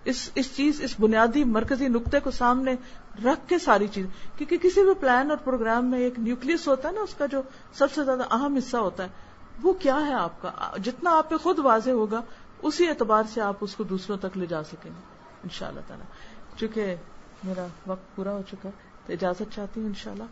اس 0.06 0.30
اس 0.36 0.56
چیز، 0.56 0.82
اس 0.82 0.96
بنیادی 1.00 1.44
مرکزی 1.50 1.88
نقطے 1.88 2.20
کو 2.20 2.32
سامنے 2.32 2.76
رکھ 3.26 3.50
کے 3.50 3.60
ساری 3.60 3.88
چیز 3.88 4.06
کیونکہ 4.38 4.58
کسی 4.58 4.84
بھی 4.84 4.94
پلان 4.94 5.30
اور 5.30 5.38
پروگرام 5.38 5.86
میں 5.86 6.00
ایک 6.00 6.20
نیوکلس 6.20 6.68
ہوتا 6.68 6.88
ہے 6.88 6.94
نا، 6.94 7.02
اس 7.02 7.14
کا 7.14 7.26
جو 7.26 7.42
سب 7.74 7.92
سے 7.92 8.04
زیادہ 8.04 8.24
اہم 8.32 8.56
حصہ 8.56 8.78
ہوتا 8.78 9.04
ہے، 9.04 9.10
وہ 9.64 9.74
کیا 9.74 10.08
ہے 10.08 10.14
آپ 10.14 10.42
کا؟ 10.42 10.52
جتنا 10.84 11.18
آپ 11.18 11.30
پہ 11.30 11.38
خود 11.38 11.60
واضح 11.60 11.92
ہوگا، 11.92 12.22
اسی 12.62 12.88
اعتبار 12.88 13.24
سے 13.34 13.42
آپ 13.42 13.56
اس 13.62 13.76
کو 13.76 13.84
دوسروں 13.84 14.18
تک 14.18 14.38
لے 14.38 14.46
جا 14.46 14.64
سکیں 14.64 14.92
گے 14.92 15.02
ان 15.44 15.50
شاء 15.50 15.68
اللہ 15.68 15.80
تعالیٰ۔ 15.88 16.06
چونکہ 16.60 16.96
میرا 17.44 17.66
وقت 17.88 18.16
پورا 18.16 18.32
ہو 18.32 18.42
چکا 18.52 18.70
ہے، 18.70 18.74
تو 19.06 19.14
اجازت 19.14 19.56
چاہتی 19.56 19.80
ہوں 19.80 19.88
ان 19.88 19.94
شاء 19.94 20.12
اللہ 20.12 20.24